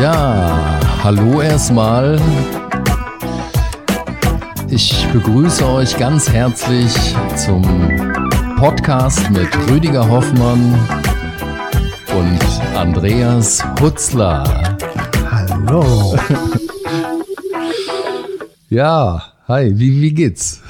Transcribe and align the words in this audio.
Ja, 0.00 0.80
hallo 1.04 1.40
erstmal. 1.42 2.20
Ich 4.68 5.06
begrüße 5.12 5.64
euch 5.64 5.96
ganz 5.96 6.28
herzlich 6.28 6.92
zum 7.36 7.62
Podcast 8.56 9.30
mit 9.30 9.48
Rüdiger 9.70 10.08
Hoffmann 10.08 10.76
und 12.18 12.76
Andreas 12.76 13.64
Hutzler. 13.80 14.42
Hallo. 15.30 16.16
Ja, 18.68 19.31
hi, 19.52 19.78
wie, 19.78 20.00
wie 20.00 20.14
geht's? 20.14 20.62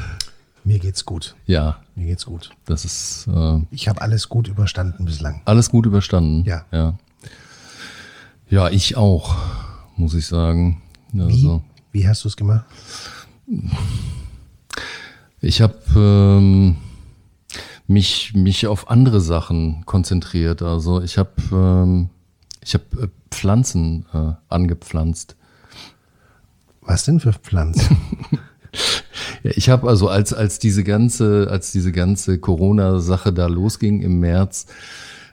Mir 0.65 0.81
geht's 0.81 1.05
gut. 1.05 1.37
Ja, 1.47 1.79
Mir 1.95 2.07
geht's 2.07 2.27
gut. 2.27 2.51
das 2.65 2.85
ist 2.85 3.29
äh, 3.33 3.61
Ich 3.71 3.87
habe 3.87 4.01
alles 4.03 4.29
gut 4.29 4.49
überstanden 4.49 5.05
bislang. 5.05 5.41
alles 5.45 5.71
gut 5.71 5.87
überstanden. 5.87 6.45
Ja. 6.45 6.65
Ja, 6.73 6.99
ja 8.51 8.71
ich 8.71 8.97
auch, 8.97 9.37
muss 9.97 10.15
ich 10.15 10.27
sagen. 10.27 10.83
Wie? 11.13 11.23
Also, 11.23 11.63
Wie 11.93 12.09
hast 12.09 12.25
du 12.25 12.29
es 12.29 12.37
gemacht? 12.37 12.65
Ich 15.41 15.61
habe 15.61 15.79
ähm, 15.95 16.77
mich 17.87 18.35
mich 18.35 18.67
auf 18.67 18.91
andere 18.91 19.21
Sachen 19.21 19.87
konzentriert. 19.87 20.61
Also 20.61 21.01
ich 21.03 21.19
habe 21.19 21.31
ähm, 21.53 22.11
ich 22.65 22.75
habe 22.75 22.85
äh, 23.01 23.09
Pflanzen 23.31 24.07
äh, 24.13 24.33
angepflanzt. 24.49 25.37
Was 26.81 27.05
denn 27.05 27.21
für 27.21 27.33
Pflanzen? 27.33 27.97
Ja, 29.43 29.51
ich 29.55 29.69
habe 29.69 29.89
also 29.89 30.09
als 30.09 30.33
als 30.33 30.59
diese 30.59 30.85
ganze 30.85 31.49
als 31.51 31.73
diese 31.73 31.93
ganze 31.93 32.39
Corona-Sache 32.39 33.33
da 33.33 33.47
losging 33.47 34.01
im 34.01 34.21
März, 34.21 34.67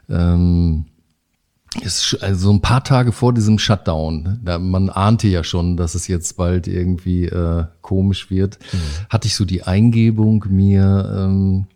ähm, 0.10 0.86
ist 1.82 2.18
also 2.22 2.52
ein 2.52 2.62
paar 2.62 2.84
Tage 2.84 3.12
vor 3.12 3.34
diesem 3.34 3.60
Shutdown, 3.60 4.40
da 4.44 4.58
man 4.58 4.90
ahnte 4.90 5.28
ja 5.28 5.44
schon, 5.44 5.78
dass 5.78 5.94
es 5.94 6.08
jetzt 6.08 6.36
bald 6.38 6.68
irgendwie 6.68 7.26
äh, 7.26 7.66
komisch 7.82 8.32
wird, 8.32 8.58
hatte 9.10 9.28
ich 9.28 9.36
so 9.36 9.46
die 9.46 9.64
Eingebung, 9.64 10.46
mir 10.50 11.16
ähm, 11.16 11.68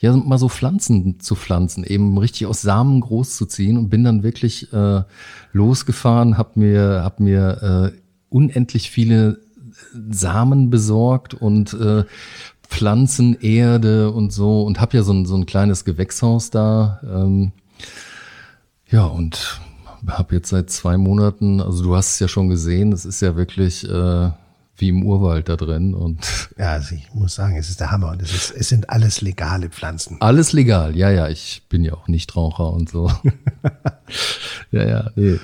ja 0.00 0.16
mal 0.16 0.38
so 0.38 0.48
Pflanzen 0.48 1.20
zu 1.20 1.34
pflanzen, 1.34 1.84
eben 1.84 2.16
richtig 2.16 2.46
aus 2.46 2.62
Samen 2.62 3.00
groß 3.02 3.36
zu 3.36 3.44
ziehen 3.44 3.76
und 3.76 3.90
bin 3.90 4.04
dann 4.04 4.22
wirklich 4.22 4.72
äh, 4.72 5.02
losgefahren, 5.52 6.38
hab 6.38 6.56
mir 6.56 7.02
hab 7.04 7.20
mir 7.20 7.92
äh, 7.92 7.98
unendlich 8.30 8.90
viele 8.90 9.40
Samen 10.10 10.70
besorgt 10.70 11.34
und 11.34 11.74
äh, 11.74 12.04
Pflanzen, 12.68 13.40
Erde 13.40 14.10
und 14.10 14.32
so 14.32 14.62
und 14.62 14.80
habe 14.80 14.96
ja 14.96 15.02
so 15.02 15.12
ein, 15.12 15.26
so 15.26 15.36
ein 15.36 15.46
kleines 15.46 15.84
Gewächshaus 15.84 16.50
da. 16.50 17.00
Ähm, 17.04 17.52
ja, 18.88 19.04
und 19.04 19.60
habe 20.08 20.34
jetzt 20.34 20.50
seit 20.50 20.70
zwei 20.70 20.96
Monaten, 20.96 21.60
also 21.60 21.82
du 21.82 21.96
hast 21.96 22.14
es 22.14 22.18
ja 22.18 22.28
schon 22.28 22.48
gesehen, 22.48 22.92
es 22.92 23.04
ist 23.04 23.20
ja 23.22 23.36
wirklich 23.36 23.88
äh, 23.88 24.30
wie 24.76 24.88
im 24.88 25.04
Urwald 25.04 25.48
da 25.48 25.56
drin 25.56 25.94
und 25.94 26.18
ja, 26.58 26.72
also 26.72 26.94
ich 26.94 27.12
muss 27.14 27.34
sagen, 27.34 27.56
es 27.56 27.68
ist 27.70 27.80
der 27.80 27.90
Hammer 27.90 28.10
und 28.10 28.22
es, 28.22 28.34
ist, 28.34 28.50
es 28.50 28.68
sind 28.68 28.90
alles 28.90 29.20
legale 29.20 29.70
Pflanzen. 29.70 30.16
alles 30.20 30.52
legal. 30.52 30.96
Ja, 30.96 31.10
ja, 31.10 31.28
ich 31.28 31.62
bin 31.68 31.84
ja 31.84 31.94
auch 31.94 32.08
Nichtraucher 32.08 32.72
und 32.72 32.88
so. 32.88 33.10
ja, 34.72 34.86
ja, 34.86 35.10
nee. 35.14 35.38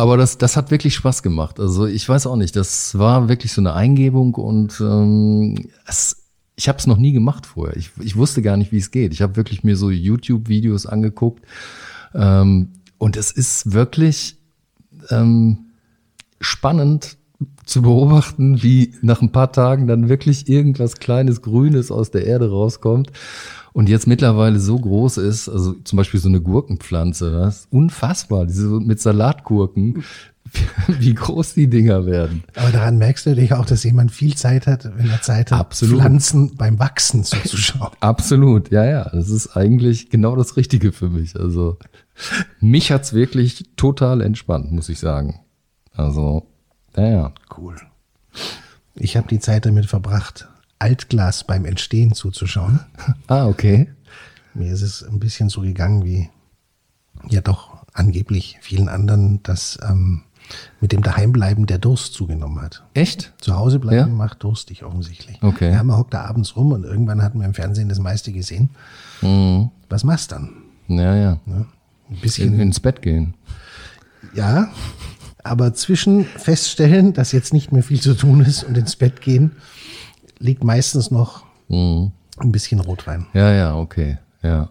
Aber 0.00 0.16
das, 0.16 0.38
das 0.38 0.56
hat 0.56 0.70
wirklich 0.70 0.94
Spaß 0.94 1.22
gemacht. 1.22 1.60
Also 1.60 1.84
ich 1.84 2.08
weiß 2.08 2.26
auch 2.26 2.36
nicht, 2.36 2.56
das 2.56 2.96
war 2.98 3.28
wirklich 3.28 3.52
so 3.52 3.60
eine 3.60 3.74
Eingebung 3.74 4.34
und 4.34 4.80
ähm, 4.80 5.68
es, 5.86 6.24
ich 6.56 6.70
habe 6.70 6.78
es 6.78 6.86
noch 6.86 6.96
nie 6.96 7.12
gemacht 7.12 7.44
vorher. 7.44 7.76
Ich, 7.76 7.90
ich 8.00 8.16
wusste 8.16 8.40
gar 8.40 8.56
nicht, 8.56 8.72
wie 8.72 8.78
es 8.78 8.90
geht. 8.92 9.12
Ich 9.12 9.20
habe 9.20 9.36
wirklich 9.36 9.62
mir 9.62 9.76
so 9.76 9.90
YouTube-Videos 9.90 10.86
angeguckt 10.86 11.44
ähm, 12.14 12.70
und 12.96 13.18
es 13.18 13.30
ist 13.30 13.74
wirklich 13.74 14.38
ähm, 15.10 15.66
spannend 16.40 17.18
zu 17.66 17.82
beobachten, 17.82 18.62
wie 18.62 18.94
nach 19.02 19.20
ein 19.20 19.32
paar 19.32 19.52
Tagen 19.52 19.86
dann 19.86 20.08
wirklich 20.08 20.48
irgendwas 20.48 20.94
kleines 20.96 21.42
Grünes 21.42 21.90
aus 21.90 22.10
der 22.10 22.24
Erde 22.24 22.48
rauskommt 22.48 23.12
und 23.72 23.88
jetzt 23.88 24.06
mittlerweile 24.06 24.58
so 24.58 24.78
groß 24.78 25.18
ist, 25.18 25.48
also 25.48 25.72
zum 25.72 25.96
Beispiel 25.96 26.20
so 26.20 26.28
eine 26.28 26.40
Gurkenpflanze, 26.40 27.30
das 27.30 27.60
ist 27.60 27.72
unfassbar, 27.72 28.46
diese 28.46 28.66
mit 28.68 29.00
Salatgurken, 29.00 30.04
wie 30.88 31.14
groß 31.14 31.54
die 31.54 31.68
Dinger 31.68 32.06
werden. 32.06 32.42
Aber 32.56 32.70
daran 32.70 32.98
merkst 32.98 33.26
du 33.26 33.30
natürlich 33.30 33.52
auch, 33.52 33.66
dass 33.66 33.84
jemand 33.84 34.10
viel 34.10 34.34
Zeit 34.36 34.66
hat, 34.66 34.90
wenn 34.96 35.08
er 35.08 35.22
Zeit 35.22 35.52
hat, 35.52 35.60
Absolut. 35.60 36.00
Pflanzen 36.00 36.56
beim 36.56 36.78
Wachsen 36.78 37.24
zuzuschauen. 37.24 37.90
Absolut, 38.00 38.70
ja, 38.70 38.84
ja, 38.84 39.08
das 39.10 39.30
ist 39.30 39.56
eigentlich 39.56 40.10
genau 40.10 40.36
das 40.36 40.56
Richtige 40.56 40.92
für 40.92 41.08
mich. 41.08 41.38
Also 41.38 41.78
mich 42.60 42.90
hat's 42.90 43.12
wirklich 43.12 43.70
total 43.76 44.20
entspannt, 44.20 44.72
muss 44.72 44.88
ich 44.88 44.98
sagen. 44.98 45.40
Also, 45.92 46.46
naja. 46.96 47.32
Cool. 47.56 47.76
Ich 48.94 49.16
habe 49.16 49.28
die 49.28 49.38
Zeit 49.38 49.66
damit 49.66 49.86
verbracht, 49.86 50.48
Altglas 50.80 51.44
beim 51.44 51.64
Entstehen 51.64 52.14
zuzuschauen. 52.14 52.80
Ah, 53.28 53.46
okay. 53.46 53.88
Mir 54.54 54.72
ist 54.72 54.82
es 54.82 55.02
ein 55.04 55.20
bisschen 55.20 55.48
so 55.48 55.60
gegangen 55.60 56.04
wie 56.04 56.28
ja 57.28 57.40
doch 57.40 57.84
angeblich 57.92 58.58
vielen 58.60 58.88
anderen, 58.88 59.40
dass 59.44 59.78
ähm, 59.88 60.22
mit 60.80 60.90
dem 60.92 61.02
Daheimbleiben 61.02 61.66
der 61.66 61.78
Durst 61.78 62.14
zugenommen 62.14 62.60
hat. 62.60 62.82
Echt? 62.94 63.32
Zu 63.40 63.54
Hause 63.56 63.78
bleiben 63.78 63.98
Ja? 63.98 64.06
macht 64.08 64.42
durstig 64.42 64.82
offensichtlich. 64.84 65.40
Okay. 65.42 65.70
Ja, 65.72 65.82
man 65.84 65.96
hockt 65.96 66.14
da 66.14 66.24
abends 66.24 66.56
rum 66.56 66.72
und 66.72 66.82
irgendwann 66.84 67.22
hat 67.22 67.34
man 67.36 67.46
im 67.46 67.54
Fernsehen 67.54 67.88
das 67.88 68.00
meiste 68.00 68.32
gesehen. 68.32 68.70
Mhm. 69.22 69.70
Was 69.88 70.02
machst 70.02 70.32
dann? 70.32 70.50
Ja, 70.88 71.14
ja. 71.14 71.38
Ne? 71.46 71.66
Ein 72.08 72.14
In, 72.16 72.20
bisschen, 72.20 72.58
ins 72.60 72.80
Bett 72.80 73.02
gehen. 73.02 73.34
ja, 74.34 74.70
aber 75.44 75.72
zwischen 75.74 76.24
feststellen, 76.24 77.12
dass 77.12 77.32
jetzt 77.32 77.52
nicht 77.52 77.70
mehr 77.72 77.82
viel 77.84 78.00
zu 78.00 78.14
tun 78.14 78.40
ist 78.40 78.64
und 78.64 78.76
ins 78.76 78.96
Bett 78.96 79.20
gehen, 79.20 79.52
liegt 80.40 80.64
meistens 80.64 81.10
noch 81.12 81.44
Mhm. 81.68 82.10
ein 82.38 82.50
bisschen 82.50 82.80
Rotwein. 82.80 83.26
Ja, 83.32 83.52
ja, 83.52 83.76
okay. 83.76 84.18
Ja. 84.42 84.68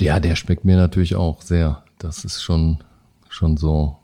Ja, 0.00 0.18
der 0.18 0.34
schmeckt 0.34 0.64
mir 0.64 0.76
natürlich 0.76 1.14
auch 1.14 1.42
sehr. 1.42 1.84
Das 1.98 2.24
ist 2.24 2.42
schon, 2.42 2.78
schon 3.28 3.56
so. 3.58 3.98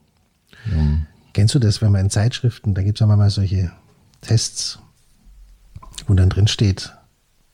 Kennst 1.33 1.55
du 1.55 1.59
das, 1.59 1.81
wenn 1.81 1.91
man 1.91 2.01
in 2.01 2.09
Zeitschriften, 2.11 2.73
da 2.75 2.83
gibt 2.83 2.97
es 2.97 2.99
ja 3.01 3.07
manchmal 3.07 3.31
solche 3.31 3.71
Tests, 4.21 4.79
wo 6.05 6.13
dann 6.13 6.29
drin 6.29 6.47
steht, 6.47 6.93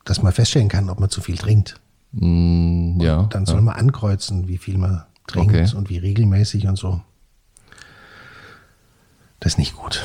dass 0.04 0.22
man 0.22 0.34
feststellen 0.34 0.68
kann, 0.68 0.90
ob 0.90 1.00
man 1.00 1.10
zu 1.10 1.22
viel 1.22 1.38
trinkt. 1.38 1.80
Mm, 2.12 3.00
ja. 3.00 3.24
Dann 3.24 3.46
soll 3.46 3.56
ja. 3.58 3.62
man 3.62 3.76
ankreuzen, 3.76 4.48
wie 4.50 4.58
viel 4.58 4.78
man 4.78 5.04
trinkt 5.28 5.54
Okay. 5.56 5.76
und 5.76 5.90
wie 5.90 5.98
regelmäßig 5.98 6.68
und 6.68 6.76
so. 6.76 7.02
Das 9.40 9.54
ist 9.54 9.58
nicht 9.58 9.76
gut. 9.76 10.04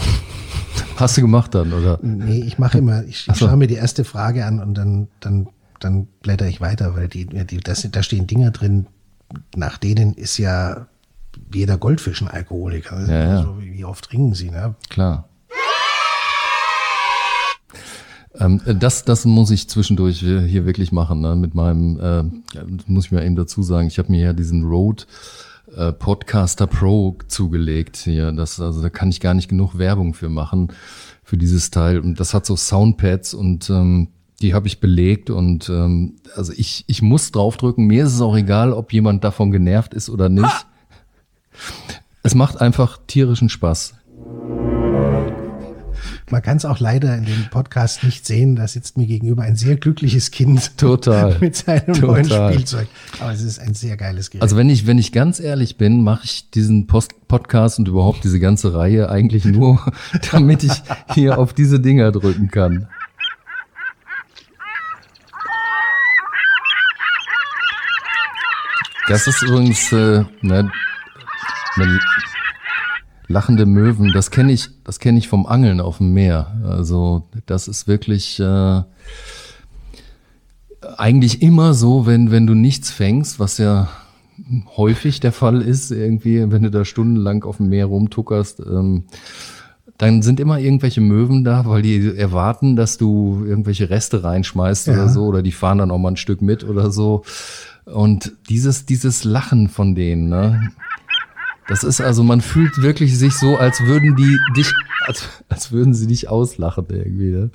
Hast 0.98 1.16
du 1.16 1.20
gemacht 1.20 1.54
dann, 1.54 1.72
oder? 1.72 2.00
Nee, 2.02 2.42
ich 2.44 2.58
mache 2.58 2.78
immer, 2.78 3.04
ich, 3.04 3.28
ich 3.28 3.36
so. 3.36 3.46
schaue 3.46 3.56
mir 3.56 3.68
die 3.68 3.76
erste 3.76 4.04
Frage 4.04 4.44
an 4.44 4.60
und 4.60 4.74
dann, 4.74 5.06
dann, 5.20 5.48
dann 5.78 6.08
blätter 6.22 6.46
ich 6.46 6.60
weiter, 6.60 6.96
weil 6.96 7.06
die, 7.06 7.26
die, 7.26 7.58
das, 7.58 7.86
da 7.90 8.02
stehen 8.02 8.26
Dinger 8.26 8.50
drin, 8.50 8.86
nach 9.54 9.78
denen 9.78 10.14
ist 10.14 10.38
ja 10.38 10.88
jeder 11.54 11.78
Goldfisch 11.78 12.20
ein 12.20 12.28
Alkoholiker. 12.28 13.06
Ja, 13.06 13.12
ja. 13.12 13.36
Also, 13.36 13.58
wie 13.60 13.84
oft 13.84 14.06
trinken 14.06 14.34
sie, 14.34 14.50
ne? 14.50 14.74
Klar. 14.88 15.28
Ähm, 18.34 18.60
das, 18.78 19.04
das 19.04 19.24
muss 19.24 19.50
ich 19.52 19.68
zwischendurch 19.68 20.18
hier 20.18 20.66
wirklich 20.66 20.90
machen, 20.90 21.20
ne? 21.20 21.36
mit 21.36 21.54
meinem, 21.54 21.96
äh, 21.98 22.24
das 22.54 22.88
muss 22.88 23.06
ich 23.06 23.12
mir 23.12 23.24
eben 23.24 23.36
dazu 23.36 23.62
sagen, 23.62 23.86
ich 23.86 23.98
habe 23.98 24.10
mir 24.10 24.20
ja 24.20 24.32
diesen 24.32 24.64
Rode 24.64 25.04
äh, 25.76 25.92
Podcaster 25.92 26.66
Pro 26.66 27.16
zugelegt 27.28 27.96
hier. 27.96 28.32
Das, 28.32 28.60
also 28.60 28.82
da 28.82 28.90
kann 28.90 29.10
ich 29.10 29.20
gar 29.20 29.34
nicht 29.34 29.48
genug 29.48 29.78
Werbung 29.78 30.14
für 30.14 30.28
machen, 30.28 30.72
für 31.22 31.36
dieses 31.36 31.70
Teil. 31.70 32.00
Und 32.00 32.20
das 32.20 32.34
hat 32.34 32.46
so 32.46 32.56
Soundpads 32.56 33.34
und 33.34 33.70
ähm, 33.70 34.08
die 34.40 34.54
habe 34.54 34.68
ich 34.68 34.80
belegt 34.80 35.30
und 35.30 35.68
ähm, 35.68 36.16
also 36.36 36.52
ich, 36.52 36.84
ich 36.86 37.02
muss 37.02 37.32
draufdrücken. 37.32 37.86
Mir 37.86 38.04
ist 38.04 38.14
es 38.14 38.20
auch 38.20 38.36
egal, 38.36 38.72
ob 38.72 38.92
jemand 38.92 39.24
davon 39.24 39.50
genervt 39.50 39.94
ist 39.94 40.10
oder 40.10 40.28
nicht. 40.28 40.66
Es 42.22 42.34
macht 42.34 42.60
einfach 42.60 42.98
tierischen 43.06 43.48
Spaß. 43.48 43.94
Man 46.30 46.42
kann 46.42 46.58
es 46.58 46.64
auch 46.66 46.78
leider 46.78 47.16
in 47.16 47.24
dem 47.24 47.48
Podcast 47.50 48.04
nicht 48.04 48.26
sehen. 48.26 48.54
Da 48.54 48.68
sitzt 48.68 48.98
mir 48.98 49.06
gegenüber 49.06 49.44
ein 49.44 49.56
sehr 49.56 49.76
glückliches 49.76 50.30
Kind 50.30 50.76
Total. 50.76 51.38
mit 51.40 51.56
seinem 51.56 51.98
neuen 52.00 52.28
Total. 52.28 52.52
Spielzeug. 52.52 52.88
Aber 53.20 53.32
es 53.32 53.42
ist 53.42 53.58
ein 53.58 53.74
sehr 53.74 53.96
geiles 53.96 54.30
Gerät. 54.30 54.42
Also 54.42 54.56
wenn 54.56 54.68
ich, 54.68 54.86
wenn 54.86 54.98
ich 54.98 55.12
ganz 55.12 55.40
ehrlich 55.40 55.78
bin, 55.78 56.02
mache 56.02 56.24
ich 56.24 56.50
diesen 56.50 56.86
Post 56.86 57.14
Podcast 57.28 57.78
und 57.78 57.88
überhaupt 57.88 58.24
diese 58.24 58.40
ganze 58.40 58.74
Reihe 58.74 59.10
eigentlich 59.10 59.44
nur, 59.44 59.80
damit 60.32 60.64
ich 60.64 60.72
hier 61.14 61.38
auf 61.38 61.52
diese 61.52 61.80
Dinger 61.80 62.10
drücken 62.12 62.50
kann. 62.50 62.88
Das 69.08 69.26
ist 69.26 69.42
übrigens 69.42 69.90
äh, 69.92 70.24
ne, 70.42 70.70
eine 71.76 72.00
Lachende 73.28 73.66
Möwen, 73.66 74.12
das 74.12 74.30
kenne 74.30 74.52
ich, 74.52 74.70
das 74.84 74.98
kenne 75.00 75.18
ich 75.18 75.28
vom 75.28 75.46
Angeln 75.46 75.80
auf 75.80 75.98
dem 75.98 76.14
Meer. 76.14 76.60
Also 76.64 77.28
das 77.46 77.68
ist 77.68 77.86
wirklich 77.86 78.40
äh, 78.40 78.82
eigentlich 80.96 81.42
immer 81.42 81.74
so, 81.74 82.06
wenn 82.06 82.30
wenn 82.30 82.46
du 82.46 82.54
nichts 82.54 82.90
fängst, 82.90 83.38
was 83.38 83.58
ja 83.58 83.88
häufig 84.76 85.20
der 85.20 85.32
Fall 85.32 85.60
ist, 85.62 85.90
irgendwie, 85.90 86.50
wenn 86.50 86.62
du 86.62 86.70
da 86.70 86.84
stundenlang 86.84 87.44
auf 87.44 87.58
dem 87.58 87.68
Meer 87.68 87.86
rumtuckerst. 87.86 88.60
Ähm, 88.60 89.04
dann 89.98 90.22
sind 90.22 90.38
immer 90.38 90.60
irgendwelche 90.60 91.00
Möwen 91.00 91.42
da, 91.42 91.66
weil 91.66 91.82
die 91.82 92.16
erwarten, 92.16 92.76
dass 92.76 92.98
du 92.98 93.44
irgendwelche 93.44 93.90
Reste 93.90 94.22
reinschmeißt 94.22 94.86
Ja. 94.86 94.92
oder 94.92 95.08
so, 95.08 95.24
oder 95.26 95.42
die 95.42 95.50
fahren 95.50 95.78
dann 95.78 95.90
auch 95.90 95.98
mal 95.98 96.10
ein 96.12 96.16
Stück 96.16 96.40
mit 96.40 96.62
oder 96.62 96.92
so. 96.92 97.24
Und 97.84 98.32
dieses, 98.48 98.86
dieses 98.86 99.24
Lachen 99.24 99.68
von 99.68 99.96
denen, 99.96 100.28
ne? 100.28 100.70
Das 101.68 101.84
ist 101.84 102.00
also, 102.00 102.22
man 102.22 102.40
fühlt 102.40 102.78
wirklich 102.82 103.18
sich 103.18 103.34
so, 103.34 103.56
als 103.56 103.80
würden 103.82 104.16
die 104.16 104.38
dich, 104.56 104.72
als, 105.06 105.28
als 105.48 105.70
würden 105.70 105.92
sie 105.94 106.06
dich 106.06 106.28
auslachen 106.28 106.86
irgendwie. 106.88 107.30
Ne? 107.30 107.50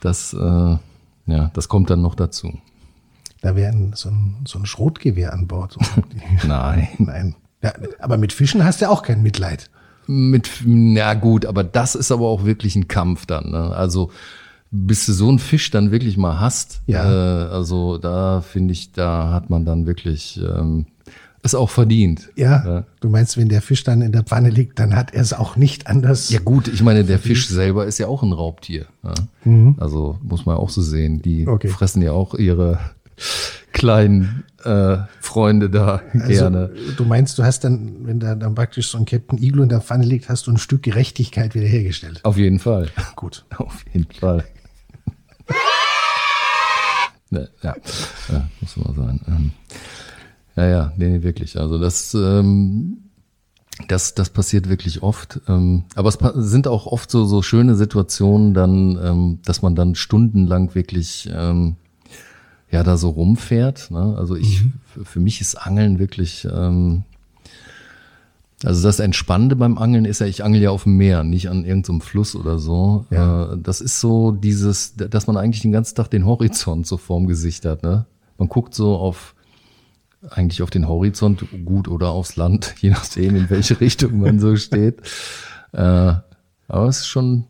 Das, 0.00 0.32
äh, 0.32 0.76
ja, 1.26 1.50
das 1.54 1.68
kommt 1.68 1.90
dann 1.90 2.02
noch 2.02 2.14
dazu. 2.16 2.58
Da 3.42 3.54
wäre 3.56 3.72
so 3.94 4.08
ein, 4.10 4.36
so 4.46 4.58
ein 4.58 4.66
Schrotgewehr 4.66 5.32
an 5.32 5.46
Bord. 5.46 5.76
Nein. 6.46 6.88
Nein. 6.98 7.34
Ja, 7.62 7.72
aber 8.00 8.16
mit 8.18 8.32
Fischen 8.32 8.64
hast 8.64 8.80
du 8.80 8.86
ja 8.86 8.90
auch 8.90 9.02
kein 9.02 9.22
Mitleid. 9.22 9.70
Mit, 10.06 10.50
na 10.64 11.14
gut, 11.14 11.46
aber 11.46 11.62
das 11.62 11.94
ist 11.94 12.10
aber 12.10 12.26
auch 12.26 12.44
wirklich 12.44 12.74
ein 12.74 12.88
Kampf 12.88 13.26
dann. 13.26 13.50
Ne? 13.50 13.70
Also 13.76 14.10
bis 14.72 15.06
du 15.06 15.12
so 15.12 15.28
einen 15.28 15.38
Fisch 15.38 15.70
dann 15.70 15.90
wirklich 15.90 16.16
mal 16.16 16.40
hast, 16.40 16.80
Ja. 16.86 17.04
äh, 17.04 17.48
also 17.50 17.98
da 17.98 18.40
finde 18.40 18.72
ich, 18.72 18.92
da 18.92 19.32
hat 19.32 19.50
man 19.50 19.64
dann 19.64 19.86
wirklich 19.86 20.40
ähm, 20.42 20.86
es 21.42 21.54
auch 21.54 21.70
verdient. 21.70 22.28
Ja, 22.36 22.64
Ja. 22.66 22.84
du 23.00 23.08
meinst, 23.08 23.36
wenn 23.38 23.48
der 23.48 23.62
Fisch 23.62 23.82
dann 23.84 24.02
in 24.02 24.12
der 24.12 24.22
Pfanne 24.24 24.50
liegt, 24.50 24.78
dann 24.78 24.94
hat 24.94 25.14
er 25.14 25.22
es 25.22 25.32
auch 25.32 25.56
nicht 25.56 25.86
anders. 25.86 26.30
Ja 26.30 26.40
gut, 26.40 26.68
ich 26.68 26.82
meine, 26.82 27.04
der 27.04 27.18
Fisch 27.18 27.48
selber 27.48 27.86
ist 27.86 27.98
ja 27.98 28.06
auch 28.08 28.22
ein 28.22 28.32
Raubtier. 28.32 28.86
Ja? 29.02 29.14
Also 29.78 30.18
muss 30.22 30.44
man 30.46 30.56
auch 30.56 30.68
so 30.70 30.82
sehen. 30.82 31.22
Die 31.22 31.42
Mhm. 31.46 31.48
Okay. 31.52 31.68
fressen 31.68 32.02
ja 32.02 32.12
auch 32.12 32.34
ihre 32.34 32.78
kleinen 33.72 34.44
äh, 34.64 34.98
Freunde 35.20 35.70
da 35.70 36.02
Also, 36.12 36.26
gerne. 36.28 36.70
Du 36.98 37.04
meinst, 37.04 37.38
du 37.38 37.44
hast 37.44 37.64
dann, 37.64 38.06
wenn 38.06 38.20
da 38.20 38.34
dann 38.34 38.54
praktisch 38.54 38.88
so 38.88 38.98
ein 38.98 39.04
Captain 39.06 39.38
Iglo 39.42 39.62
in 39.62 39.68
der 39.70 39.80
Pfanne 39.80 40.04
liegt, 40.04 40.28
hast 40.28 40.46
du 40.46 40.50
ein 40.50 40.58
Stück 40.58 40.82
Gerechtigkeit 40.82 41.54
wiederhergestellt. 41.54 42.20
Auf 42.24 42.36
jeden 42.36 42.58
Fall. 42.58 42.88
Gut. 43.16 43.44
Auf 43.56 43.84
jeden 43.92 44.10
Fall. 44.12 44.44
ne, 47.30 47.48
ja, 47.62 47.74
ja, 48.30 48.48
muss 48.60 48.76
man 48.76 48.94
sein. 48.94 49.20
Ähm, 49.28 49.50
ja, 50.56 50.66
ja, 50.66 50.92
nee, 50.96 51.08
nee, 51.08 51.22
wirklich. 51.22 51.58
Also 51.58 51.78
das, 51.78 52.14
ähm, 52.14 52.98
das, 53.88 54.14
das 54.14 54.30
passiert 54.30 54.68
wirklich 54.68 55.02
oft. 55.02 55.40
Ähm, 55.48 55.84
aber 55.94 56.08
es 56.08 56.18
sind 56.34 56.68
auch 56.68 56.86
oft 56.86 57.10
so, 57.10 57.24
so 57.24 57.42
schöne 57.42 57.74
Situationen 57.76 58.54
dann, 58.54 58.98
ähm, 59.02 59.38
dass 59.44 59.62
man 59.62 59.74
dann 59.74 59.94
stundenlang 59.94 60.74
wirklich 60.74 61.28
ähm, 61.32 61.76
ja 62.70 62.82
da 62.82 62.96
so 62.96 63.10
rumfährt. 63.10 63.90
Ne? 63.90 64.14
Also 64.18 64.36
ich, 64.36 64.62
für, 64.86 65.04
für 65.04 65.20
mich 65.20 65.40
ist 65.40 65.54
Angeln 65.54 65.98
wirklich 65.98 66.46
ähm, 66.50 67.04
also 68.64 68.82
das 68.86 69.00
Entspannende 69.00 69.56
beim 69.56 69.78
Angeln 69.78 70.04
ist 70.04 70.20
ja, 70.20 70.26
ich 70.26 70.44
angel 70.44 70.60
ja 70.60 70.70
auf 70.70 70.82
dem 70.82 70.96
Meer, 70.98 71.24
nicht 71.24 71.48
an 71.48 71.64
irgendeinem 71.64 72.02
Fluss 72.02 72.36
oder 72.36 72.58
so. 72.58 73.06
Ja. 73.10 73.52
Äh, 73.52 73.58
Das 73.58 73.80
ist 73.80 74.00
so 74.00 74.32
dieses, 74.32 74.96
dass 74.96 75.26
man 75.26 75.36
eigentlich 75.36 75.62
den 75.62 75.72
ganzen 75.72 75.94
Tag 75.94 76.08
den 76.10 76.26
Horizont 76.26 76.86
so 76.86 76.98
vorm 76.98 77.26
Gesicht 77.26 77.64
hat. 77.64 77.82
Ne? 77.82 78.04
Man 78.36 78.48
guckt 78.48 78.74
so 78.74 78.96
auf 78.96 79.34
eigentlich 80.28 80.62
auf 80.62 80.70
den 80.70 80.88
Horizont 80.88 81.44
gut 81.64 81.88
oder 81.88 82.10
aufs 82.10 82.36
Land, 82.36 82.74
je 82.80 82.90
nachdem, 82.90 83.36
in 83.36 83.50
welche 83.50 83.80
Richtung 83.80 84.18
man 84.20 84.38
so 84.38 84.56
steht. 84.56 85.00
Äh, 85.72 86.14
aber 86.66 86.88
es 86.88 86.98
ist 86.98 87.06
schon, 87.06 87.44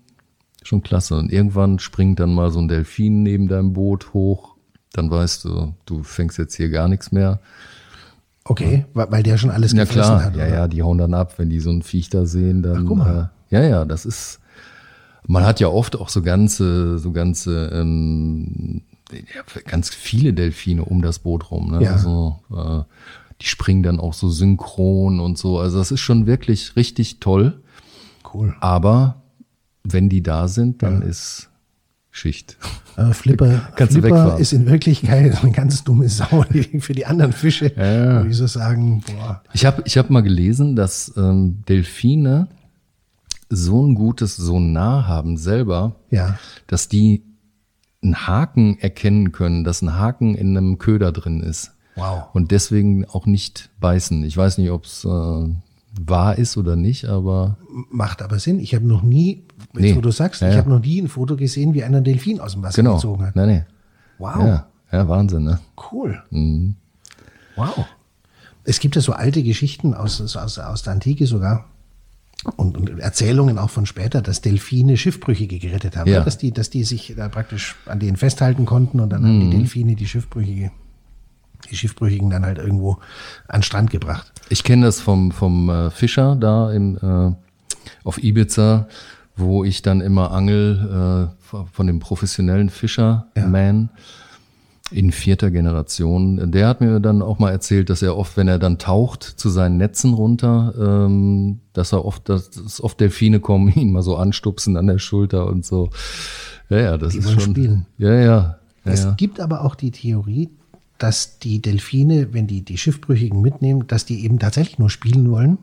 schon 0.63 0.83
klasse. 0.83 1.17
Und 1.17 1.33
irgendwann 1.33 1.79
springt 1.79 2.21
dann 2.21 2.35
mal 2.35 2.51
so 2.51 2.59
ein 2.59 2.69
Delfin 2.69 3.23
neben 3.23 3.49
deinem 3.49 3.73
Boot 3.73 4.13
hoch. 4.13 4.57
Dann 4.93 5.11
weißt 5.11 5.47
du, 5.47 5.75
du 5.87 6.03
fängst 6.03 6.37
jetzt 6.37 6.55
hier 6.55 6.69
gar 6.69 6.87
nichts 6.87 7.13
mehr. 7.13 7.41
Okay, 8.45 8.85
weil 8.93 9.11
weil 9.11 9.23
der 9.23 9.39
schon 9.39 9.49
alles 9.51 9.73
Ja 9.73 9.85
gefressen 9.85 10.03
klar, 10.03 10.25
hat. 10.25 10.37
ja, 10.37 10.45
oder? 10.45 10.55
ja, 10.55 10.69
die 10.69 10.83
hauen 10.83 10.99
dann 10.99 11.15
ab, 11.15 11.39
wenn 11.39 11.49
die 11.49 11.61
so 11.61 11.71
ein 11.71 11.83
Viech 11.83 12.11
da 12.11 12.27
sehen, 12.27 12.63
dann. 12.63 12.77
Ach, 12.77 12.85
guck 12.87 12.99
mal. 12.99 13.31
Äh, 13.51 13.55
ja, 13.55 13.63
ja, 13.63 13.85
das 13.87 14.05
ist. 14.05 14.41
Man 15.27 15.45
hat 15.45 15.61
ja 15.61 15.69
oft 15.69 15.97
auch 15.97 16.09
so 16.09 16.21
ganze, 16.21 16.99
so 16.99 17.13
ganze, 17.13 17.71
ähm, 17.73 18.83
ja, 18.90 18.90
ganz 19.67 19.91
viele 19.91 20.33
Delfine 20.33 20.85
um 20.85 21.03
das 21.03 21.21
Boot 21.21 21.51
rum. 21.51 21.73
Ne? 21.73 21.85
Ja. 21.85 21.93
Also, 21.93 22.41
äh, 22.51 22.83
die 23.41 23.47
springen 23.47 23.83
dann 23.83 24.01
auch 24.01 24.15
so 24.15 24.29
synchron 24.29 25.21
und 25.21 25.39
so. 25.39 25.59
Also 25.59 25.79
das 25.79 25.91
ist 25.91 26.01
schon 26.01 26.27
wirklich 26.27 26.77
richtig 26.77 27.21
toll. 27.21 27.63
Cool. 28.33 28.55
Aber 28.61 29.23
wenn 29.83 30.09
die 30.09 30.23
da 30.23 30.47
sind, 30.47 30.83
dann 30.83 31.03
ist 31.03 31.49
Schicht. 32.11 32.59
Äh, 32.97 33.13
Flipper, 33.13 33.73
Flipper 33.77 34.39
ist 34.39 34.53
in 34.53 34.67
Wirklichkeit 34.67 35.43
eine 35.43 35.53
ganz 35.53 35.85
dumme 35.85 36.09
Sau 36.09 36.45
für 36.81 36.93
die 36.93 37.07
anderen 37.07 37.33
Fische. 37.33 37.73
Ja. 37.77 38.25
Ich 38.25 38.37
so 38.37 38.47
sagen, 38.47 39.03
boah, 39.07 39.43
Ich 39.53 39.65
habe 39.65 39.83
ich 39.87 39.97
hab 39.97 40.11
mal 40.11 40.23
gelesen, 40.23 40.77
dass 40.77 41.13
ähm, 41.17 41.63
Delfine 41.69 42.49
so 43.49 43.87
ein 43.87 43.95
gutes 43.95 44.37
Sonar 44.37 45.09
haben 45.09 45.37
selber, 45.37 45.97
ja. 46.11 46.39
dass 46.67 46.89
die 46.89 47.23
einen 48.03 48.27
Haken 48.27 48.79
erkennen 48.79 49.33
können, 49.33 49.65
dass 49.65 49.83
ein 49.83 49.99
Haken 49.99 50.35
in 50.35 50.57
einem 50.57 50.79
Köder 50.79 51.13
drin 51.13 51.41
ist. 51.41 51.73
Wow. 51.97 52.25
Und 52.33 52.51
deswegen 52.51 53.05
auch 53.07 53.27
nicht 53.27 53.71
beißen. 53.81 54.25
Ich 54.25 54.37
weiß 54.37 54.59
nicht, 54.59 54.71
ob 54.71 54.85
es 54.85 55.05
äh, 55.05 55.09
wahr 55.09 56.39
ist 56.39 56.57
oder 56.57 56.77
nicht, 56.77 57.05
aber 57.07 57.57
Macht 57.91 58.23
aber 58.23 58.39
Sinn. 58.39 58.59
Ich 58.61 58.75
habe 58.75 58.87
noch 58.87 59.03
nie, 59.03 59.45
jetzt 59.75 59.81
Nee. 59.83 59.97
wo 59.97 60.01
du 60.01 60.11
sagst, 60.11 60.41
Ja, 60.41 60.49
ich 60.49 60.55
ja. 60.55 60.61
habe 60.61 60.71
noch 60.71 60.81
nie 60.81 61.01
ein 61.01 61.09
Foto 61.09 61.37
gesehen, 61.37 61.75
wie 61.75 61.85
einer 61.85 61.99
einen 61.99 62.05
Delfin 62.05 62.41
aus 62.41 62.53
dem 62.53 62.63
Wasser 62.63 62.77
genau. 62.77 62.95
gezogen 62.95 63.25
hat. 63.27 63.37
Nee, 63.37 63.47
nee. 63.47 63.65
Wow. 64.19 64.37
Ja, 64.39 64.67
ja, 64.93 65.09
Wahnsinn, 65.09 65.45
ne? 65.45 65.61
Cool. 65.93 66.23
Mhm. 66.31 66.77
Wow. 67.57 67.85
Es 68.65 68.81
gibt 68.81 68.95
ja 68.97 69.03
so 69.03 69.13
alte 69.13 69.43
Geschichten 69.43 69.95
aus, 69.95 70.21
aus, 70.37 70.59
aus 70.59 70.83
der 70.83 70.93
Antike 70.93 71.27
sogar 71.27 71.67
und, 72.57 72.77
und 72.77 72.99
Erzählungen 73.01 73.59
auch 73.59 73.71
von 73.71 73.85
später, 73.87 74.23
dass 74.23 74.41
Delfine 74.41 74.97
Schiffbrüchige 74.97 75.59
gerettet 75.59 75.97
haben. 75.97 76.11
Ja. 76.11 76.21
ne? 76.21 76.25
Dass, 76.25 76.39
die, 76.39 76.53
dass 76.53 76.71
die 76.71 76.85
sich 76.85 77.15
da 77.17 77.29
praktisch 77.29 77.77
an 77.87 77.99
denen 78.01 78.17
festhalten 78.17 78.65
konnten 78.65 79.01
und 79.01 79.11
dann 79.11 79.25
haben 79.25 79.39
Mhm. 79.47 79.51
die 79.51 79.57
Delfine 79.59 79.95
die 79.97 80.07
Schiffbrüchige, 80.07 80.71
die 81.71 81.77
Schiffbrüchigen 81.77 82.31
dann 82.31 82.45
halt 82.47 82.59
irgendwo 82.59 82.99
an 83.49 83.63
Strand 83.63 83.91
gebracht. 83.91 84.33
Ich 84.49 84.65
kenne 84.65 84.87
das 84.87 85.01
vom, 85.01 85.33
vom 85.33 85.69
äh, 85.69 85.91
Fischer 85.91 86.35
da 86.37 86.73
im, 86.73 86.97
äh, 86.97 87.33
auf 88.05 88.23
Ibiza, 88.23 88.89
wo 89.37 89.65
ich 89.65 89.83
dann 89.83 90.01
immer 90.01 90.33
angel 90.33 91.31
äh, 91.53 91.57
von 91.73 91.87
dem 91.87 91.99
professionellen 91.99 92.71
Fischerman 92.71 93.91
in 94.91 95.13
vierter 95.13 95.51
Generation. 95.51 96.51
Der 96.51 96.69
hat 96.69 96.81
mir 96.81 97.01
dann 97.01 97.23
auch 97.23 97.39
mal 97.39 97.51
erzählt, 97.51 97.91
dass 97.91 98.03
er 98.03 98.17
oft, 98.17 98.37
wenn 98.37 98.49
er 98.49 98.59
dann 98.59 98.79
taucht 98.79 99.23
zu 99.23 99.49
seinen 99.49 99.77
Netzen 99.77 100.15
runter, 100.15 100.75
ähm, 100.79 101.61
dass 101.73 101.93
er 101.93 102.05
oft, 102.05 102.29
dass, 102.29 102.51
dass 102.51 102.81
oft 102.83 103.01
Delfine 103.01 103.41
kommen, 103.41 103.69
ihn 103.75 103.93
mal 103.93 104.03
so 104.03 104.17
anstupsen 104.17 104.77
an 104.77 104.87
der 104.87 104.99
Schulter 104.99 105.47
und 105.47 105.65
so. 105.65 105.91
Ja, 106.69 106.79
ja, 106.79 106.99
das 106.99 107.13
Die 107.13 107.19
ist 107.19 107.31
schon. 107.31 107.41
spielen. 107.55 107.87
Ja, 107.99 108.13
ja. 108.13 108.23
ja, 108.25 108.59
Es 108.85 109.05
ja. 109.05 109.13
gibt 109.13 109.41
aber 109.41 109.65
auch 109.65 109.75
die 109.75 109.91
Theorie, 109.91 110.51
dass 110.99 111.39
die 111.39 111.63
Delfine, 111.63 112.33
wenn 112.33 112.47
die 112.47 112.63
die 112.63 112.77
Schiffbrüchigen 112.77 113.41
mitnehmen, 113.41 113.87
dass 113.87 114.05
die 114.05 114.25
eben 114.25 114.39
tatsächlich 114.39 114.79
nur 114.79 114.91
spielen 114.91 115.31
wollen. 115.31 115.59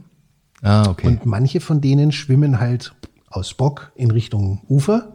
Ah, 0.61 0.89
okay. 0.89 1.07
Und 1.07 1.25
manche 1.25 1.59
von 1.59 1.81
denen 1.81 2.11
schwimmen 2.11 2.59
halt 2.59 2.93
aus 3.29 3.53
Bock 3.53 3.91
in 3.95 4.09
Richtung 4.09 4.61
Ufer 4.67 5.13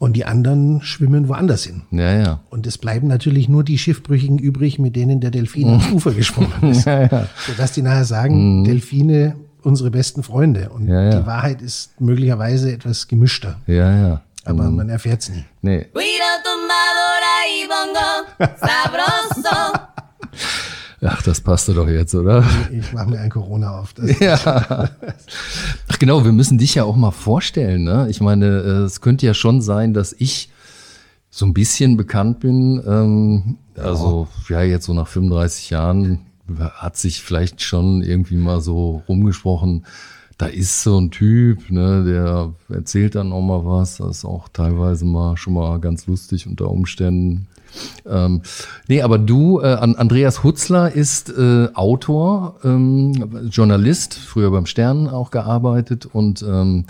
und 0.00 0.14
die 0.14 0.24
anderen 0.24 0.80
schwimmen 0.82 1.28
woanders 1.28 1.62
hin. 1.64 1.82
ja, 1.92 2.12
ja. 2.18 2.40
Und 2.50 2.66
es 2.66 2.78
bleiben 2.78 3.06
natürlich 3.06 3.48
nur 3.48 3.62
die 3.62 3.78
Schiffbrüchigen 3.78 4.38
übrig, 4.38 4.78
mit 4.80 4.96
denen 4.96 5.20
der 5.20 5.30
Delfin 5.30 5.68
ans 5.68 5.92
Ufer 5.92 6.12
geschwommen 6.12 6.50
ist. 6.72 6.86
Ja, 6.86 7.02
ja. 7.02 7.26
Sodass 7.46 7.72
die 7.72 7.82
nachher 7.82 8.04
sagen, 8.06 8.64
Delfine, 8.64 9.36
unsere 9.62 9.90
besten 9.90 10.22
Freunde. 10.22 10.70
Und 10.70 10.88
Ja, 10.88 11.02
ja. 11.02 11.20
die 11.20 11.26
Wahrheit 11.26 11.60
ist 11.62 12.00
möglicherweise 12.00 12.72
etwas 12.72 13.06
gemischter. 13.06 13.60
Ja, 13.66 13.94
ja. 13.96 14.20
Aber 14.46 14.70
man 14.70 14.88
erfährt 14.88 15.20
es 15.20 15.28
nie. 15.28 15.44
Nee. 15.60 15.86
Guido 15.92 16.30
tumbadora 16.42 17.36
y 17.46 17.68
bongo, 17.68 18.56
sabroso. 18.58 19.78
Ach, 21.02 21.22
das 21.22 21.40
passte 21.40 21.72
doch 21.72 21.88
jetzt, 21.88 22.14
oder? 22.14 22.44
Ich 22.72 22.92
mache 22.92 23.08
mir 23.08 23.20
ein 23.20 23.30
Corona 23.30 23.78
auf. 23.78 23.94
Das, 23.94 24.18
Ja. 24.20 24.90
Ach 25.88 25.98
genau, 25.98 26.24
wir 26.24 26.32
müssen 26.32 26.58
dich 26.58 26.74
ja 26.74 26.84
auch 26.84 26.96
mal 26.96 27.10
vorstellen. 27.10 27.84
Ne? 27.84 28.06
Ich 28.10 28.20
meine, 28.20 28.46
äh, 28.46 28.84
es 28.84 29.00
könnte 29.00 29.26
ja 29.26 29.34
schon 29.34 29.62
sein, 29.62 29.94
dass 29.94 30.14
ich 30.18 30.50
so 31.30 31.46
ein 31.46 31.54
bisschen 31.54 31.96
bekannt 31.96 32.40
bin. 32.40 32.82
Ähm, 32.86 33.56
also 33.76 34.28
ja, 34.48 34.62
jetzt 34.62 34.86
so 34.86 34.94
nach 34.94 35.08
35 35.08 35.70
Jahren 35.70 36.20
hat 36.58 36.96
sich 36.96 37.22
vielleicht 37.22 37.62
schon 37.62 38.02
irgendwie 38.02 38.36
mal 38.36 38.60
so 38.60 39.02
rumgesprochen, 39.08 39.86
da 40.36 40.46
ist 40.46 40.82
so 40.82 40.98
ein 40.98 41.10
Typ, 41.10 41.70
ne, 41.70 42.02
der 42.02 42.54
erzählt 42.74 43.14
dann 43.14 43.30
auch 43.30 43.42
mal 43.42 43.64
was. 43.64 43.98
Das 43.98 44.18
ist 44.18 44.24
auch 44.24 44.48
teilweise 44.48 45.04
mal 45.04 45.36
schon 45.36 45.52
mal 45.52 45.78
ganz 45.80 46.06
lustig 46.06 46.46
unter 46.46 46.70
Umständen. 46.70 47.46
Ähm, 48.06 48.42
nee, 48.88 49.02
aber 49.02 49.18
du, 49.18 49.60
äh, 49.60 49.74
Andreas 49.74 50.42
Hutzler 50.42 50.92
ist 50.92 51.30
äh, 51.30 51.68
Autor, 51.74 52.56
ähm, 52.64 53.48
Journalist, 53.50 54.14
früher 54.14 54.50
beim 54.50 54.66
Stern 54.66 55.08
auch 55.08 55.30
gearbeitet 55.30 56.06
und 56.06 56.42
ähm, 56.42 56.86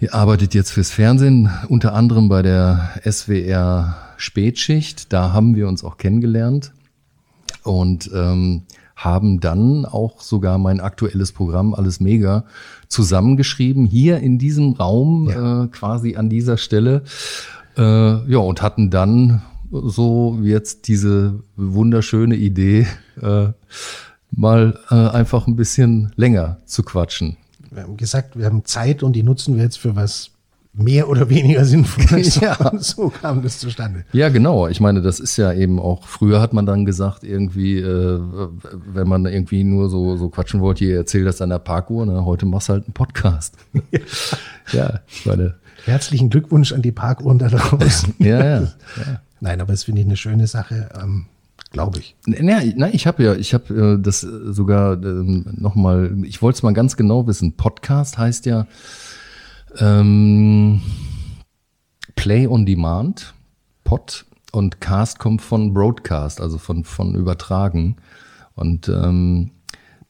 ihr 0.00 0.14
arbeitet 0.14 0.54
jetzt 0.54 0.70
fürs 0.70 0.90
Fernsehen, 0.90 1.50
unter 1.68 1.94
anderem 1.94 2.28
bei 2.28 2.42
der 2.42 2.90
SWR 3.08 3.96
Spätschicht. 4.16 5.12
Da 5.12 5.32
haben 5.32 5.56
wir 5.56 5.68
uns 5.68 5.84
auch 5.84 5.96
kennengelernt 5.96 6.72
und 7.64 8.10
ähm, 8.14 8.62
haben 8.96 9.40
dann 9.40 9.84
auch 9.84 10.20
sogar 10.20 10.58
mein 10.58 10.80
aktuelles 10.80 11.32
Programm 11.32 11.74
Alles 11.74 12.00
Mega 12.00 12.44
zusammengeschrieben, 12.88 13.86
hier 13.86 14.18
in 14.18 14.38
diesem 14.38 14.74
Raum, 14.74 15.28
ja. 15.28 15.64
äh, 15.64 15.68
quasi 15.68 16.16
an 16.16 16.28
dieser 16.28 16.56
Stelle. 16.56 17.02
Äh, 17.76 17.82
ja, 17.82 18.38
und 18.38 18.62
hatten 18.62 18.90
dann 18.90 19.42
so 19.72 20.38
jetzt 20.42 20.88
diese 20.88 21.40
wunderschöne 21.56 22.36
Idee, 22.36 22.86
äh, 23.20 23.48
mal 24.30 24.78
äh, 24.90 24.94
einfach 24.94 25.46
ein 25.46 25.56
bisschen 25.56 26.12
länger 26.16 26.58
zu 26.66 26.82
quatschen. 26.82 27.36
Wir 27.70 27.84
haben 27.84 27.96
gesagt, 27.96 28.38
wir 28.38 28.46
haben 28.46 28.64
Zeit 28.64 29.02
und 29.02 29.14
die 29.14 29.22
nutzen 29.22 29.56
wir 29.56 29.62
jetzt 29.62 29.78
für 29.78 29.96
was 29.96 30.30
mehr 30.74 31.08
oder 31.08 31.28
weniger 31.28 31.64
Sinnvolles. 31.64 32.36
ja. 32.40 32.56
So 32.78 33.10
kam 33.10 33.42
das 33.42 33.58
zustande. 33.58 34.04
Ja, 34.12 34.28
genau. 34.28 34.68
Ich 34.68 34.80
meine, 34.80 35.02
das 35.02 35.20
ist 35.20 35.36
ja 35.36 35.52
eben 35.52 35.78
auch, 35.78 36.04
früher 36.04 36.40
hat 36.40 36.52
man 36.52 36.66
dann 36.66 36.84
gesagt, 36.84 37.24
irgendwie, 37.24 37.78
äh, 37.78 38.20
wenn 38.92 39.08
man 39.08 39.26
irgendwie 39.26 39.64
nur 39.64 39.88
so, 39.88 40.16
so 40.16 40.28
quatschen 40.28 40.60
wollte, 40.60 40.84
ihr 40.84 40.96
erzählt 40.96 41.26
das 41.26 41.40
an 41.40 41.50
der 41.50 41.58
Parkuhr, 41.58 42.06
ne? 42.06 42.24
heute 42.24 42.46
machst 42.46 42.68
du 42.68 42.74
halt 42.74 42.84
einen 42.84 42.94
Podcast. 42.94 43.56
ja, 43.92 44.00
ja 44.72 45.00
ich 45.06 45.26
meine. 45.26 45.54
Herzlichen 45.84 46.30
Glückwunsch 46.30 46.72
an 46.72 46.80
die 46.80 46.92
Parkuhren 46.92 47.38
da 47.38 47.48
draußen. 47.48 48.14
ja, 48.18 48.44
ja. 48.44 48.60
ja. 48.60 49.20
Nein, 49.42 49.60
aber 49.60 49.72
das 49.72 49.82
finde 49.82 50.00
ich 50.00 50.06
eine 50.06 50.16
schöne 50.16 50.46
Sache. 50.46 50.88
Ähm, 51.02 51.26
Glaube 51.72 51.98
ich. 51.98 52.14
Nein, 52.26 52.74
nein, 52.76 52.90
ich 52.92 53.08
habe 53.08 53.24
ja, 53.24 53.34
ich 53.34 53.54
habe 53.54 53.96
äh, 53.98 54.00
das 54.00 54.20
sogar 54.20 55.02
ähm, 55.02 55.46
nochmal, 55.58 56.16
ich 56.22 56.42
wollte 56.42 56.58
es 56.58 56.62
mal 56.62 56.72
ganz 56.72 56.96
genau 56.96 57.26
wissen. 57.26 57.56
Podcast 57.56 58.18
heißt 58.18 58.46
ja 58.46 58.68
ähm, 59.78 60.80
Play 62.14 62.46
on 62.46 62.66
Demand, 62.66 63.34
Pod 63.82 64.26
und 64.52 64.80
Cast 64.80 65.18
kommt 65.18 65.42
von 65.42 65.74
Broadcast, 65.74 66.40
also 66.40 66.58
von, 66.58 66.84
von 66.84 67.16
Übertragen. 67.16 67.96
Und 68.54 68.88
ähm, 68.88 69.50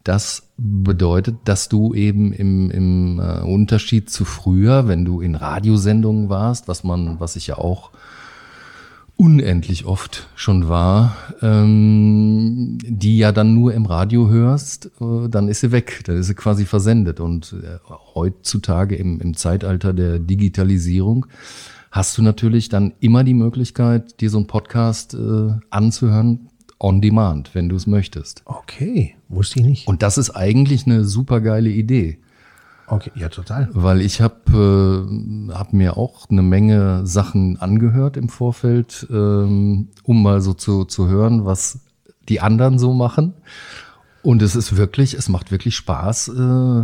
das 0.05 0.51
bedeutet, 0.59 1.37
dass 1.47 1.71
du 1.71 1.95
eben 1.95 2.35
im, 2.35 2.71
im 2.71 3.19
äh, 3.19 3.41
Unterschied 3.41 4.11
zu 4.11 4.27
früher, 4.27 4.89
wenn 4.89 5.07
du 5.07 5.23
in 5.23 5.37
Radiosendungen 5.37 6.29
warst, 6.29 6.69
was 6.69 6.85
man, 6.85 7.19
was 7.19 7.37
ich 7.37 7.47
ja 7.47 7.57
auch 7.57 7.93
unendlich 9.23 9.85
oft 9.85 10.29
schon 10.35 10.69
war, 10.69 11.17
ähm, 11.43 12.76
die 12.83 13.19
ja 13.19 13.31
dann 13.31 13.55
nur 13.55 13.73
im 13.73 13.87
Radio 13.87 14.29
hörst, 14.29 14.87
äh, 15.00 15.29
dann 15.29 15.47
ist 15.47 15.61
sie 15.61 15.71
weg, 15.71 16.00
dann 16.07 16.17
ist 16.17 16.26
sie 16.26 16.35
quasi 16.35 16.64
versendet. 16.64 17.21
Und 17.21 17.55
äh, 17.62 17.79
heutzutage 18.17 18.97
im, 18.97 19.21
im 19.21 19.37
Zeitalter 19.37 19.93
der 19.93 20.19
Digitalisierung 20.19 21.26
hast 21.93 22.19
du 22.19 22.23
natürlich 22.23 22.69
dann 22.69 22.95
immer 22.99 23.23
die 23.23 23.35
Möglichkeit, 23.35 24.21
dir 24.21 24.29
so 24.29 24.38
einen 24.38 24.49
Podcast 24.49 25.14
äh, 25.14 25.52
anzuhören, 25.71 26.49
on 26.81 27.00
demand, 27.00 27.55
wenn 27.55 27.69
du 27.69 27.76
es 27.76 27.87
möchtest. 27.87 28.43
Okay, 28.45 29.14
wusste 29.29 29.61
ich 29.61 29.67
nicht. 29.67 29.87
Und 29.87 30.02
das 30.02 30.19
ist 30.19 30.31
eigentlich 30.31 30.85
eine 30.87 31.05
super 31.05 31.41
geile 31.41 31.71
Idee. 31.71 32.19
Okay, 32.92 33.11
ja, 33.14 33.30
total. 33.30 33.70
Weil 33.72 34.02
ich 34.02 34.20
habe 34.20 35.06
äh, 35.49 35.52
hab 35.54 35.72
mir 35.72 35.96
auch 35.96 36.28
eine 36.28 36.42
Menge 36.42 37.06
Sachen 37.06 37.58
angehört 37.58 38.18
im 38.18 38.28
Vorfeld, 38.28 39.06
ähm, 39.11 39.88
um 40.02 40.22
mal 40.22 40.42
so 40.42 40.52
zu, 40.52 40.84
zu 40.84 41.08
hören, 41.08 41.46
was 41.46 41.80
die 42.28 42.40
anderen 42.40 42.78
so 42.78 42.92
machen. 42.92 43.32
Und 44.22 44.42
es 44.42 44.54
ist 44.54 44.76
wirklich, 44.76 45.14
es 45.14 45.30
macht 45.30 45.50
wirklich 45.50 45.75
Spaß, 45.75 46.28
äh, 46.28 46.82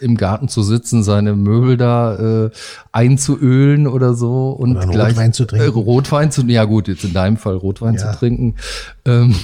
im 0.00 0.16
Garten 0.16 0.48
zu 0.48 0.64
sitzen, 0.64 1.04
seine 1.04 1.36
Möbel 1.36 1.76
da 1.76 2.46
äh, 2.46 2.50
einzuölen 2.90 3.86
oder 3.86 4.14
so 4.14 4.50
und 4.50 4.76
oder 4.76 4.88
gleich 4.88 5.10
Rotwein 5.10 5.32
zu 5.32 5.44
trinken. 5.44 5.66
Äh, 5.66 5.70
Rotwein 5.70 6.32
zu, 6.32 6.42
ja 6.46 6.64
gut, 6.64 6.88
jetzt 6.88 7.04
in 7.04 7.12
deinem 7.12 7.36
Fall 7.36 7.54
Rotwein 7.54 7.94
ja. 7.94 8.10
zu 8.10 8.18
trinken. 8.18 8.56
Ähm, 9.04 9.36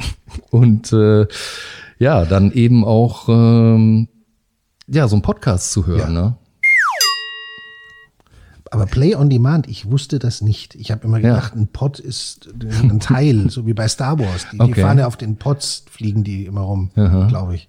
und 0.50 0.94
äh, 0.94 1.26
ja, 1.98 2.24
dann 2.24 2.52
eben 2.52 2.86
auch 2.86 3.28
ähm, 3.28 4.08
ja, 4.92 5.08
so 5.08 5.16
ein 5.16 5.22
Podcast 5.22 5.72
zu 5.72 5.86
hören, 5.86 6.14
ja. 6.14 6.22
ne? 6.22 6.36
Aber 8.70 8.86
Play 8.86 9.14
on 9.14 9.28
Demand, 9.28 9.68
ich 9.68 9.90
wusste 9.90 10.18
das 10.18 10.40
nicht. 10.40 10.74
Ich 10.76 10.90
habe 10.90 11.04
immer 11.04 11.20
gedacht, 11.20 11.54
ja. 11.54 11.60
ein 11.60 11.66
Pod 11.66 11.98
ist 11.98 12.48
ein 12.62 13.00
Teil, 13.00 13.50
so 13.50 13.66
wie 13.66 13.74
bei 13.74 13.86
Star 13.86 14.18
Wars. 14.18 14.46
Die, 14.50 14.60
okay. 14.60 14.72
die 14.72 14.80
fahren 14.80 14.98
ja 14.98 15.06
auf 15.06 15.18
den 15.18 15.36
Pods, 15.36 15.84
fliegen 15.90 16.24
die 16.24 16.46
immer 16.46 16.62
rum, 16.62 16.90
glaube 16.94 17.54
ich. 17.54 17.68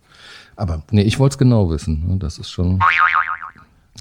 Aber 0.56 0.84
nee, 0.92 1.02
ich 1.02 1.20
wollte 1.20 1.34
es 1.34 1.38
genau 1.38 1.70
wissen. 1.70 2.08
Ne? 2.08 2.18
Das 2.20 2.38
ist 2.38 2.50
schon. 2.50 2.80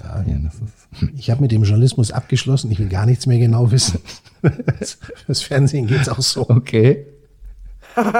Ja, 0.00 0.23
ja, 0.23 0.38
das 0.45 0.55
ist 0.55 0.83
ich 1.17 1.31
habe 1.31 1.41
mit 1.41 1.52
dem 1.52 1.62
Journalismus 1.62 2.11
abgeschlossen. 2.11 2.71
Ich 2.71 2.79
will 2.79 2.88
gar 2.88 3.07
nichts 3.07 3.26
mehr 3.26 3.38
genau 3.38 3.71
wissen. 3.71 4.00
Fürs 5.26 5.43
Fernsehen 5.43 5.87
geht 5.87 6.02
es 6.02 6.09
auch 6.09 6.21
so. 6.21 6.49
Okay. 6.49 7.07
oh, 7.97 8.02
oh, 8.02 8.12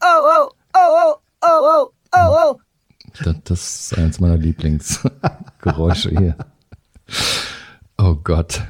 oh, 0.00 0.48
oh, 0.74 1.14
oh, 1.42 1.58
oh, 1.72 1.92
oh, 2.12 2.36
oh. 2.44 2.60
Das, 3.24 3.36
das 3.44 3.80
ist 3.80 3.98
eins 3.98 4.20
meiner 4.20 4.36
Lieblingsgeräusche 4.36 6.10
hier. 6.10 6.36
Oh 7.96 8.14
Gott. 8.14 8.62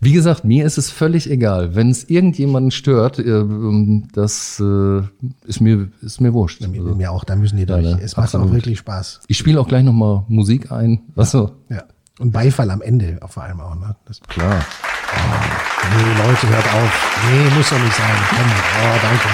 Wie 0.00 0.12
gesagt, 0.12 0.44
mir 0.44 0.66
ist 0.66 0.78
es 0.78 0.90
völlig 0.90 1.30
egal. 1.30 1.74
Wenn 1.74 1.90
es 1.90 2.04
irgendjemanden 2.04 2.70
stört, 2.70 3.18
äh, 3.18 3.22
ähm, 3.22 4.08
das 4.12 4.60
äh, 4.60 5.02
ist 5.46 5.60
mir, 5.60 5.88
ist 6.02 6.20
mir 6.20 6.32
wurscht. 6.34 6.60
Ja, 6.60 6.68
mir, 6.68 6.82
also, 6.82 6.94
mir 6.94 7.10
auch, 7.10 7.24
da 7.24 7.36
müssen 7.36 7.56
die 7.56 7.66
durch. 7.66 7.84
Ja, 7.84 7.98
es 7.98 8.16
macht 8.16 8.26
absolut. 8.26 8.48
auch 8.48 8.52
wirklich 8.52 8.78
Spaß. 8.78 9.20
Ich 9.28 9.38
spiele 9.38 9.60
auch 9.60 9.68
gleich 9.68 9.84
nochmal 9.84 10.24
Musik 10.28 10.72
ein. 10.72 11.00
Achso. 11.16 11.52
Ja, 11.68 11.76
ja. 11.76 11.84
Und 12.18 12.32
Beifall 12.32 12.70
am 12.70 12.82
Ende 12.82 13.18
vor 13.26 13.42
allem 13.42 13.60
auch. 13.60 13.74
Ne? 13.74 13.96
Das 14.06 14.20
Klar. 14.20 14.60
Oh, 14.60 15.96
nee, 15.96 16.28
Leute, 16.28 16.48
hört 16.48 16.66
auf. 16.66 17.22
Nee, 17.30 17.56
muss 17.56 17.70
doch 17.70 17.78
nicht 17.78 17.96
sein. 17.96 18.16
Komm. 18.28 18.38
Oh, 18.38 18.98
danke. 19.02 19.28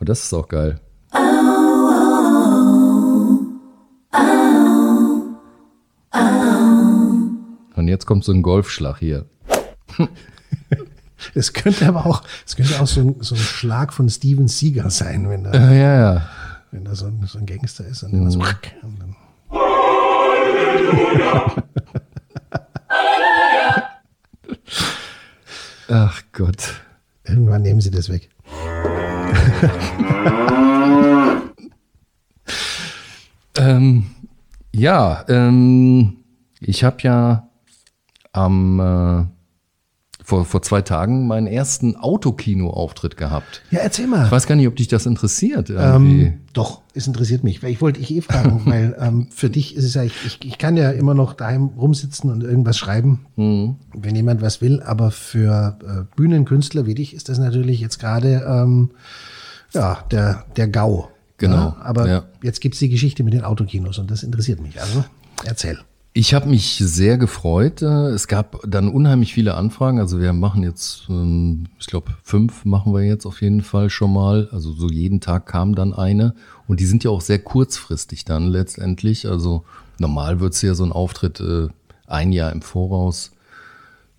Und 0.00 0.08
das 0.08 0.24
ist 0.24 0.32
auch 0.32 0.48
geil. 0.48 0.80
Und 7.84 7.88
jetzt 7.88 8.06
kommt 8.06 8.24
so 8.24 8.32
ein 8.32 8.40
Golfschlag 8.40 8.98
hier. 8.98 9.26
Es 11.34 11.54
könnte 11.54 11.86
aber 11.88 12.04
auch, 12.04 12.22
es 12.46 12.54
könnte 12.54 12.78
auch 12.82 12.86
so 12.86 13.00
ein, 13.00 13.16
so 13.20 13.34
ein 13.34 13.40
Schlag 13.40 13.94
von 13.94 14.10
Steven 14.10 14.46
Seager 14.46 14.90
sein, 14.90 15.30
wenn 15.30 15.44
da, 15.44 15.52
äh, 15.52 15.80
ja, 15.80 15.96
ja. 15.96 16.28
Wenn 16.70 16.84
da 16.84 16.94
so 16.94 17.06
ein, 17.06 17.24
so 17.26 17.38
ein 17.38 17.46
Gangster 17.46 17.86
ist 17.86 18.02
und 18.02 18.12
mhm. 18.12 18.30
so. 18.30 18.40
Und 18.40 18.58
dann 19.00 19.16
Ach 25.88 26.22
Gott. 26.32 26.74
Irgendwann 27.24 27.62
nehmen 27.62 27.80
sie 27.80 27.90
das 27.90 28.10
weg. 28.10 28.28
ähm, 33.58 34.04
ja, 34.72 35.24
ähm, 35.28 36.18
ich 36.60 36.84
habe 36.84 36.96
ja 37.00 37.48
am 38.34 38.80
äh, 38.80 39.24
vor, 40.24 40.46
vor 40.46 40.62
zwei 40.62 40.80
Tagen 40.80 41.26
meinen 41.26 41.46
ersten 41.46 41.96
Autokino-Auftritt 41.96 43.18
gehabt. 43.18 43.62
Ja, 43.70 43.80
erzähl 43.80 44.06
mal. 44.06 44.24
Ich 44.24 44.32
weiß 44.32 44.46
gar 44.46 44.54
nicht, 44.54 44.66
ob 44.66 44.74
dich 44.74 44.88
das 44.88 45.04
interessiert. 45.04 45.68
Ähm, 45.68 46.40
doch, 46.54 46.80
es 46.94 47.06
interessiert 47.06 47.44
mich. 47.44 47.62
Ich 47.62 47.82
wollte 47.82 48.00
dich 48.00 48.10
eh 48.10 48.22
fragen, 48.22 48.62
weil 48.64 48.96
ähm, 48.98 49.28
für 49.30 49.50
dich 49.50 49.76
ist 49.76 49.84
es 49.84 49.94
ja, 49.94 50.02
ich, 50.02 50.14
ich, 50.24 50.38
ich 50.42 50.56
kann 50.56 50.78
ja 50.78 50.90
immer 50.90 51.12
noch 51.12 51.34
daheim 51.34 51.64
rumsitzen 51.76 52.30
und 52.30 52.42
irgendwas 52.42 52.78
schreiben, 52.78 53.26
mhm. 53.36 53.76
wenn 53.92 54.16
jemand 54.16 54.40
was 54.40 54.62
will, 54.62 54.82
aber 54.82 55.10
für 55.10 55.78
äh, 55.86 56.16
Bühnenkünstler 56.16 56.86
wie 56.86 56.94
dich 56.94 57.12
ist 57.12 57.28
das 57.28 57.38
natürlich 57.38 57.80
jetzt 57.80 57.98
gerade 57.98 58.46
ähm, 58.48 58.92
ja, 59.72 60.04
der, 60.10 60.46
der 60.56 60.68
GAU. 60.68 61.08
Genau. 61.36 61.56
Ja? 61.56 61.76
Aber 61.82 62.08
ja. 62.08 62.24
jetzt 62.42 62.62
gibt's 62.62 62.78
die 62.78 62.88
Geschichte 62.88 63.24
mit 63.24 63.34
den 63.34 63.44
Autokinos 63.44 63.98
und 63.98 64.10
das 64.10 64.22
interessiert 64.22 64.60
mich. 64.60 64.80
Also 64.80 65.04
erzähl. 65.44 65.78
Ich 66.16 66.32
habe 66.32 66.48
mich 66.48 66.76
sehr 66.78 67.18
gefreut. 67.18 67.82
Äh, 67.82 68.10
es 68.10 68.28
gab 68.28 68.60
dann 68.64 68.88
unheimlich 68.88 69.34
viele 69.34 69.54
Anfragen. 69.54 69.98
Also 69.98 70.20
wir 70.20 70.32
machen 70.32 70.62
jetzt, 70.62 71.06
ähm, 71.08 71.64
ich 71.80 71.86
glaube, 71.88 72.12
fünf 72.22 72.64
machen 72.64 72.94
wir 72.94 73.02
jetzt 73.02 73.26
auf 73.26 73.42
jeden 73.42 73.62
Fall 73.62 73.90
schon 73.90 74.12
mal. 74.12 74.48
Also 74.52 74.72
so 74.72 74.88
jeden 74.88 75.20
Tag 75.20 75.46
kam 75.46 75.74
dann 75.74 75.92
eine. 75.92 76.36
Und 76.68 76.78
die 76.78 76.86
sind 76.86 77.02
ja 77.02 77.10
auch 77.10 77.20
sehr 77.20 77.40
kurzfristig 77.40 78.24
dann 78.24 78.46
letztendlich. 78.46 79.26
Also 79.26 79.64
normal 79.98 80.38
wird 80.38 80.54
es 80.54 80.62
ja 80.62 80.74
so 80.74 80.84
ein 80.84 80.92
Auftritt 80.92 81.40
äh, 81.40 81.66
ein 82.06 82.30
Jahr 82.30 82.52
im 82.52 82.62
Voraus 82.62 83.32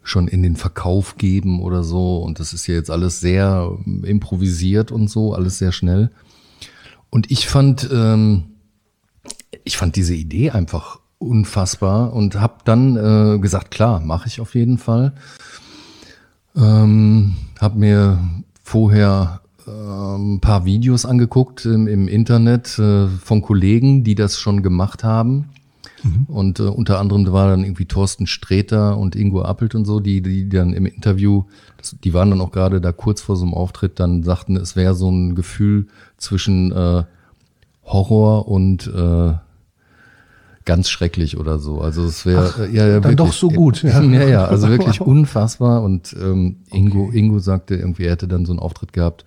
schon 0.03 0.27
in 0.27 0.43
den 0.43 0.57
Verkauf 0.57 1.17
geben 1.17 1.61
oder 1.61 1.85
so. 1.85 2.17
Und 2.17 2.41
das 2.41 2.51
ist 2.51 2.67
ja 2.67 2.75
jetzt 2.75 2.91
alles 2.91 3.21
sehr 3.21 3.71
ähm, 3.85 4.03
improvisiert 4.03 4.91
und 4.91 5.09
so, 5.09 5.33
alles 5.33 5.59
sehr 5.59 5.71
schnell. 5.71 6.11
Und 7.09 7.31
ich 7.31 7.47
fand... 7.47 7.89
Ähm, 7.89 8.47
ich 9.63 9.77
fand 9.77 9.95
diese 9.95 10.13
Idee 10.13 10.51
einfach 10.51 10.99
unfassbar 11.25 12.13
und 12.13 12.39
habe 12.39 12.55
dann 12.65 12.96
äh, 12.96 13.39
gesagt, 13.39 13.72
klar, 13.72 14.00
mache 14.00 14.27
ich 14.27 14.39
auf 14.41 14.55
jeden 14.55 14.77
Fall. 14.77 15.13
Ähm, 16.55 17.36
habe 17.60 17.79
mir 17.79 18.20
vorher 18.63 19.41
äh, 19.67 19.72
ein 19.72 20.39
paar 20.39 20.65
Videos 20.65 21.05
angeguckt 21.05 21.65
im, 21.65 21.88
im 21.88 22.08
Internet 22.08 22.79
äh, 22.79 23.08
von 23.08 23.41
Kollegen, 23.41 24.03
die 24.03 24.15
das 24.15 24.39
schon 24.39 24.63
gemacht 24.63 25.03
haben. 25.03 25.50
Und 26.27 26.60
äh, 26.60 26.63
unter 26.63 27.00
anderem 27.00 27.32
war 27.32 27.50
dann 27.50 27.63
irgendwie 27.63 27.86
Thorsten 27.86 28.27
Sträter 28.27 28.98
und 28.98 29.15
Ingo 29.15 29.41
Appelt 29.41 29.74
und 29.74 29.86
so, 29.86 30.00
die, 30.00 30.22
die 30.22 30.48
dann 30.48 30.74
im 30.74 30.86
Interview, 30.86 31.46
das, 31.77 31.96
die 32.03 32.13
waren 32.13 32.29
dann 32.29 32.41
auch 32.41 32.51
gerade 32.51 32.79
da 32.79 32.91
kurz 32.91 33.22
vor 33.22 33.36
so 33.36 33.44
einem 33.44 33.53
Auftritt, 33.53 34.00
dann 34.00 34.22
sagten, 34.24 34.55
es 34.55 34.75
wäre 34.75 34.94
so 34.94 35.10
ein 35.10 35.36
Gefühl 35.36 35.88
zwischen 36.17 36.72
äh, 36.72 37.03
Horror 37.86 38.48
und 38.48 38.88
äh, 38.88 39.34
ganz 40.65 40.89
schrecklich 40.89 41.38
oder 41.38 41.60
so. 41.60 41.79
Also 41.79 42.03
es 42.05 42.25
wäre 42.25 42.67
ja, 42.72 42.88
ja 42.88 42.93
dann 43.00 43.03
wirklich, 43.03 43.15
doch 43.17 43.34
so 43.34 43.50
gut, 43.50 43.84
Ja, 43.84 44.01
ja. 44.03 44.27
ja, 44.27 44.45
also 44.45 44.69
wirklich 44.69 45.00
unfassbar. 45.01 45.84
Und 45.84 46.15
ähm, 46.19 46.57
Ingo, 46.72 47.12
Ingo 47.12 47.39
sagte 47.39 47.75
irgendwie, 47.75 48.05
er 48.05 48.12
hätte 48.13 48.27
dann 48.27 48.45
so 48.45 48.51
einen 48.51 48.60
Auftritt 48.60 48.91
gehabt, 48.91 49.25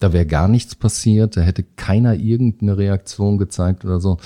da 0.00 0.12
wäre 0.12 0.26
gar 0.26 0.48
nichts 0.48 0.74
passiert, 0.74 1.36
da 1.36 1.42
hätte 1.42 1.62
keiner 1.62 2.14
irgendeine 2.14 2.76
Reaktion 2.76 3.38
gezeigt 3.38 3.84
oder 3.84 4.00
so. 4.00 4.18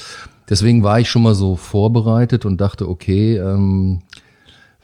Deswegen 0.49 0.83
war 0.83 1.01
ich 1.01 1.11
schon 1.11 1.23
mal 1.23 1.35
so 1.35 1.57
vorbereitet 1.57 2.45
und 2.45 2.61
dachte, 2.61 2.89
okay, 2.89 3.37
ähm, 3.37 4.03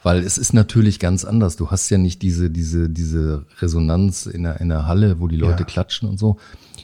weil 0.03 0.19
es 0.19 0.37
ist 0.37 0.53
natürlich 0.53 0.99
ganz 0.99 1.25
anders. 1.25 1.55
Du 1.55 1.69
hast 1.69 1.89
ja 1.89 1.97
nicht 1.97 2.21
diese, 2.23 2.49
diese, 2.49 2.89
diese 2.89 3.45
Resonanz 3.59 4.25
in 4.25 4.43
der, 4.43 4.59
in 4.59 4.69
der 4.69 4.87
Halle, 4.87 5.19
wo 5.19 5.27
die 5.27 5.35
Leute 5.35 5.59
Ja. 5.61 5.65
klatschen 5.65 6.09
und 6.09 6.17
so. 6.17 6.37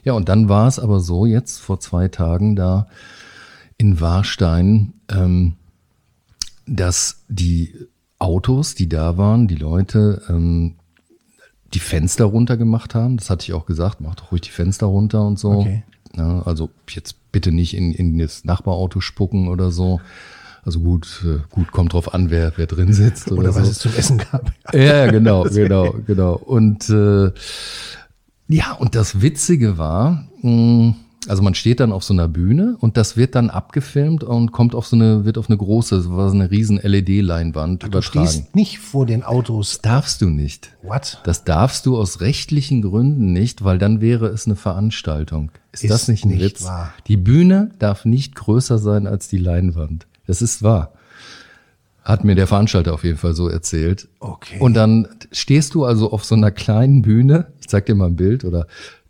Ja, 0.03 0.13
und 0.13 0.29
dann 0.29 0.49
war 0.49 0.67
es 0.67 0.79
aber 0.79 0.99
so, 0.99 1.25
jetzt 1.25 1.59
vor 1.59 1.79
zwei 1.79 2.07
Tagen 2.07 2.55
da 2.55 2.87
in 3.77 3.99
Warstein, 4.01 4.93
ähm, 5.09 5.53
dass 6.65 7.23
die 7.27 7.73
Autos, 8.19 8.75
die 8.75 8.89
da 8.89 9.17
waren, 9.17 9.47
die 9.47 9.55
Leute, 9.55 10.21
ähm, 10.29 10.75
die 11.73 11.79
Fenster 11.79 12.25
runter 12.25 12.57
gemacht 12.57 12.95
haben. 12.95 13.17
Das 13.17 13.29
hatte 13.29 13.43
ich 13.43 13.53
auch 13.53 13.65
gesagt, 13.65 14.01
mach 14.01 14.15
doch 14.15 14.31
ruhig 14.31 14.41
die 14.41 14.51
Fenster 14.51 14.87
runter 14.87 15.25
und 15.25 15.37
so. 15.37 15.51
Okay. 15.51 15.83
Ja, 16.15 16.41
also 16.43 16.69
jetzt 16.89 17.31
bitte 17.31 17.51
nicht 17.51 17.75
in, 17.75 17.91
in 17.93 18.17
das 18.17 18.43
Nachbarauto 18.45 19.01
spucken 19.01 19.47
oder 19.49 19.71
so. 19.71 20.01
Also 20.63 20.79
gut, 20.79 21.23
äh, 21.25 21.39
gut, 21.49 21.71
kommt 21.71 21.93
drauf 21.93 22.13
an, 22.13 22.29
wer, 22.29 22.53
wer 22.57 22.65
drin 22.65 22.91
sitzt 22.91 23.31
oder, 23.31 23.39
Oder 23.41 23.53
so. 23.53 23.61
was 23.61 23.69
es 23.69 23.79
zum 23.79 23.93
Essen 23.93 24.17
gab. 24.17 24.51
Ja, 24.73 24.81
ja, 25.05 25.11
genau, 25.11 25.43
genau, 25.43 25.95
genau. 26.05 26.33
Und 26.35 26.89
äh, 26.89 27.31
ja, 28.49 28.73
und 28.73 28.95
das 28.95 29.21
Witzige 29.21 29.77
war, 29.77 30.27
mh, 30.41 30.95
also 31.27 31.41
man 31.41 31.55
steht 31.55 31.79
dann 31.81 31.91
auf 31.91 32.03
so 32.03 32.13
einer 32.13 32.27
Bühne 32.27 32.77
und 32.79 32.95
das 32.95 33.17
wird 33.17 33.35
dann 33.35 33.49
abgefilmt 33.49 34.23
und 34.23 34.51
kommt 34.53 34.73
auf 34.75 34.87
so 34.87 34.95
eine, 34.95 35.25
wird 35.25 35.37
auf 35.37 35.49
eine 35.49 35.57
große, 35.57 36.01
so 36.01 36.15
was 36.15 36.31
eine 36.33 36.51
riesen 36.51 36.77
LED-Leinwand 36.81 37.83
Du 37.83 37.87
übertragen. 37.87 38.27
stehst 38.27 38.55
nicht 38.55 38.79
vor 38.79 39.05
den 39.05 39.23
Autos. 39.23 39.79
darfst 39.81 40.21
du 40.21 40.29
nicht. 40.29 40.71
What? 40.83 41.19
Das 41.25 41.43
darfst 41.43 41.85
du 41.85 41.97
aus 41.97 42.21
rechtlichen 42.21 42.81
Gründen 42.81 43.33
nicht, 43.33 43.63
weil 43.63 43.77
dann 43.77 43.99
wäre 43.99 44.27
es 44.27 44.45
eine 44.45 44.55
Veranstaltung. 44.55 45.51
Ist, 45.73 45.83
Ist 45.83 45.89
das 45.91 46.07
nicht 46.07 46.23
ein 46.23 46.29
nicht 46.29 46.41
Witz? 46.41 46.63
wahr. 46.65 46.93
Die 47.07 47.17
Bühne 47.17 47.71
darf 47.79 48.05
nicht 48.05 48.35
größer 48.35 48.77
sein 48.77 49.05
als 49.07 49.27
die 49.27 49.37
Leinwand. 49.39 50.07
Das 50.27 50.41
ist 50.41 50.63
wahr. 50.63 50.93
Hat 52.03 52.23
mir 52.23 52.35
der 52.35 52.47
Veranstalter 52.47 52.93
auf 52.93 53.03
jeden 53.03 53.17
Fall 53.17 53.33
so 53.33 53.49
erzählt. 53.49 54.07
Okay. 54.21 54.59
Und 54.59 54.75
dann 54.75 55.09
stehst 55.33 55.73
du 55.73 55.83
also 55.83 56.11
auf 56.13 56.23
so 56.23 56.35
einer 56.35 56.51
kleinen 56.51 57.01
Bühne. 57.01 57.47
Ich 57.59 57.67
zeig 57.67 57.85
dir 57.85 57.95
mal 57.95 58.05
ein 58.05 58.15
Bild 58.15 58.45
oder 58.45 58.65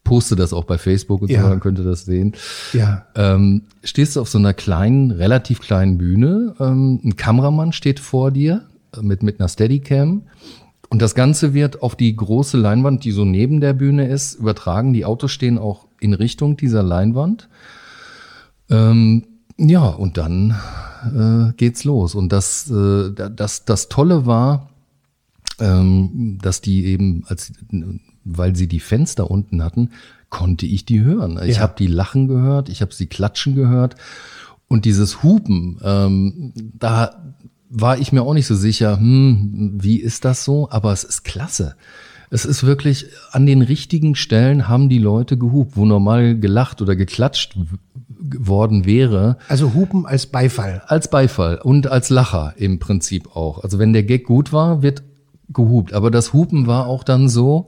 poste 0.08 0.36
das 0.36 0.54
auch 0.54 0.64
bei 0.64 0.78
Facebook 0.78 1.22
und 1.22 1.30
Ja. 1.30 1.44
so, 1.44 1.50
dann 1.50 1.60
könnt 1.60 1.78
ihr 1.80 1.84
das 1.86 2.06
sehen. 2.06 2.34
Ja. 2.74 3.06
Ähm, 3.16 3.64
stehst 3.84 4.16
du 4.16 4.22
auf 4.22 4.30
so 4.30 4.38
einer 4.38 4.54
kleinen, 4.54 5.12
relativ 5.12 5.60
kleinen 5.60 5.98
Bühne. 5.98 6.56
Ähm, 6.60 7.00
ein 7.04 7.16
Kameramann 7.18 7.74
steht 7.74 8.00
vor 8.00 8.32
dir 8.32 8.64
äh, 8.96 9.02
mit, 9.02 9.22
mit 9.24 9.40
einer 9.40 9.50
Steadicam. 9.50 10.24
Und 10.90 11.02
das 11.02 11.16
Ganze 11.16 11.54
wird 11.54 11.82
auf 11.82 11.96
die 11.98 12.16
große 12.16 12.58
Leinwand, 12.58 13.04
die 13.04 13.12
so 13.12 13.26
neben 13.26 13.60
der 13.60 13.74
Bühne 13.74 14.08
ist, 14.08 14.36
übertragen. 14.36 14.94
Die 14.94 15.04
Autos 15.04 15.32
stehen 15.32 15.58
auch 15.58 15.86
in 16.00 16.14
Richtung 16.14 16.56
dieser 16.56 16.82
Leinwand. 16.84 17.50
Ähm, 18.70 19.24
ja, 19.58 19.86
und 19.88 20.18
dann 20.18 20.56
äh, 21.04 21.54
geht's 21.58 21.84
los. 21.84 22.16
Und 22.16 22.32
das, 22.32 22.70
äh, 22.72 23.12
da- 23.14 23.28
das, 23.30 23.66
das 23.66 23.90
Tolle 23.90 24.26
war, 24.26 24.70
ähm, 25.60 26.38
dass 26.42 26.62
die 26.62 26.86
eben, 26.86 27.24
als, 27.28 27.52
weil 28.36 28.56
sie 28.56 28.68
die 28.68 28.80
Fenster 28.80 29.30
unten 29.32 29.64
hatten, 29.64 29.92
konnte 30.30 30.66
ich 30.66 30.86
die 30.86 31.02
hören. 31.02 31.40
Ich 31.46 31.56
Ja. 31.58 31.62
habe 31.62 31.76
die 31.78 31.88
lachen 31.88 32.28
gehört, 32.28 32.70
ich 32.70 32.82
habe 32.82 32.94
sie 32.94 33.06
klatschen 33.08 33.56
gehört. 33.56 33.96
Und 34.68 34.86
dieses 34.86 35.24
Hupen, 35.24 35.80
ähm, 35.84 36.54
da 36.78 37.34
war 37.70 37.98
ich 38.00 38.12
mir 38.12 38.24
auch 38.24 38.34
nicht 38.34 38.48
so 38.48 38.56
sicher, 38.56 38.98
hm, 38.98 39.78
wie 39.82 39.98
ist 39.98 40.26
das 40.26 40.44
so? 40.44 40.70
Aber 40.70 40.92
es 40.92 41.04
ist 41.04 41.24
klasse. 41.24 41.76
Es 42.30 42.44
ist 42.44 42.66
wirklich, 42.66 43.06
an 43.32 43.46
den 43.46 43.62
richtigen 43.62 44.16
Stellen 44.16 44.68
haben 44.68 44.90
die 44.90 44.98
Leute 45.00 45.38
gehupt, 45.38 45.78
wo 45.78 45.86
normal 45.86 46.38
gelacht 46.38 46.82
oder 46.82 46.98
geklatscht 46.98 47.56
worden 48.20 48.86
wäre, 48.86 49.38
Also 49.48 49.74
Hupen 49.74 50.06
als 50.06 50.26
Beifall. 50.26 50.82
als 50.88 51.10
Beifall 51.10 51.60
und 51.64 51.88
als 51.88 52.10
Lacher 52.10 52.54
im 52.58 52.80
Prinzip 52.80 53.34
auch. 53.36 53.64
Also 53.64 53.80
wenn 53.80 53.94
der 53.94 54.04
Gag 54.04 54.26
gut 54.26 54.52
war, 54.52 54.82
wird 54.82 55.04
gehupt. 55.50 55.94
Aber 55.94 56.12
das 56.12 56.34
Hupen 56.34 56.68
war 56.68 56.88
auch 56.88 57.04
dann 57.04 57.30
so, 57.30 57.68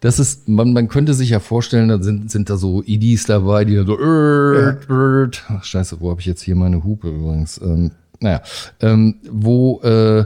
dass 0.00 0.18
es, 0.18 0.42
man, 0.46 0.72
man 0.72 0.88
könnte 0.88 1.14
sich 1.14 1.30
ja 1.30 1.40
vorstellen, 1.40 1.88
da 1.88 2.02
sind, 2.02 2.30
sind 2.30 2.50
da 2.50 2.56
so 2.56 2.82
Idis 2.82 3.24
dabei, 3.24 3.64
die 3.64 3.74
dann 3.74 3.86
so, 3.86 3.98
äh, 3.98 4.70
äh, 4.70 5.30
Ach, 5.48 5.64
scheiße, 5.64 6.00
wo 6.00 6.10
habe 6.10 6.20
ich 6.20 6.26
jetzt 6.26 6.42
hier 6.42 6.54
meine 6.54 6.84
Hupe 6.84 7.08
übrigens? 7.08 7.60
Ähm, 7.60 7.90
naja, 8.20 8.42
ähm, 8.80 9.16
wo 9.30 9.80
äh, 9.82 10.24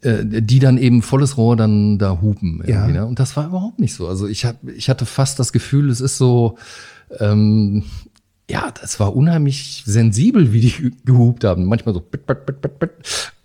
äh, 0.00 0.24
die 0.24 0.58
dann 0.58 0.78
eben 0.78 1.02
volles 1.02 1.36
Rohr 1.36 1.56
dann 1.56 1.98
da 1.98 2.20
hupen. 2.22 2.62
Ja. 2.66 2.86
Ne? 2.86 3.04
Und 3.04 3.18
das 3.18 3.36
war 3.36 3.46
überhaupt 3.46 3.78
nicht 3.78 3.94
so. 3.94 4.08
Also 4.08 4.26
ich, 4.26 4.44
hab, 4.44 4.56
ich 4.68 4.88
hatte 4.88 5.04
fast 5.04 5.38
das 5.38 5.52
Gefühl, 5.52 5.90
es 5.90 6.00
ist 6.00 6.16
so, 6.16 6.56
ähm, 7.18 7.84
ja, 8.48 8.70
das 8.80 9.00
war 9.00 9.14
unheimlich 9.14 9.82
sensibel, 9.84 10.52
wie 10.52 10.60
die 10.60 10.92
gehupt 11.04 11.44
haben. 11.44 11.66
Manchmal 11.66 11.94
so 11.94 12.00
bit, 12.00 12.26
bit, 12.26 12.46
bit, 12.46 12.62
bit, 12.62 12.78
bit. 12.78 12.90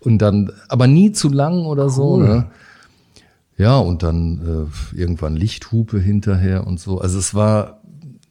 Und 0.02 0.18
dann, 0.18 0.52
aber 0.68 0.88
nie 0.88 1.12
zu 1.12 1.30
lang 1.30 1.66
oder 1.66 1.90
so. 1.90 2.16
Cool. 2.16 2.28
Ne? 2.28 2.52
Ja, 3.58 3.78
und 3.78 4.02
dann 4.02 4.68
äh, 4.94 4.98
irgendwann 4.98 5.36
Lichthupe 5.36 6.00
hinterher 6.00 6.66
und 6.66 6.80
so. 6.80 7.00
Also 7.00 7.20
es 7.20 7.36
war, 7.36 7.82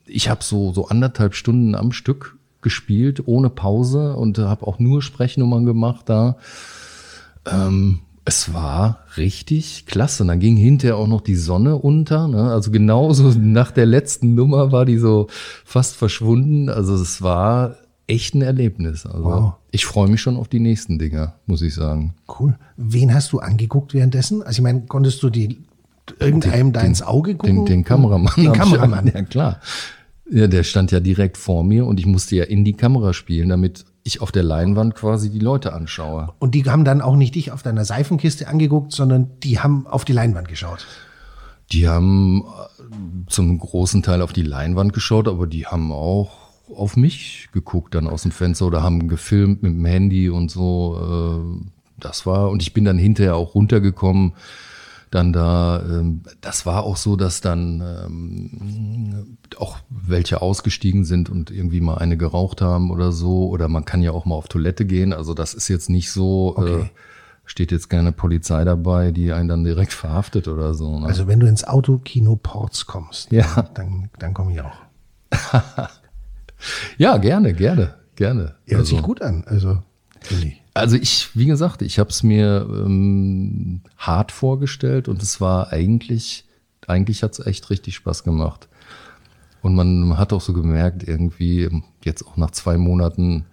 ich 0.05 0.29
habe 0.29 0.43
so 0.43 0.73
so 0.73 0.89
anderthalb 0.89 1.35
Stunden 1.35 1.75
am 1.75 1.93
Stück 1.93 2.37
gespielt, 2.63 3.27
ohne 3.27 3.49
Pause 3.49 4.17
und 4.17 4.39
habe 4.39 4.67
auch 4.67 4.79
nur 4.79 5.03
Sprechnummern 5.03 5.65
gemacht 5.65 6.09
da. 6.09 6.37
Ähm, 7.47 8.01
es 8.25 8.53
war 8.53 9.01
richtig 9.17 9.87
klasse. 9.87 10.25
Und 10.25 10.29
dann 10.29 10.41
ging 10.41 10.57
hinterher 10.57 10.97
auch 10.97 11.07
noch 11.07 11.21
die 11.21 11.37
Sonne 11.37 11.77
unter. 11.77 12.29
Ne? 12.29 12.51
Also 12.51 12.71
genauso 12.71 13.29
nach 13.39 13.71
der 13.71 13.87
letzten 13.87 14.35
Nummer 14.35 14.73
war 14.73 14.85
die 14.85 14.99
so 14.99 15.29
fast 15.65 15.97
verschwunden. 15.97 16.69
Also 16.69 16.95
es 16.95 17.23
war 17.23 17.77
echt 18.11 18.35
ein 18.35 18.43
Erlebnis. 18.43 19.07
Also 19.07 19.25
Wow. 19.25 19.53
ich 19.71 19.87
freue 19.87 20.09
mich 20.09 20.21
schon 20.21 20.37
auf 20.37 20.49
die 20.49 20.61
nächsten 20.61 20.99
Dinger, 20.99 21.35
muss 21.47 21.63
ich 21.63 21.75
sagen. 21.75 22.15
Cool. 22.39 22.57
Wen 22.77 23.15
hast 23.15 23.33
du 23.33 23.39
angeguckt 23.41 23.95
währenddessen? 23.95 24.43
Also 24.43 24.59
ich 24.59 24.63
meine, 24.63 24.83
konntest 24.83 25.23
du 25.23 25.31
die 25.31 25.59
irgendeinem 26.19 26.73
da 26.73 26.81
ins 26.81 27.03
Auge 27.03 27.35
gucken? 27.37 27.57
Den, 27.57 27.67
den 27.67 27.85
Kameramann. 27.85 28.33
Den 28.37 28.47
ich- 28.47 28.53
Kameramann. 28.53 29.07
Ja, 29.15 29.23
klar. 29.23 29.61
Ja, 30.33 30.47
der 30.47 30.63
stand 30.63 30.93
ja 30.93 31.01
direkt 31.01 31.37
vor 31.37 31.65
mir 31.65 31.87
und 31.87 31.99
ich 31.99 32.07
musste 32.07 32.37
ja 32.37 32.45
in 32.45 32.65
die 32.65 32.75
Kamera 32.75 33.13
spielen, 33.13 33.49
damit 33.49 33.85
ich 34.05 34.21
auf 34.21 34.31
der 34.33 34.45
Leinwand 34.45 34.95
quasi 34.95 35.29
die 35.29 35.41
Leute 35.41 35.73
anschaue. 35.73 36.29
Und 36.39 36.55
die 36.55 36.65
haben 36.65 36.85
dann 36.85 37.01
auch 37.01 37.17
nicht 37.17 37.35
dich 37.35 37.51
auf 37.51 37.63
deiner 37.65 37.85
Seifenkiste 37.85 38.47
angeguckt, 38.49 38.93
sondern 38.93 39.29
die 39.43 39.59
haben 39.59 39.87
auf 39.89 40.05
die 40.05 40.13
Leinwand 40.13 40.47
geschaut. 40.49 40.87
Die 41.73 41.89
haben 41.89 42.43
äh, 42.43 43.27
zum 43.29 43.59
großen 43.59 44.03
Teil 44.03 44.23
auf 44.23 44.33
die 44.33 44.43
Leinwand 44.43 44.93
geschaut, 44.93 45.29
aber 45.29 45.47
die 45.49 45.67
haben 45.67 45.91
auch 45.93 46.40
auf 46.75 46.97
mich 46.97 47.49
geguckt 47.53 47.95
dann 47.95 48.07
aus 48.07 48.23
dem 48.23 48.31
Fenster 48.33 48.67
oder 48.67 48.83
haben 48.83 49.09
gefilmt 49.09 49.63
mit 49.63 49.73
dem 49.73 49.85
Handy 49.85 50.31
und 50.31 50.51
so. 50.51 51.41
Äh, 51.63 51.71
das 51.99 52.25
war, 52.27 52.51
und 52.51 52.63
ich 52.63 52.73
bin 52.73 52.85
dann 52.85 52.99
hinterher 52.99 53.37
auch 53.37 53.55
runtergekommen. 53.55 54.33
Dann 55.11 55.33
da, 55.33 55.83
ähm, 55.83 56.23
das 56.41 56.67
war 56.67 56.85
auch 56.85 56.97
so, 56.97 57.17
dass 57.17 57.41
dann 57.41 57.83
ähm, 57.83 59.37
auch 59.59 59.79
welche 59.91 60.41
ausgestiegen 60.41 61.05
sind 61.05 61.29
und 61.29 61.51
irgendwie 61.51 61.81
mal 61.81 61.99
eine 61.99 62.17
geraucht 62.17 62.63
haben 62.63 62.91
oder 62.93 63.11
so. 63.11 63.49
Oder 63.49 63.67
man 63.69 63.85
kann 63.85 64.03
ja 64.03 64.13
auch 64.13 64.25
mal 64.25 64.37
auf 64.37 64.47
Toilette 64.49 64.87
gehen. 64.87 65.13
Also 65.13 65.35
das 65.35 65.53
ist 65.53 65.67
jetzt 65.69 65.91
nicht 65.91 66.13
so, 66.13 66.55
äh, 66.59 66.61
Okay. 66.61 66.91
steht 67.45 67.73
jetzt 67.73 67.91
keine 67.91 68.13
Polizei 68.13 68.63
dabei, 68.63 69.11
die 69.11 69.33
einen 69.33 69.49
dann 69.49 69.65
direkt 69.65 69.93
verhaftet 69.95 70.47
oder 70.47 70.75
so. 70.75 71.01
Ne? 71.01 71.07
Also 71.07 71.27
wenn 71.27 71.41
du 71.41 71.49
ins 71.49 71.65
Autokino 71.65 72.37
Ports 72.37 72.87
kommst, 72.87 73.33
Ja. 73.33 73.69
dann, 73.75 74.11
dann 74.21 74.33
komme 74.33 74.53
ich 74.53 74.61
auch. 74.61 74.77
Ja, 76.99 77.17
gerne, 77.19 77.55
gerne, 77.55 77.95
gerne. 78.17 78.55
Ja, 78.67 78.77
hört 78.77 78.87
sich 78.87 78.97
also, 78.97 79.07
gut 79.07 79.23
an. 79.23 79.45
Also, 79.47 79.83
also 80.75 80.97
ich, 80.97 81.31
wie 81.35 81.47
gesagt, 81.47 81.83
ich 81.83 81.99
habe 81.99 82.11
es 82.11 82.23
mir 82.23 82.67
ähm, 82.69 83.81
hart 83.97 84.33
vorgestellt 84.33 85.09
und 85.09 85.23
es 85.23 85.41
war 85.41 85.73
eigentlich, 85.73 86.45
eigentlich 86.87 87.23
hat 87.23 87.33
es 87.33 87.47
echt 87.47 87.71
richtig 87.71 87.97
Spaß 87.97 88.25
gemacht. 88.25 88.69
Und 89.63 89.75
man 89.75 90.17
hat 90.17 90.33
auch 90.33 90.41
so 90.41 90.53
gemerkt, 90.53 91.07
irgendwie, 91.07 91.69
jetzt 92.03 92.27
auch 92.27 92.37
nach 92.37 92.51
zwei 92.51 92.79
Monaten, 92.79 93.45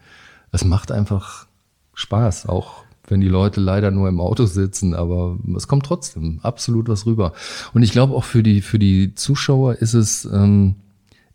es 0.51 0.63
macht 0.63 0.91
einfach 0.91 1.47
Spaß, 1.93 2.47
auch 2.47 2.83
wenn 3.07 3.21
die 3.21 3.27
Leute 3.27 3.61
leider 3.61 3.91
nur 3.91 4.09
im 4.09 4.19
Auto 4.19 4.45
sitzen, 4.45 4.93
aber 4.93 5.37
es 5.55 5.67
kommt 5.67 5.85
trotzdem 5.85 6.39
absolut 6.43 6.87
was 6.89 7.05
rüber. 7.05 7.33
Und 7.73 7.83
ich 7.83 7.91
glaube 7.91 8.13
auch 8.13 8.23
für 8.23 8.43
die, 8.43 8.61
für 8.61 8.79
die 8.79 9.15
Zuschauer 9.15 9.75
ist 9.75 9.93
es, 9.93 10.25
ähm, 10.25 10.75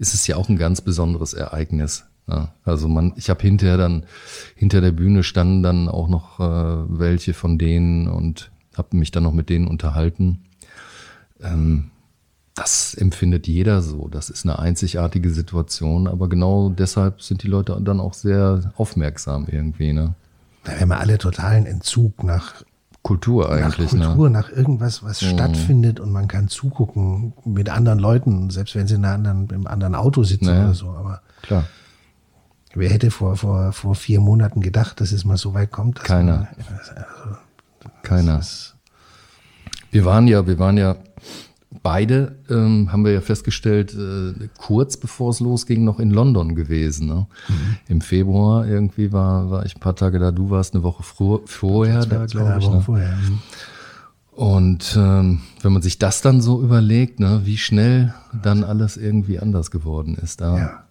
ist 0.03 0.15
es 0.15 0.27
ja 0.27 0.37
auch 0.37 0.49
ein 0.49 0.59
ganz 0.59 0.81
besonderes 0.81 1.33
Ereignis. 1.33 2.05
Ja, 2.29 2.53
also 2.65 2.88
man, 2.88 3.12
ich 3.17 3.31
habe 3.31 3.41
hinterher 3.43 3.77
dann, 3.77 4.05
hinter 4.57 4.81
der 4.81 4.91
Bühne 4.91 5.23
standen 5.23 5.62
dann 5.62 5.88
auch 5.88 6.09
noch 6.09 6.41
äh, 6.41 6.99
welche 6.99 7.35
von 7.35 7.57
denen 7.57 8.09
und 8.09 8.51
habe 8.77 8.97
mich 8.97 9.12
dann 9.12 9.23
noch 9.23 9.33
mit 9.33 9.49
denen 9.49 9.69
unterhalten. 9.69 10.43
Ähm, 11.41 11.91
das 12.55 12.95
empfindet 12.95 13.47
jeder 13.47 13.81
so. 13.81 14.09
Das 14.09 14.29
ist 14.29 14.45
eine 14.45 14.59
einzigartige 14.59 15.31
Situation, 15.31 16.09
aber 16.09 16.29
genau 16.29 16.69
deshalb 16.69 17.23
sind 17.23 17.45
die 17.45 17.49
Leute 17.49 17.79
dann 17.81 18.01
auch 18.01 18.15
sehr 18.15 18.73
aufmerksam 18.77 19.47
irgendwie. 19.51 19.93
Ne? 19.93 20.15
Da 20.65 20.73
haben 20.73 20.88
wir 20.88 21.01
alle 21.01 21.19
totalen 21.19 21.67
Entzug 21.67 22.25
nach 22.25 22.65
Kultur 23.03 23.51
eigentlich. 23.51 23.93
Nach 23.93 24.09
Kultur, 24.09 24.31
ne? 24.31 24.38
nach 24.38 24.51
irgendwas, 24.51 25.03
was 25.03 25.23
mhm. 25.23 25.27
stattfindet 25.27 26.01
und 26.01 26.12
man 26.12 26.29
kann 26.29 26.49
zugucken 26.49 27.33
mit 27.45 27.69
anderen 27.69 27.99
Leuten, 27.99 28.51
selbst 28.51 28.75
wenn 28.77 28.87
sie 28.87 28.95
in 28.95 29.05
einem 29.05 29.27
anderen, 29.27 29.51
im 29.51 29.67
anderen 29.67 29.95
Auto 29.95 30.23
sitzen 30.23 30.47
naja, 30.47 30.65
oder 30.65 30.75
so. 30.75 30.91
Aber 30.91 31.21
klar. 31.43 31.65
Wer 32.75 32.88
hätte 32.88 33.11
vor, 33.11 33.37
vor, 33.37 33.73
vor 33.73 33.95
vier 33.95 34.21
Monaten 34.21 34.61
gedacht, 34.61 35.01
dass 35.01 35.12
es 35.12 35.25
mal 35.25 35.37
so 35.37 35.53
weit 35.53 35.71
kommt? 35.71 36.03
Keiner. 36.03 36.37
Man, 36.37 36.49
also, 36.79 37.37
Keiner. 38.03 38.41
Wir 39.91 40.05
waren 40.07 40.27
ja, 40.27 40.47
wir 40.47 40.59
waren 40.59 40.79
ja 40.79 40.97
beide, 41.83 42.37
ähm, 42.49 42.92
haben 42.92 43.05
wir 43.05 43.12
ja 43.12 43.21
festgestellt, 43.21 43.95
äh, 43.95 44.49
kurz 44.59 44.97
bevor 44.97 45.31
es 45.31 45.40
losging, 45.40 45.85
noch 45.85 45.99
in 45.99 46.11
London 46.11 46.55
gewesen. 46.55 47.09
Ne? 47.09 47.27
Mhm. 47.49 47.77
Im 47.88 48.01
Februar 48.01 48.66
irgendwie 48.66 49.12
war, 49.12 49.51
war 49.51 49.66
ich 49.66 49.77
ein 49.77 49.81
paar 49.81 49.97
Tage 49.97 50.18
da. 50.18 50.31
Du 50.31 50.51
warst 50.51 50.75
eine 50.75 50.83
Woche 50.83 51.03
fro 51.03 51.42
vorher 51.45 52.07
da, 52.07 52.27
glaube 52.27 52.59
ich. 52.59 52.68
Ne? 52.68 52.81
Vorher. 52.81 53.16
Mhm. 53.16 53.38
Und 54.33 54.97
ähm, 54.97 55.42
wenn 55.61 55.73
man 55.73 55.83
sich 55.83 55.99
das 55.99 56.23
dann 56.23 56.40
so 56.40 56.62
überlegt, 56.62 57.21
ne, 57.21 57.42
wie 57.45 57.59
schnell 57.59 58.14
dann 58.42 58.64
alles 58.64 58.97
irgendwie 58.97 59.38
anders 59.38 59.71
geworden 59.71 60.16
ist 60.16 60.40
da. 60.40 60.57
Ja. 60.57 60.85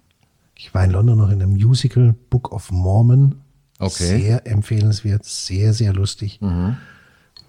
Ich 0.55 0.73
war 0.75 0.83
in 0.83 0.91
London 0.91 1.17
noch 1.17 1.31
in 1.31 1.41
einem 1.41 1.53
Musical 1.53 2.13
Book 2.29 2.51
of 2.51 2.69
Mormon. 2.71 3.41
Okay. 3.79 4.19
Sehr 4.19 4.45
empfehlenswert, 4.45 5.25
sehr, 5.25 5.73
sehr 5.73 5.91
lustig. 5.91 6.39
Mhm. 6.39 6.77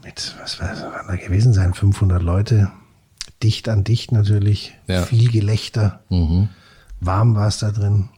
Mit, 0.03 0.35
was 0.41 0.61
war, 0.61 0.69
waren 0.69 1.07
da 1.09 1.17
gewesen 1.17 1.53
sein? 1.53 1.75
500 1.75 2.23
Leute 2.23 2.73
dicht 3.43 3.69
an 3.69 3.85
dicht 3.85 4.13
natürlich, 4.13 4.75
ja. 4.87 5.03
viel 5.03 5.31
Gelächter, 5.31 6.01
mhm. 6.09 6.49
warm 7.01 7.35
war 7.35 7.49
es 7.49 7.59
da 7.59 7.71
drin. 7.71 8.09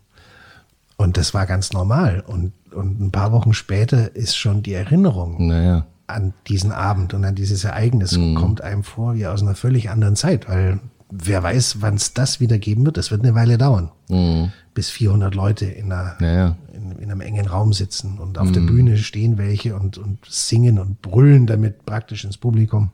Und 0.96 1.16
das 1.16 1.34
war 1.34 1.46
ganz 1.46 1.72
normal. 1.72 2.22
Und, 2.26 2.52
und 2.72 3.00
ein 3.00 3.10
paar 3.10 3.32
Wochen 3.32 3.52
später 3.52 4.14
ist 4.14 4.36
schon 4.36 4.62
die 4.62 4.74
Erinnerung 4.74 5.48
naja. 5.48 5.86
an 6.06 6.32
diesen 6.46 6.72
Abend 6.72 7.14
und 7.14 7.24
an 7.24 7.34
dieses 7.34 7.64
Ereignis 7.64 8.16
mhm. 8.16 8.36
kommt 8.36 8.60
einem 8.60 8.84
vor 8.84 9.14
wie 9.14 9.26
aus 9.26 9.42
einer 9.42 9.54
völlig 9.54 9.90
anderen 9.90 10.16
Zeit, 10.16 10.48
weil 10.48 10.80
wer 11.10 11.42
weiß, 11.42 11.80
wann 11.80 11.94
es 11.94 12.14
das 12.14 12.40
wieder 12.40 12.58
geben 12.58 12.84
wird. 12.84 12.96
Das 12.96 13.10
wird 13.10 13.22
eine 13.22 13.34
Weile 13.34 13.58
dauern, 13.58 13.90
mhm. 14.08 14.52
bis 14.72 14.90
400 14.90 15.34
Leute 15.34 15.66
in, 15.66 15.92
einer, 15.92 16.16
naja. 16.20 16.56
in, 16.72 16.92
in, 16.92 17.10
einem 17.10 17.20
engen 17.20 17.46
Raum 17.46 17.72
sitzen 17.72 18.18
und 18.18 18.38
auf 18.38 18.52
der 18.52 18.62
mhm. 18.62 18.66
Bühne 18.66 18.98
stehen 18.98 19.36
welche 19.36 19.74
und, 19.74 19.98
und 19.98 20.18
singen 20.28 20.78
und 20.78 21.02
brüllen 21.02 21.46
damit 21.46 21.84
praktisch 21.86 22.24
ins 22.24 22.36
Publikum 22.36 22.90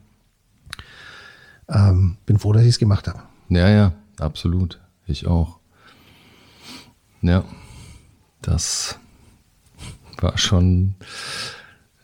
ähm, 1.71 2.17
bin 2.27 2.39
froh, 2.39 2.53
dass 2.53 2.63
ich 2.63 2.71
es 2.71 2.79
gemacht 2.79 3.09
habe. 3.09 3.21
Ja, 3.49 3.69
ja, 3.69 3.93
absolut. 4.19 4.81
Ich 5.07 5.27
auch. 5.27 5.59
Ja, 7.23 7.45
das 8.43 8.99
war 10.21 10.39
schon. 10.39 10.95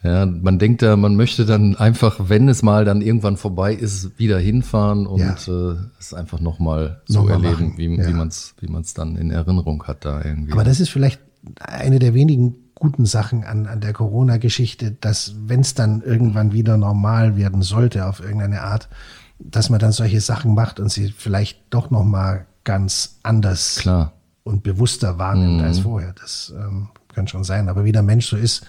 Ja, 0.03 0.25
man 0.25 0.59
denkt 0.59 0.83
da, 0.83 0.97
man 0.97 1.17
möchte 1.17 1.47
dann 1.47 1.75
einfach, 1.75 2.29
wenn 2.29 2.49
es 2.49 2.63
mal 2.63 2.85
dann 2.85 3.03
irgendwann 3.03 3.37
vorbei 3.37 3.75
ist, 3.75 4.17
wieder 4.19 4.39
hinfahren 4.39 5.07
und 5.07 5.21
ja. 5.21 5.73
äh, 5.73 5.77
es 5.99 6.15
einfach 6.15 6.39
nochmal 6.39 7.01
so 7.07 7.23
noch 7.23 7.31
erleben, 7.31 7.71
machen. 7.71 7.79
wie, 7.79 7.97
ja. 7.97 8.07
wie 8.07 8.13
man 8.13 8.29
es 8.29 8.55
wie 8.61 8.69
man's 8.69 8.95
dann 8.95 9.17
in 9.17 9.31
Erinnerung 9.31 9.83
hat 9.85 10.05
da 10.05 10.23
irgendwie. 10.23 10.53
Aber 10.53 10.63
das 10.63 10.79
ist 10.79 10.91
vielleicht 10.91 11.21
eine 11.59 11.99
der 11.99 12.15
wenigen 12.15 12.55
guten 12.77 13.07
Sachen 13.07 13.43
an, 13.43 13.67
an 13.67 13.81
der 13.81 13.95
Corona-Geschichte, 13.95 14.93
dass 14.93 15.35
wenn 15.47 15.61
es 15.61 15.75
dann 15.75 16.03
irgendwann 16.03 16.53
wieder 16.53 16.77
normal 16.77 17.37
werden 17.37 17.63
sollte 17.63 18.07
auf 18.07 18.21
irgendeine 18.21 18.63
Art, 18.63 18.89
dass 19.39 19.71
man 19.71 19.79
dann 19.79 19.93
solche 19.93 20.21
Sachen 20.21 20.55
macht 20.55 20.81
und 20.81 20.91
sie 20.91 21.13
vielleicht 21.17 21.59
doch 21.71 21.91
noch 21.91 22.05
mal 22.05 22.47
ganz 22.65 23.19
anders 23.23 23.77
Klar. 23.77 24.13
und 24.45 24.63
bewusster 24.63 25.19
wahrnimmt 25.19 25.59
mhm. 25.59 25.65
als 25.65 25.81
vorher. 25.81 26.15
Das 26.21 26.53
ähm, 26.57 26.89
kann 27.15 27.29
schon 27.29 27.45
sein. 27.45 27.69
Aber 27.69 27.85
wie 27.85 27.93
der 27.93 28.03
Mensch 28.03 28.27
so 28.27 28.37
ist, 28.37 28.67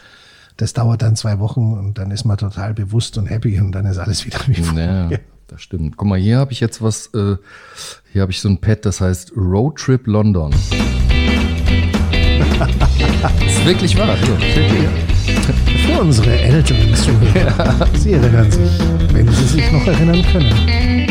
das 0.57 0.73
dauert 0.73 1.01
dann 1.01 1.15
zwei 1.15 1.39
Wochen 1.39 1.73
und 1.73 1.97
dann 1.97 2.11
ist 2.11 2.25
man 2.25 2.37
total 2.37 2.73
bewusst 2.73 3.17
und 3.17 3.27
happy 3.27 3.59
und 3.59 3.71
dann 3.71 3.85
ist 3.85 3.97
alles 3.97 4.25
wieder 4.25 4.39
wie 4.47 4.55
vorher. 4.55 5.07
Ja, 5.11 5.17
das 5.47 5.61
stimmt. 5.61 5.97
Guck 5.97 6.07
mal, 6.07 6.19
hier 6.19 6.39
habe 6.39 6.51
ich 6.51 6.59
jetzt 6.59 6.81
was, 6.81 7.07
äh, 7.13 7.37
hier 8.11 8.21
habe 8.21 8.31
ich 8.31 8.41
so 8.41 8.49
ein 8.49 8.59
Pad, 8.59 8.85
das 8.85 9.01
heißt 9.01 9.33
Road 9.35 9.77
Trip 9.77 10.05
London. 10.07 10.51
das 12.59 12.69
ist 13.45 13.65
wirklich 13.65 13.97
wahr. 13.97 14.17
Hier, 14.17 14.39
steht 14.39 14.71
hier. 14.71 15.16
Für 15.87 16.01
unsere 16.01 16.39
älteren 16.39 16.93
Zuhörer. 16.93 17.75
Ja. 17.79 17.87
Sie 17.97 18.13
erinnern 18.13 18.51
sich, 18.51 18.71
wenn 19.13 19.27
Sie 19.27 19.45
sich 19.45 19.71
noch 19.71 19.87
erinnern 19.87 20.23
können. 20.31 21.07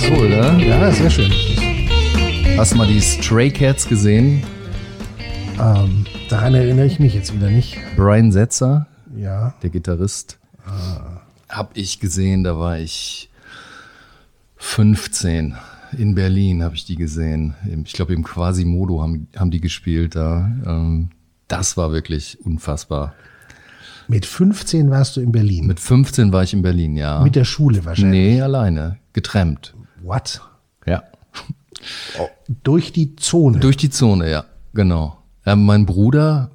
So, 0.00 0.12
oder? 0.22 0.58
Ja, 0.58 0.92
sehr 0.92 1.10
schön. 1.10 1.32
Hast 2.58 2.72
du 2.72 2.76
mal 2.76 2.86
die 2.86 3.00
Stray 3.00 3.50
Cats 3.50 3.88
gesehen? 3.88 4.42
Ähm, 5.58 6.06
daran 6.28 6.54
erinnere 6.54 6.86
ich 6.86 6.98
mich 6.98 7.14
jetzt 7.14 7.34
wieder 7.34 7.50
nicht. 7.50 7.78
Brian 7.96 8.32
Setzer, 8.32 8.86
ja. 9.16 9.54
der 9.62 9.70
Gitarrist, 9.70 10.38
ah. 10.66 11.20
hab 11.48 11.76
ich 11.76 12.00
gesehen, 12.00 12.44
da 12.44 12.58
war 12.58 12.78
ich 12.78 13.30
15 14.58 15.56
in 15.96 16.14
Berlin 16.14 16.62
habe 16.62 16.74
ich 16.74 16.84
die 16.84 16.96
gesehen. 16.96 17.54
Ich 17.84 17.92
glaube, 17.92 18.14
im 18.14 18.22
Quasimodo 18.22 19.02
haben, 19.02 19.28
haben 19.36 19.50
die 19.50 19.60
gespielt 19.60 20.14
da. 20.14 20.50
Ähm, 20.66 21.10
das 21.48 21.76
war 21.76 21.92
wirklich 21.92 22.38
unfassbar. 22.44 23.14
Mit 24.08 24.26
15 24.26 24.90
warst 24.90 25.16
du 25.16 25.20
in 25.20 25.32
Berlin? 25.32 25.66
Mit 25.66 25.80
15 25.80 26.32
war 26.32 26.42
ich 26.42 26.52
in 26.52 26.62
Berlin, 26.62 26.96
ja. 26.96 27.22
Mit 27.22 27.34
der 27.34 27.44
Schule 27.44 27.84
wahrscheinlich? 27.84 28.34
Nee, 28.34 28.40
alleine. 28.40 28.98
Getrennt. 29.12 29.74
What? 30.02 30.40
Ja. 30.86 31.02
Oh, 32.18 32.28
durch 32.62 32.92
die 32.92 33.16
Zone? 33.16 33.58
Durch 33.58 33.76
die 33.76 33.90
Zone, 33.90 34.30
ja. 34.30 34.44
Genau. 34.74 35.18
Ja, 35.44 35.56
mein 35.56 35.86
Bruder 35.86 36.50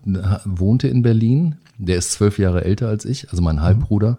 wohnte 0.46 0.88
in 0.88 1.02
Berlin. 1.02 1.56
Der 1.78 1.98
ist 1.98 2.12
zwölf 2.13 2.38
Jahre 2.38 2.63
älter 2.63 2.88
als 2.88 3.06
ich, 3.06 3.30
also 3.32 3.41
mein 3.41 3.62
Halbbruder. 3.62 4.17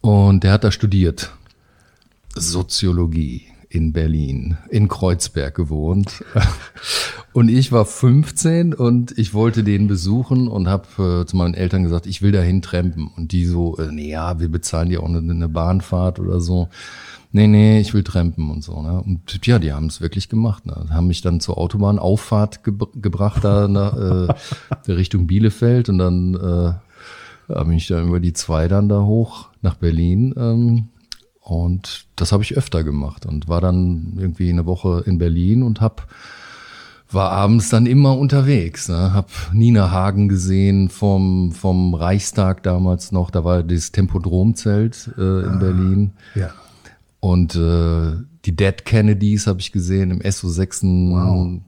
Und 0.00 0.44
der 0.44 0.52
hat 0.52 0.64
da 0.64 0.70
studiert. 0.70 1.32
Soziologie 2.34 3.46
in 3.68 3.92
Berlin, 3.92 4.58
in 4.70 4.88
Kreuzberg 4.88 5.54
gewohnt. 5.54 6.24
Und 7.32 7.50
ich 7.50 7.70
war 7.70 7.84
15 7.84 8.72
und 8.72 9.18
ich 9.18 9.34
wollte 9.34 9.62
den 9.62 9.88
besuchen 9.88 10.48
und 10.48 10.68
habe 10.68 11.20
äh, 11.20 11.26
zu 11.26 11.36
meinen 11.36 11.52
Eltern 11.52 11.82
gesagt, 11.82 12.06
ich 12.06 12.22
will 12.22 12.32
dahin 12.32 12.62
trampen. 12.62 13.10
Und 13.14 13.32
die 13.32 13.44
so, 13.44 13.76
äh, 13.76 13.92
nee, 13.92 14.08
ja, 14.08 14.40
wir 14.40 14.48
bezahlen 14.48 14.88
dir 14.88 15.02
auch 15.02 15.08
eine, 15.08 15.18
eine 15.18 15.46
Bahnfahrt 15.46 16.18
oder 16.18 16.40
so. 16.40 16.70
Nee, 17.32 17.46
nee, 17.46 17.78
ich 17.78 17.92
will 17.92 18.04
trampen 18.04 18.50
und 18.50 18.64
so. 18.64 18.80
Ne? 18.80 19.02
Und 19.02 19.46
ja, 19.46 19.58
die 19.58 19.74
haben 19.74 19.84
es 19.84 20.00
wirklich 20.00 20.30
gemacht. 20.30 20.64
Ne? 20.64 20.86
Haben 20.88 21.08
mich 21.08 21.20
dann 21.20 21.40
zur 21.40 21.58
Autobahnauffahrt 21.58 22.64
ge 22.64 22.72
gebracht, 22.94 23.44
da 23.44 23.68
nach, 23.68 23.94
äh, 23.94 24.32
Richtung 24.90 25.26
Bielefeld. 25.26 25.90
Und 25.90 25.98
dann 25.98 26.34
äh, 26.36 27.52
habe 27.54 27.74
ich 27.74 27.86
dann 27.88 28.08
über 28.08 28.20
die 28.20 28.32
zwei 28.32 28.66
dann 28.66 28.88
da 28.88 29.02
hoch 29.02 29.50
nach 29.60 29.74
Berlin. 29.74 30.32
Ähm, 30.38 30.88
und 31.46 32.06
das 32.16 32.32
habe 32.32 32.42
ich 32.42 32.56
öfter 32.56 32.82
gemacht 32.82 33.24
und 33.24 33.46
war 33.46 33.60
dann 33.60 34.14
irgendwie 34.18 34.50
eine 34.50 34.66
Woche 34.66 35.04
in 35.06 35.18
Berlin 35.18 35.62
und 35.62 35.80
hab 35.80 36.08
war 37.08 37.30
abends 37.30 37.68
dann 37.68 37.86
immer 37.86 38.18
unterwegs. 38.18 38.88
Ne? 38.88 39.12
Hab 39.12 39.30
Nina 39.52 39.92
Hagen 39.92 40.28
gesehen 40.28 40.88
vom, 40.88 41.52
vom 41.52 41.94
Reichstag 41.94 42.64
damals 42.64 43.12
noch. 43.12 43.30
Da 43.30 43.44
war 43.44 43.62
dieses 43.62 43.92
Tempodromzelt 43.92 45.12
äh, 45.16 45.20
in 45.20 45.48
ah, 45.50 45.56
Berlin. 45.60 46.12
Ja. 46.34 46.50
Und 47.20 47.54
äh, 47.54 48.16
die 48.44 48.56
Dead 48.56 48.84
Kennedys 48.84 49.46
habe 49.46 49.60
ich 49.60 49.70
gesehen 49.70 50.10
im 50.10 50.28
SO 50.28 50.48
6, 50.48 50.82
wow. 50.82 51.60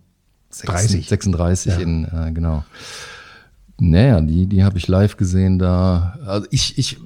36, 0.51 1.09
36 1.09 1.73
ja. 1.73 1.79
in, 1.79 2.05
äh, 2.05 2.33
genau. 2.33 2.65
Naja, 3.79 4.21
die, 4.21 4.47
die 4.47 4.65
habe 4.65 4.77
ich 4.77 4.89
live 4.89 5.17
gesehen 5.17 5.61
da. 5.61 6.19
Also 6.27 6.49
ich, 6.51 6.79
ich 6.79 6.99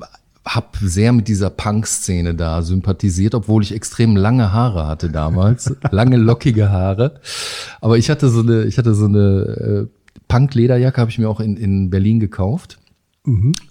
habe 0.45 0.67
sehr 0.81 1.13
mit 1.13 1.29
dieser 1.29 1.51
Punk-Szene 1.51 2.35
da 2.35 2.63
sympathisiert, 2.63 3.35
obwohl 3.35 3.63
ich 3.63 3.75
extrem 3.75 4.17
lange 4.17 4.53
Haare 4.53 4.87
hatte 4.87 5.09
damals, 5.09 5.75
lange 5.91 6.17
lockige 6.17 6.71
Haare. 6.71 7.21
Aber 7.81 7.97
ich 7.97 8.11
hatte 8.11 8.29
so 8.29 8.41
eine, 8.41 8.65
ich 8.65 8.79
hatte 8.79 8.95
so 8.95 9.05
eine 9.07 9.89
äh, 9.89 10.19
Punk-Lederjacke, 10.29 11.01
habe 11.01 11.11
ich 11.11 11.19
mir 11.19 11.29
auch 11.29 11.41
in, 11.41 11.57
in 11.57 11.91
Berlin 11.91 12.19
gekauft. 12.19 12.79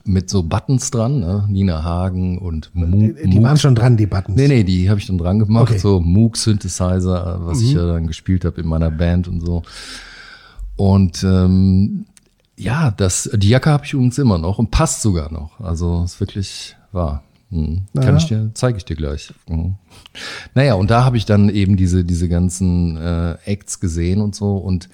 mit 0.05 0.29
so 0.29 0.43
Buttons 0.43 0.91
dran, 0.91 1.19
ne? 1.19 1.45
Nina 1.49 1.84
Hagen 1.84 2.38
und 2.38 2.71
Moog. 2.73 3.17
Die, 3.17 3.29
die 3.29 3.43
waren 3.43 3.57
schon 3.57 3.75
dran, 3.75 3.97
die 3.97 4.05
Buttons. 4.05 4.38
Nee, 4.38 4.47
nee, 4.47 4.63
die 4.63 4.89
habe 4.89 4.99
ich 5.01 5.07
dann 5.07 5.17
dran 5.17 5.39
gemacht. 5.39 5.71
Okay. 5.71 5.77
So 5.77 5.99
Moog 5.99 6.38
Synthesizer, 6.38 7.41
was 7.41 7.62
ich 7.62 7.73
ja 7.73 7.86
dann 7.86 8.07
gespielt 8.07 8.45
habe 8.45 8.62
in 8.62 8.67
meiner 8.67 8.91
Band 8.91 9.27
und 9.27 9.41
so. 9.41 9.63
Und 10.77 11.21
ähm, 11.23 12.05
ja, 12.62 12.91
das, 12.91 13.30
die 13.34 13.50
Jacke 13.50 13.71
habe 13.71 13.86
ich 13.86 13.93
übrigens 13.93 14.17
immer 14.17 14.38
noch 14.38 14.60
und 14.60 14.71
passt 14.71 15.02
sogar 15.02 15.32
noch. 15.32 15.60
Also 15.60 16.04
ist 16.04 16.19
wirklich 16.19 16.76
wahr. 16.91 17.24
Hm. 17.50 17.84
Kann 18.00 18.17
ich 18.17 18.26
dir, 18.26 18.52
zeige 18.54 18.78
ich 18.78 18.86
dir 18.86 18.95
gleich. 18.95 19.34
Mhm. 19.50 19.76
Naja, 20.56 20.76
und 20.76 20.89
da 20.89 21.04
habe 21.04 21.17
ich 21.17 21.26
dann 21.26 21.50
eben 21.50 21.76
diese, 21.76 22.06
diese 22.06 22.30
ganzen 22.30 22.95
äh, 22.95 23.36
Acts 23.45 23.80
gesehen 23.80 24.21
und 24.21 24.36
so 24.36 24.56
und 24.58 24.89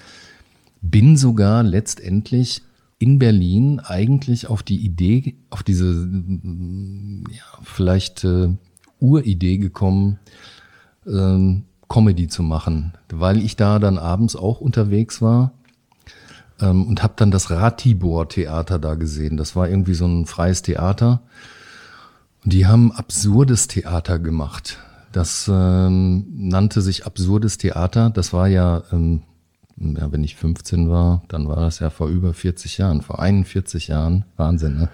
bin 0.81 1.17
sogar 1.17 1.61
letztendlich 1.61 2.63
in 2.99 3.19
Berlin 3.19 3.79
eigentlich 3.79 4.47
auf 4.47 4.63
die 4.63 4.83
Idee, 4.83 5.35
auf 5.51 5.61
diese 5.61 5.85
mm, 5.85 7.25
ja, 7.29 7.61
vielleicht 7.61 8.23
äh, 8.23 8.49
Uridee 8.99 9.57
gekommen, 9.57 10.17
ähm, 11.05 11.65
Comedy 11.87 12.27
zu 12.27 12.41
machen, 12.41 12.93
weil 13.09 13.37
ich 13.37 13.55
da 13.55 13.77
dann 13.77 13.99
abends 13.99 14.35
auch 14.35 14.61
unterwegs 14.61 15.21
war 15.21 15.53
ähm, 16.61 16.87
und 16.87 17.03
habe 17.03 17.13
dann 17.15 17.31
das 17.31 17.49
Ratibor 17.49 18.29
Theater 18.29 18.79
da 18.79 18.95
gesehen. 18.95 19.37
Das 19.37 19.55
war 19.55 19.69
irgendwie 19.69 19.93
so 19.93 20.05
ein 20.05 20.25
freies 20.25 20.61
Theater 20.61 21.21
und 22.43 22.53
die 22.53 22.65
haben 22.65 22.91
absurdes 22.91 23.67
Theater 23.67 24.19
gemacht. 24.19 24.79
Das 25.11 25.49
ähm, 25.51 26.25
nannte 26.33 26.81
sich 26.81 27.05
absurdes 27.05 27.57
Theater. 27.57 28.09
Das 28.09 28.33
war 28.33 28.47
ja, 28.47 28.83
ähm, 28.91 29.23
ja, 29.77 30.11
wenn 30.11 30.23
ich 30.23 30.35
15 30.35 30.89
war, 30.89 31.23
dann 31.27 31.47
war 31.47 31.57
das 31.57 31.79
ja 31.79 31.89
vor 31.89 32.07
über 32.07 32.33
40 32.33 32.77
Jahren, 32.77 33.01
vor 33.01 33.19
41 33.19 33.87
Jahren. 33.87 34.25
Wahnsinn, 34.35 34.77
ne? 34.77 34.89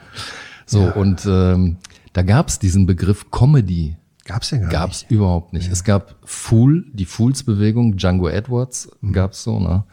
So, 0.65 0.81
und 0.81 1.25
ähm, 1.25 1.77
da 2.13 2.21
gab's 2.21 2.57
diesen 2.59 2.85
Begriff 2.85 3.31
Comedy. 3.31 3.97
Gab's 4.25 4.51
ja 4.51 4.59
gar 4.59 4.69
Gab's 4.69 5.01
nicht. 5.01 5.11
überhaupt 5.11 5.51
nicht. 5.51 5.69
Es 5.69 5.83
gab 5.83 6.15
Fool, 6.23 6.85
die 6.93 7.05
Fools-Bewegung, 7.05 7.97
Django 7.97 8.29
Edwards 8.29 8.89
gab's 9.11 9.43
so, 9.43 9.59
ne? 9.59 9.83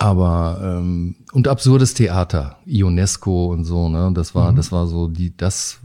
Aber 0.00 0.60
ähm, 0.62 1.16
und 1.32 1.46
absurdes 1.46 1.92
Theater, 1.92 2.56
Ionesco 2.64 3.52
und 3.52 3.64
so, 3.64 3.90
ne? 3.90 4.10
Das 4.14 4.34
war, 4.34 4.54
das 4.54 4.72
war 4.72 4.86
so 4.86 5.08
die, 5.08 5.36
das 5.36 5.78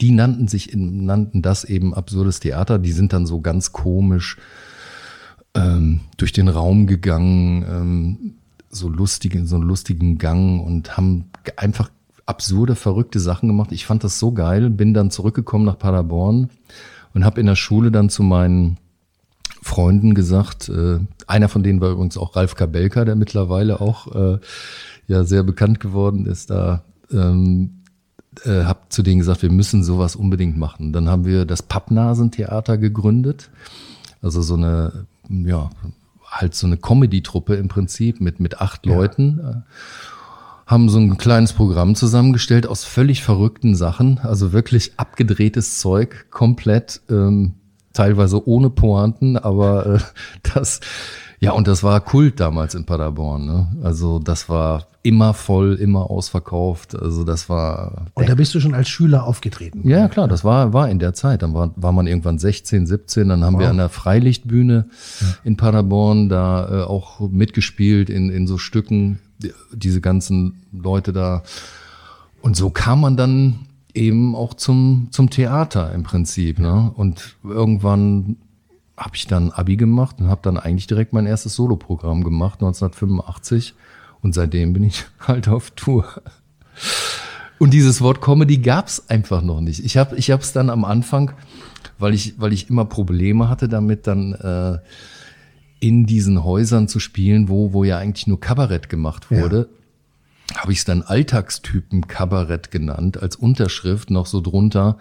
die 0.00 0.12
nannten 0.12 0.46
sich 0.46 0.72
in, 0.72 1.04
nannten 1.04 1.42
das 1.42 1.64
eben 1.64 1.92
absurdes 1.92 2.38
Theater. 2.38 2.78
Die 2.78 2.92
sind 2.92 3.12
dann 3.12 3.26
so 3.26 3.40
ganz 3.40 3.72
komisch 3.72 4.36
ähm, 5.54 6.02
durch 6.16 6.32
den 6.32 6.46
Raum 6.46 6.86
gegangen, 6.86 7.64
ähm, 7.68 8.34
so 8.70 8.88
lustige, 8.88 9.44
so 9.44 9.56
einen 9.56 9.64
lustigen 9.64 10.18
Gang 10.18 10.64
und 10.64 10.96
haben 10.96 11.30
einfach 11.56 11.90
absurde, 12.26 12.76
verrückte 12.76 13.18
Sachen 13.18 13.48
gemacht. 13.48 13.72
Ich 13.72 13.86
fand 13.86 14.04
das 14.04 14.20
so 14.20 14.30
geil, 14.30 14.70
bin 14.70 14.94
dann 14.94 15.10
zurückgekommen 15.10 15.64
nach 15.64 15.78
Paderborn 15.78 16.48
und 17.12 17.24
habe 17.24 17.40
in 17.40 17.46
der 17.46 17.56
Schule 17.56 17.90
dann 17.90 18.08
zu 18.08 18.22
meinen 18.22 18.78
Freunden 19.62 20.14
gesagt, 20.14 20.68
äh, 20.68 20.98
einer 21.26 21.48
von 21.48 21.62
denen 21.62 21.80
war 21.80 21.90
übrigens 21.90 22.16
auch 22.16 22.36
Ralf 22.36 22.54
Kabelka, 22.54 23.04
der 23.04 23.16
mittlerweile 23.16 23.80
auch 23.80 24.14
äh, 24.14 24.38
ja 25.06 25.24
sehr 25.24 25.42
bekannt 25.42 25.80
geworden 25.80 26.26
ist, 26.26 26.50
da 26.50 26.84
ähm, 27.10 27.82
äh, 28.44 28.64
habe 28.64 28.80
zu 28.88 29.02
denen 29.02 29.18
gesagt, 29.18 29.42
wir 29.42 29.50
müssen 29.50 29.84
sowas 29.84 30.16
unbedingt 30.16 30.56
machen. 30.56 30.92
Dann 30.92 31.08
haben 31.08 31.24
wir 31.24 31.44
das 31.44 31.62
Pappnasentheater 31.62 32.78
gegründet, 32.78 33.50
also 34.20 34.42
so 34.42 34.54
eine, 34.54 35.06
ja, 35.28 35.70
halt 36.26 36.54
so 36.54 36.66
eine 36.66 36.76
Comedy-Truppe 36.76 37.54
im 37.54 37.68
Prinzip 37.68 38.20
mit, 38.20 38.40
mit 38.40 38.60
acht 38.60 38.86
Leuten. 38.86 39.38
Äh, 39.38 39.72
haben 40.66 40.88
so 40.88 40.98
ein 40.98 41.18
kleines 41.18 41.52
Programm 41.52 41.94
zusammengestellt 41.94 42.66
aus 42.66 42.84
völlig 42.84 43.22
verrückten 43.22 43.74
Sachen, 43.74 44.18
also 44.18 44.52
wirklich 44.52 44.92
abgedrehtes 44.96 45.78
Zeug, 45.78 46.26
komplett, 46.30 47.02
ähm, 47.10 47.54
teilweise 47.92 48.46
ohne 48.48 48.70
Pointen, 48.70 49.36
aber 49.36 49.86
äh, 49.86 49.98
das, 50.54 50.80
ja, 51.40 51.52
und 51.52 51.66
das 51.68 51.82
war 51.82 52.00
Kult 52.00 52.40
damals 52.40 52.74
in 52.74 52.84
Paderborn. 52.84 53.44
Ne? 53.46 53.76
Also 53.82 54.18
das 54.18 54.48
war 54.48 54.86
immer 55.04 55.34
voll, 55.34 55.74
immer 55.74 56.08
ausverkauft. 56.12 56.94
Also 56.94 57.24
das 57.24 57.48
war 57.48 58.06
Und 58.14 58.28
da 58.28 58.36
bist 58.36 58.54
du 58.54 58.60
schon 58.60 58.72
als 58.74 58.88
Schüler 58.88 59.24
aufgetreten. 59.26 59.80
ja, 59.88 60.06
klar, 60.06 60.28
das 60.28 60.44
war, 60.44 60.72
war 60.72 60.88
in 60.88 61.00
der 61.00 61.12
Zeit. 61.12 61.42
Dann 61.42 61.54
war, 61.54 61.72
war 61.74 61.90
man 61.90 62.06
irgendwann 62.06 62.38
16, 62.38 62.86
17, 62.86 63.28
dann 63.28 63.42
haben 63.42 63.58
wir 63.58 63.68
an 63.68 63.78
der 63.78 63.88
Freilichtbühne 63.88 64.86
in 65.42 65.56
Paderborn 65.56 66.28
da 66.28 66.82
äh, 66.82 66.82
auch 66.84 67.18
mitgespielt 67.28 68.10
in, 68.10 68.30
in 68.30 68.46
so 68.46 68.58
Stücken, 68.58 69.18
die- 69.42 69.52
diese 69.74 70.00
ganzen 70.00 70.62
Leute 70.72 71.12
da. 71.12 71.42
Und 72.40 72.56
so 72.56 72.70
kam 72.70 73.00
man 73.00 73.16
dann 73.16 73.66
eben 73.94 74.34
auch 74.34 74.54
zum, 74.54 75.08
zum 75.10 75.30
Theater 75.30 75.92
im 75.92 76.02
Prinzip. 76.02 76.58
Ne? 76.58 76.92
Und 76.94 77.36
irgendwann 77.44 78.36
habe 78.96 79.16
ich 79.16 79.26
dann 79.26 79.50
Abi 79.50 79.76
gemacht 79.76 80.16
und 80.20 80.28
habe 80.28 80.40
dann 80.42 80.58
eigentlich 80.58 80.86
direkt 80.86 81.12
mein 81.12 81.26
erstes 81.26 81.54
Soloprogramm 81.54 82.24
gemacht, 82.24 82.60
1985. 82.60 83.74
Und 84.20 84.34
seitdem 84.34 84.72
bin 84.72 84.84
ich 84.84 85.04
halt 85.20 85.48
auf 85.48 85.70
Tour. 85.72 86.06
Und 87.58 87.72
dieses 87.72 88.00
Wort 88.00 88.20
Comedy 88.20 88.58
gab's 88.58 89.08
einfach 89.08 89.42
noch 89.42 89.60
nicht. 89.60 89.84
Ich 89.84 89.96
habe 89.96 90.16
ich 90.16 90.30
hab's 90.30 90.52
dann 90.52 90.70
am 90.70 90.84
Anfang, 90.84 91.32
weil 91.98 92.14
ich, 92.14 92.40
weil 92.40 92.52
ich 92.52 92.70
immer 92.70 92.84
Probleme 92.84 93.48
hatte 93.48 93.68
damit, 93.68 94.06
dann 94.06 94.32
äh, 94.32 94.78
in 95.80 96.06
diesen 96.06 96.44
Häusern 96.44 96.88
zu 96.88 96.98
spielen, 97.00 97.48
wo, 97.48 97.72
wo 97.72 97.84
ja 97.84 97.98
eigentlich 97.98 98.26
nur 98.26 98.40
Kabarett 98.40 98.88
gemacht 98.88 99.30
wurde, 99.30 99.68
habe 100.56 100.72
ich 100.72 100.78
es 100.78 100.84
dann 100.84 101.02
Alltagstypen 101.02 102.06
Kabarett 102.06 102.70
genannt, 102.70 103.22
als 103.22 103.36
Unterschrift 103.36 104.10
noch 104.10 104.26
so 104.26 104.40
drunter, 104.40 104.98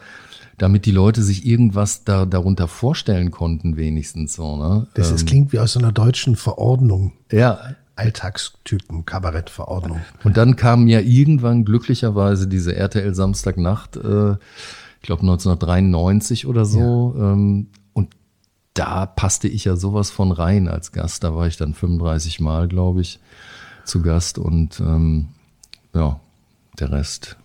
damit 0.57 0.85
die 0.85 0.91
Leute 0.91 1.23
sich 1.23 1.45
irgendwas 1.45 2.03
da, 2.03 2.25
darunter 2.25 2.67
vorstellen 2.67 3.31
konnten, 3.31 3.77
wenigstens 3.77 4.35
so. 4.35 4.57
Ne? 4.57 4.87
Das, 4.93 5.09
das 5.09 5.25
klingt 5.25 5.53
wie 5.53 5.59
aus 5.59 5.73
so 5.73 5.79
einer 5.79 5.91
deutschen 5.91 6.35
Verordnung. 6.35 7.13
Ja, 7.31 7.75
Alltagstypen, 7.95 9.05
Kabarettverordnung. 9.05 10.01
Und 10.23 10.37
dann 10.37 10.55
kam 10.55 10.87
ja 10.87 10.99
irgendwann 10.99 11.65
glücklicherweise 11.65 12.47
diese 12.47 12.75
RTL 12.75 13.13
Samstagnacht, 13.13 13.95
äh, 13.97 14.31
ich 14.31 15.07
glaube 15.07 15.21
1993 15.21 16.47
oder 16.47 16.65
so. 16.65 17.15
Ähm, 17.17 17.67
und 17.93 18.15
da 18.73 19.05
passte 19.05 19.47
ich 19.47 19.65
ja 19.65 19.75
sowas 19.75 20.09
von 20.09 20.31
rein 20.31 20.67
als 20.67 20.91
Gast. 20.91 21.23
Da 21.23 21.35
war 21.35 21.47
ich 21.47 21.57
dann 21.57 21.73
35 21.73 22.39
Mal, 22.39 22.67
glaube 22.67 23.01
ich, 23.01 23.19
zu 23.83 24.01
Gast. 24.01 24.37
Und 24.37 24.79
ähm, 24.79 25.29
ja, 25.93 26.19
der 26.79 26.91
Rest 26.91 27.37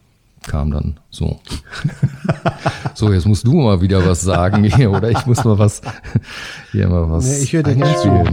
kam 0.46 0.70
dann 0.70 0.98
so. 1.10 1.40
so, 2.94 3.12
jetzt 3.12 3.26
musst 3.26 3.46
du 3.46 3.52
mal 3.54 3.80
wieder 3.80 4.06
was 4.06 4.22
sagen 4.22 4.64
hier, 4.64 4.90
oder? 4.90 5.10
Ich 5.10 5.26
muss 5.26 5.44
mal 5.44 5.58
was, 5.58 5.82
hier 6.72 6.88
mal 6.88 7.10
was 7.10 7.24
Nee, 7.24 7.38
ich 7.42 7.52
höre 7.52 7.62
dir 7.62 7.74
gerne 7.74 7.96
zu. 7.96 8.24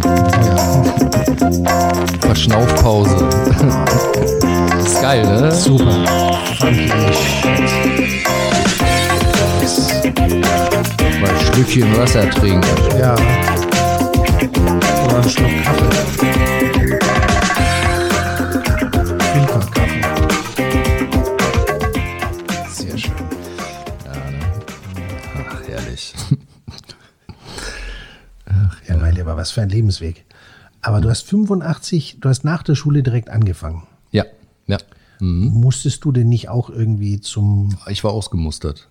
Verschnaufpause. 2.22 3.30
ist 4.86 5.02
geil, 5.02 5.26
ne? 5.26 5.52
Super. 5.52 5.86
Mal 11.20 11.30
ein 11.30 11.40
Schlückchen 11.40 11.98
Wasser 11.98 12.30
trinken. 12.30 12.68
Ja. 13.00 13.16
Oder 15.06 15.18
ein 15.18 15.30
Schluck 15.30 15.64
Kaffee. 15.64 15.90
Filterkaffee. 19.34 19.74
Sehr 19.74 19.83
Ach, 28.46 28.82
herrlich. 28.82 28.88
Ja, 28.88 28.98
mein 28.98 29.16
Lieber, 29.16 29.38
was 29.38 29.52
für 29.52 29.62
ein 29.62 29.70
Lebensweg. 29.70 30.26
Aber 30.82 31.00
du 31.00 31.10
hast 31.10 31.28
85, 31.28 32.18
du 32.20 32.30
hast 32.30 32.44
nach 32.44 32.64
der 32.64 32.76
Schule 32.76 33.04
direkt 33.04 33.30
angefangen. 33.30 33.88
Ja, 34.12 34.26
ja. 34.68 34.78
Musstest 35.20 36.04
du 36.04 36.12
denn 36.12 36.28
nicht 36.28 36.50
auch 36.50 36.70
irgendwie 36.70 37.22
zum. 37.22 37.78
Ich 37.88 38.04
war 38.04 38.12
ausgemustert. 38.12 38.90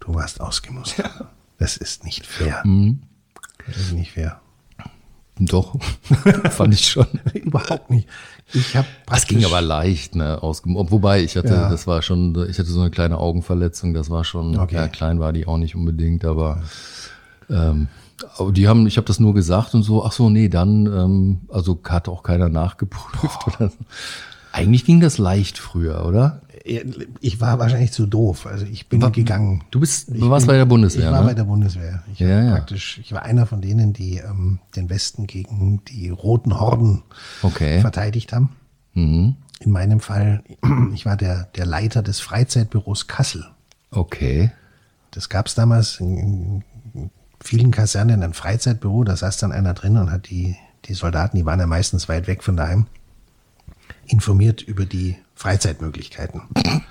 Du 0.00 0.14
warst 0.14 0.40
ausgemustert. 0.40 1.26
Das 1.58 1.76
ist 1.76 2.04
nicht 2.04 2.26
fair. 2.26 2.62
Mhm. 2.64 3.02
Das 3.66 3.76
ist 3.76 3.92
nicht 3.92 4.12
fair. 4.12 4.40
Doch, 5.38 5.76
fand 6.50 6.72
ich 6.72 6.88
schon. 6.88 7.06
Überhaupt 7.34 7.90
nicht. 7.90 8.08
Ich 8.54 8.74
habe 8.76 8.86
Das 9.06 9.26
ging 9.26 9.44
aber 9.44 9.60
leicht, 9.60 10.14
ne? 10.14 10.42
Ausgem 10.42 10.74
Wobei 10.76 11.22
ich 11.22 11.36
hatte, 11.36 11.48
Ja. 11.54 11.68
das 11.68 11.86
war 11.86 12.00
schon, 12.02 12.34
ich 12.48 12.58
hatte 12.58 12.68
so 12.70 12.80
eine 12.80 12.90
kleine 12.90 13.18
Augenverletzung, 13.18 13.92
das 13.92 14.08
war 14.08 14.24
schon, 14.24 14.58
Okay. 14.58 14.76
ja, 14.76 14.88
klein 14.88 15.20
war 15.20 15.32
die 15.32 15.46
auch 15.46 15.58
nicht 15.58 15.74
unbedingt, 15.74 16.24
aber 16.24 16.62
ähm, 17.50 17.88
die 18.52 18.66
haben, 18.66 18.86
ich 18.86 18.96
habe 18.96 19.06
das 19.06 19.20
nur 19.20 19.34
gesagt 19.34 19.74
und 19.74 19.82
so, 19.82 20.04
ach 20.04 20.12
so, 20.12 20.30
nee, 20.30 20.48
dann, 20.48 20.86
ähm, 20.86 21.40
also 21.48 21.78
hat 21.86 22.08
auch 22.08 22.22
keiner 22.22 22.48
nachgeprüft 22.48 23.46
oder 23.46 23.68
so. 23.68 23.76
Eigentlich 24.52 24.86
ging 24.86 25.00
das 25.00 25.18
leicht 25.18 25.58
früher, 25.58 26.06
oder? 26.06 26.40
Ich 27.20 27.40
war 27.40 27.58
wahrscheinlich 27.58 27.92
zu 27.92 28.06
doof. 28.06 28.46
Also 28.46 28.66
ich 28.66 28.88
bin 28.88 29.00
gegangen. 29.12 29.62
Du 29.70 29.78
bist, 29.80 30.08
du 30.10 30.28
warst 30.30 30.46
bin- 30.46 30.52
bei 30.54 30.56
der 30.58 30.64
Bundeswehr, 30.64 31.06
Ich 31.06 31.12
war 31.12 31.20
ne? 31.20 31.26
bei 31.28 31.34
der 31.34 31.44
Bundeswehr. 31.44 32.02
Ich 32.12 32.18
Ja, 32.18 32.28
war 32.28 32.42
ja. 32.44 32.50
praktisch, 32.56 32.98
ich 32.98 33.12
war 33.12 33.22
einer 33.22 33.46
von 33.46 33.60
denen, 33.60 33.92
die 33.92 34.18
ähm, 34.18 34.58
den 34.74 34.90
Westen 34.90 35.26
gegen 35.26 35.82
die 35.84 36.08
roten 36.10 36.58
Horden 36.58 37.02
Okay. 37.42 37.80
verteidigt 37.80 38.32
haben. 38.32 38.50
Mhm. 38.94 39.36
in 39.60 39.70
meinem 39.70 40.00
Fall, 40.00 40.42
ich 40.94 41.06
war 41.06 41.16
der, 41.16 41.44
der 41.56 41.66
Leiter 41.66 42.02
des 42.02 42.18
Freizeitbüros 42.20 43.06
Kassel. 43.06 43.44
Okay. 43.90 44.50
Das 45.12 45.28
gab 45.28 45.46
es 45.46 45.54
damals 45.54 46.00
in, 46.00 46.62
in 46.94 47.10
vielen 47.40 47.70
Kasernen 47.70 48.22
ein 48.22 48.34
Freizeitbüro, 48.34 49.04
da 49.04 49.16
saß 49.16 49.38
dann 49.38 49.52
einer 49.52 49.72
drin 49.74 49.96
und 49.98 50.10
hat 50.10 50.28
die, 50.30 50.56
die 50.86 50.94
Soldaten, 50.94 51.36
die 51.36 51.44
waren 51.46 51.60
ja 51.60 51.66
meistens 51.66 52.08
weit 52.08 52.26
weg 52.26 52.42
von 52.42 52.56
daheim, 52.56 52.86
informiert 54.06 54.62
über 54.62 54.84
die 54.84 55.16
Freizeitmöglichkeiten. 55.36 56.42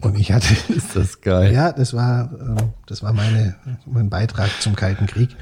Und 0.00 0.16
ich 0.16 0.32
hatte. 0.32 0.54
Ist 0.72 0.96
das 0.96 1.20
geil. 1.20 1.52
Ja, 1.52 1.72
das 1.72 1.92
war, 1.92 2.32
äh, 2.32 2.62
das 2.86 3.02
war 3.02 3.12
meine, 3.12 3.56
mein 3.84 4.08
Beitrag 4.08 4.48
zum 4.60 4.76
Kalten 4.76 5.06
Krieg. 5.06 5.36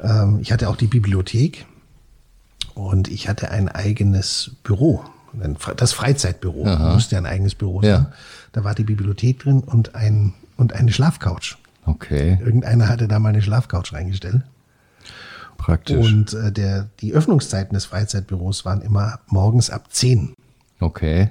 Ähm, 0.00 0.38
ich 0.40 0.52
hatte 0.52 0.68
auch 0.68 0.76
die 0.76 0.86
Bibliothek 0.86 1.66
und 2.74 3.08
ich 3.08 3.28
hatte 3.28 3.50
ein 3.50 3.68
eigenes 3.68 4.52
Büro. 4.62 5.02
Das 5.76 5.92
Freizeitbüro 5.92 6.64
musste 6.64 7.16
ja 7.16 7.20
ein 7.20 7.26
eigenes 7.26 7.54
Büro 7.54 7.82
sein. 7.82 7.90
Ja. 7.90 8.12
Da 8.52 8.64
war 8.64 8.74
die 8.74 8.84
Bibliothek 8.84 9.40
drin 9.40 9.60
und, 9.60 9.94
ein, 9.94 10.32
und 10.56 10.72
eine 10.72 10.92
Schlafcouch. 10.92 11.56
Okay. 11.84 12.38
Irgendeiner 12.40 12.88
hatte 12.88 13.08
da 13.08 13.18
mal 13.18 13.30
eine 13.30 13.42
Schlafcouch 13.42 13.92
reingestellt. 13.92 14.42
Praktisch. 15.58 15.96
Und 15.96 16.32
äh, 16.32 16.52
der, 16.52 16.88
die 17.00 17.12
Öffnungszeiten 17.12 17.74
des 17.74 17.86
Freizeitbüros 17.86 18.64
waren 18.64 18.82
immer 18.82 19.20
morgens 19.26 19.70
ab 19.70 19.88
10. 19.90 20.34
Okay. 20.80 21.30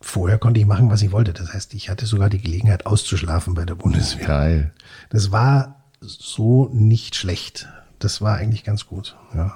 Vorher 0.00 0.38
konnte 0.38 0.60
ich 0.60 0.66
machen, 0.66 0.90
was 0.90 1.02
ich 1.02 1.10
wollte. 1.12 1.32
Das 1.32 1.52
heißt, 1.52 1.74
ich 1.74 1.90
hatte 1.90 2.06
sogar 2.06 2.30
die 2.30 2.40
Gelegenheit 2.40 2.86
auszuschlafen 2.86 3.54
bei 3.54 3.64
der 3.64 3.74
Bundeswehr. 3.74 4.26
Geil. 4.26 4.72
Das 5.10 5.32
war 5.32 5.82
so 6.00 6.68
nicht 6.72 7.16
schlecht. 7.16 7.68
Das 7.98 8.20
war 8.22 8.36
eigentlich 8.36 8.62
ganz 8.64 8.86
gut. 8.86 9.16
Ja. 9.34 9.54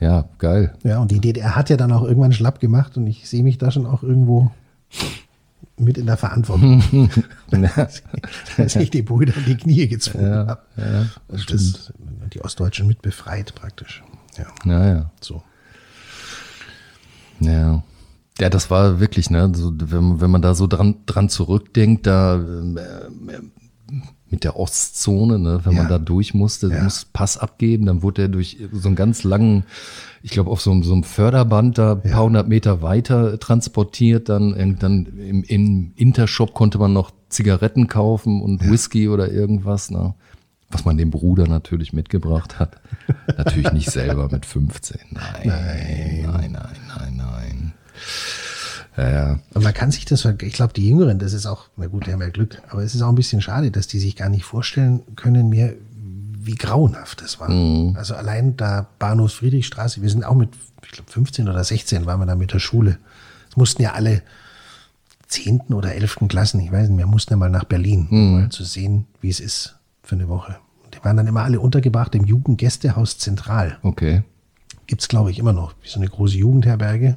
Ja, 0.00 0.28
geil. 0.38 0.74
ja, 0.82 0.98
und 0.98 1.10
die 1.10 1.20
DDR 1.20 1.56
hat 1.56 1.70
ja 1.70 1.76
dann 1.78 1.90
auch 1.92 2.02
irgendwann 2.02 2.32
schlapp 2.32 2.60
gemacht 2.60 2.96
und 2.96 3.06
ich 3.06 3.28
sehe 3.28 3.42
mich 3.42 3.56
da 3.58 3.70
schon 3.70 3.86
auch 3.86 4.02
irgendwo 4.02 4.50
mit 5.78 5.96
in 5.96 6.06
der 6.06 6.16
Verantwortung, 6.18 6.82
dass 7.50 8.76
ich 8.76 8.90
die 8.90 9.02
Brüder 9.02 9.34
in 9.36 9.44
die 9.46 9.56
Knie 9.56 9.88
gezwungen 9.88 10.26
Ja, 10.30 10.46
habe. 10.46 10.62
ja, 10.76 11.06
das, 11.28 11.92
die 12.34 12.44
Ostdeutschen 12.44 12.86
mit 12.86 13.00
befreit 13.02 13.54
praktisch. 13.54 14.02
Ja, 14.36 14.46
Naja. 14.64 15.10
so. 15.20 15.42
Ja. 17.44 17.82
Ja, 18.40 18.50
das 18.50 18.68
war 18.70 18.98
wirklich, 18.98 19.30
ne, 19.30 19.52
so, 19.54 19.72
wenn, 19.76 20.20
wenn 20.20 20.30
man 20.30 20.42
da 20.42 20.54
so 20.54 20.66
dran, 20.66 20.96
dran 21.06 21.28
zurückdenkt, 21.28 22.06
da 22.06 22.34
ähm, 22.34 22.76
äh, 22.78 23.92
mit 24.28 24.42
der 24.42 24.58
Ostzone, 24.58 25.38
ne, 25.38 25.60
wenn 25.62 25.74
man 25.74 25.84
Ja. 25.84 25.90
da 25.90 25.98
durch 26.00 26.34
musste, 26.34 26.68
Ja. 26.68 26.82
muss 26.82 27.04
Pass 27.04 27.38
abgeben, 27.38 27.86
dann 27.86 28.02
wurde 28.02 28.22
er 28.22 28.28
durch 28.28 28.58
so 28.72 28.88
einen 28.88 28.96
ganz 28.96 29.22
langen, 29.22 29.62
ich 30.24 30.32
glaube, 30.32 30.50
auf 30.50 30.60
so, 30.60 30.72
einem- 30.72 30.82
so 30.82 30.92
einem 30.94 31.04
Förderband 31.04 31.78
da 31.78 31.92
ein 31.92 32.02
paar 32.02 32.24
hundert 32.24 32.48
Meter 32.48 32.82
weiter 32.82 33.38
transportiert, 33.38 34.28
dann, 34.28 34.76
dann 34.80 35.06
im, 35.16 35.44
im 35.44 35.92
Intershop 35.94 36.54
konnte 36.54 36.78
man 36.78 36.92
noch 36.92 37.12
Zigaretten 37.28 37.86
kaufen 37.86 38.42
und 38.42 38.68
Whisky 38.68 39.08
oder 39.08 39.30
irgendwas, 39.30 39.90
ne. 39.92 40.14
Was 40.74 40.84
man 40.84 40.96
dem 40.96 41.10
Bruder 41.10 41.46
natürlich 41.46 41.92
mitgebracht 41.92 42.58
hat. 42.58 42.80
natürlich 43.38 43.72
nicht 43.72 43.90
selber 43.90 44.28
mit 44.28 44.44
15. 44.44 44.98
Nein, 45.10 45.22
nein, 45.44 46.26
nein, 46.26 46.52
nein, 46.52 47.16
nein. 47.16 47.72
Ja, 48.96 49.10
ja. 49.10 49.38
Und 49.54 49.62
man 49.62 49.74
kann 49.74 49.90
sich 49.90 50.04
das, 50.04 50.24
ich 50.24 50.52
glaube, 50.52 50.72
die 50.72 50.88
Jüngeren, 50.88 51.18
das 51.18 51.32
ist 51.32 51.46
auch, 51.46 51.68
na 51.76 51.86
gut, 51.86 52.06
die 52.06 52.12
haben 52.12 52.20
ja 52.20 52.28
Glück, 52.28 52.60
aber 52.68 52.82
es 52.82 52.94
ist 52.94 53.02
auch 53.02 53.08
ein 53.08 53.14
bisschen 53.14 53.40
schade, 53.40 53.70
dass 53.70 53.86
die 53.86 53.98
sich 53.98 54.16
gar 54.16 54.28
nicht 54.28 54.44
vorstellen 54.44 55.02
können 55.16 55.48
mehr, 55.48 55.74
wie 56.44 56.54
grauenhaft 56.54 57.22
das 57.22 57.40
war. 57.40 57.48
Also 57.96 58.14
allein 58.14 58.56
da 58.56 58.86
Bahnhof 58.98 59.32
Friedrichstraße, 59.32 60.02
wir 60.02 60.10
sind 60.10 60.24
auch 60.24 60.34
mit, 60.34 60.50
ich 60.84 60.92
glaube, 60.92 61.10
15 61.10 61.48
oder 61.48 61.64
16 61.64 62.06
waren 62.06 62.20
wir 62.20 62.26
da 62.26 62.34
mit 62.36 62.52
der 62.52 62.58
Schule. 62.58 62.98
Es 63.50 63.56
mussten 63.56 63.82
ja 63.82 63.92
alle 63.92 64.22
zehnten 65.26 65.74
oder 65.74 65.94
elften 65.94 66.28
Klassen, 66.28 66.60
ich 66.60 66.70
weiß 66.70 66.88
nicht 66.88 66.96
mehr, 66.96 67.06
mussten 67.06 67.32
ja 67.32 67.36
mal 67.36 67.50
nach 67.50 67.64
Berlin, 67.64 68.06
um 68.10 68.40
mal 68.40 68.48
zu 68.50 68.62
sehen, 68.62 69.06
wie 69.20 69.30
es 69.30 69.40
ist 69.40 69.76
für 70.02 70.14
eine 70.14 70.28
Woche. 70.28 70.56
Die 70.94 71.04
waren 71.04 71.16
dann 71.16 71.26
immer 71.26 71.42
alle 71.42 71.60
untergebracht 71.60 72.14
im 72.14 72.24
Jugendgästehaus 72.24 73.18
Zentral. 73.18 73.78
Okay. 73.82 74.22
Gibt's 74.86 75.08
glaube 75.08 75.30
ich, 75.30 75.38
immer 75.38 75.52
noch, 75.52 75.74
wie 75.82 75.88
so 75.88 75.98
eine 75.98 76.08
große 76.08 76.36
Jugendherberge. 76.36 77.16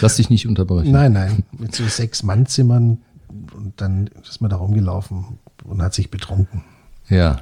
Lass 0.00 0.16
dich 0.16 0.30
nicht 0.30 0.46
unterbrechen. 0.46 0.92
Nein, 0.92 1.12
nein, 1.12 1.44
mit 1.56 1.74
so 1.74 1.86
sechs 1.86 2.22
Mannzimmern 2.22 2.98
und 3.54 3.80
dann 3.80 4.08
ist 4.22 4.40
man 4.40 4.50
da 4.50 4.56
rumgelaufen 4.56 5.38
und 5.64 5.82
hat 5.82 5.94
sich 5.94 6.10
betrunken. 6.10 6.64
Ja. 7.08 7.40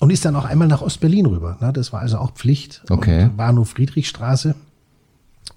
Und 0.00 0.10
ist 0.10 0.24
dann 0.24 0.36
auch 0.36 0.44
einmal 0.44 0.68
nach 0.68 0.82
Ostberlin 0.82 1.26
rüber. 1.26 1.58
Ne? 1.60 1.72
Das 1.72 1.92
war 1.92 2.00
also 2.00 2.18
auch 2.18 2.32
Pflicht. 2.32 2.82
Okay. 2.88 3.24
Und 3.24 3.36
Bahnhof 3.36 3.70
Friedrichstraße. 3.70 4.54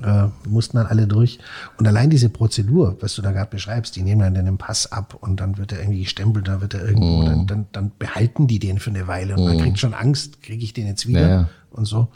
Äh, 0.03 0.27
mussten 0.47 0.77
dann 0.77 0.85
alle 0.87 1.07
durch. 1.07 1.39
Und 1.77 1.87
allein 1.87 2.09
diese 2.09 2.29
Prozedur, 2.29 2.95
was 3.01 3.15
du 3.15 3.21
da 3.21 3.31
gerade 3.31 3.49
beschreibst, 3.49 3.95
die 3.95 4.01
nehmen 4.01 4.33
dann 4.33 4.45
den 4.45 4.57
Pass 4.57 4.91
ab 4.91 5.15
und 5.19 5.39
dann 5.39 5.57
wird 5.57 5.71
er 5.73 5.79
irgendwie 5.81 6.03
gestempelt, 6.03 6.47
da 6.47 6.61
wird 6.61 6.73
er 6.73 6.85
irgendwo, 6.87 7.21
Mhm. 7.21 7.25
dann, 7.25 7.47
dann, 7.47 7.65
dann 7.73 7.91
behalten 7.99 8.47
die 8.47 8.59
den 8.59 8.79
für 8.79 8.89
eine 8.91 9.07
Weile 9.07 9.35
und 9.35 9.45
man 9.45 9.57
kriegt 9.59 9.79
schon 9.79 9.93
Angst, 9.93 10.41
kriege 10.41 10.63
ich 10.63 10.73
den 10.73 10.87
jetzt 10.87 11.07
wieder 11.07 11.21
Ja, 11.21 11.27
ja. 11.41 11.49
und 11.71 11.85
so. 11.85 12.07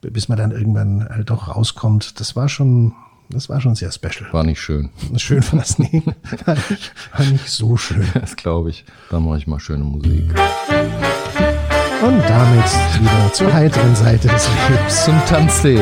Bis 0.00 0.28
man 0.28 0.38
dann 0.38 0.52
irgendwann 0.52 1.08
halt 1.08 1.28
doch 1.30 1.48
rauskommt. 1.48 2.20
Das 2.20 2.36
war 2.36 2.48
schon, 2.48 2.92
das 3.30 3.48
war 3.48 3.60
schon 3.60 3.74
sehr 3.74 3.90
special. 3.90 4.32
War 4.32 4.44
nicht 4.44 4.60
schön. 4.60 4.90
Schön 5.16 5.42
war 5.50 5.58
das 5.58 5.78
nicht. 5.80 6.06
War 6.46 6.54
nicht, 6.70 6.92
war 7.16 7.26
nicht 7.26 7.48
so 7.48 7.76
schön. 7.76 8.06
Das 8.14 8.36
glaube 8.36 8.70
ich. 8.70 8.84
Da 9.10 9.18
mache 9.18 9.38
ich 9.38 9.46
mal 9.48 9.58
schöne 9.58 9.82
Musik. 9.82 10.32
Und 12.00 12.20
damit 12.28 12.64
wieder 13.00 13.32
zur 13.32 13.52
heiteren 13.52 13.96
Seite 13.96 14.28
des 14.28 14.48
Lebens. 14.68 15.04
Zum 15.04 15.20
Tanztee. 15.26 15.80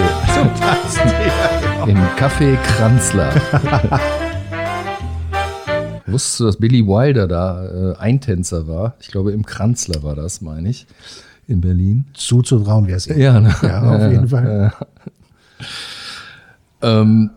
Im 1.87 1.99
Café 2.19 2.57
Kranzler. 2.57 3.33
Wusstest 6.07 6.41
du, 6.41 6.45
dass 6.47 6.57
Billy 6.57 6.85
Wilder 6.85 7.29
da 7.29 7.93
äh, 7.93 7.97
Eintänzer 7.97 8.67
war? 8.67 8.97
Ich 9.01 9.07
glaube, 9.09 9.31
im 9.31 9.47
Kranzler 9.47 10.03
war 10.03 10.17
das, 10.17 10.41
meine 10.41 10.69
ich. 10.69 10.89
In 11.47 11.61
Berlin. 11.61 12.07
Zuzutrauen 12.15 12.89
wäre 12.89 12.97
es 12.97 13.07
ihm. 13.07 13.19
Ja, 13.19 13.39
ne? 13.39 13.55
Ja, 13.63 13.83
auf 13.83 14.11
jeden 14.11 14.29
Fall. 14.29 14.73
Ähm, 16.83 17.31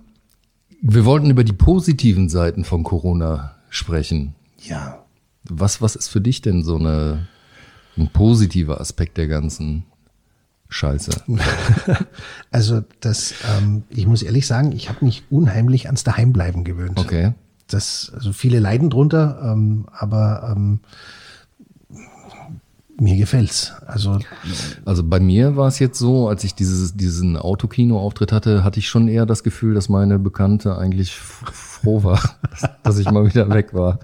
wir 0.82 1.06
wollten 1.06 1.30
über 1.30 1.44
die 1.44 1.54
positiven 1.54 2.28
Seiten 2.28 2.64
von 2.64 2.84
Corona 2.84 3.56
sprechen. 3.70 4.34
Ja. 4.64 5.04
Was, 5.44 5.80
was 5.80 5.96
ist 5.96 6.08
für 6.08 6.22
dich 6.22 6.42
denn 6.42 6.64
so 6.64 6.78
eine, 6.78 7.28
ein 7.98 8.10
positiver 8.10 8.82
Aspekt 8.82 9.18
der 9.18 9.28
ganzen 9.28 9.84
Scheiße? 10.70 11.12
Also 12.52 12.82
das, 13.00 13.34
ähm, 13.58 13.84
ich 13.90 14.08
muss 14.08 14.24
ehrlich 14.24 14.48
sagen, 14.48 14.72
ich 14.72 14.90
habe 14.90 15.06
mich 15.06 15.24
unheimlich 15.30 15.86
ans 15.86 16.04
Daheimbleiben 16.04 16.64
gewöhnt. 16.64 17.00
Okay. 17.00 17.34
Das, 17.68 18.12
also 18.16 18.34
viele 18.34 18.60
leiden 18.60 18.90
drunter, 18.90 19.40
ähm, 19.44 19.86
aber 19.92 20.56
ähm, 20.56 20.80
mir 23.00 23.18
gefällt's. 23.18 23.74
Also 23.86 24.20
Also 24.86 25.04
bei 25.04 25.20
mir 25.20 25.56
war 25.56 25.68
es 25.68 25.80
jetzt 25.80 26.00
so, 26.00 26.28
als 26.28 26.44
ich 26.44 26.56
dieses, 26.56 26.96
diesen 26.96 27.38
Autokino-Auftritt 27.38 28.32
hatte, 28.32 28.64
hatte 28.64 28.80
ich 28.80 28.90
schon 28.90 29.08
eher 29.08 29.26
das 29.26 29.44
Gefühl, 29.44 29.76
dass 29.76 29.90
meine 29.90 30.18
Bekannte 30.18 30.78
eigentlich 30.78 31.16
froh 31.16 32.04
war, 32.04 32.38
dass 32.84 32.98
ich 32.98 33.10
mal 33.10 33.28
wieder 33.28 33.50
weg 33.50 33.74
war. 33.74 34.00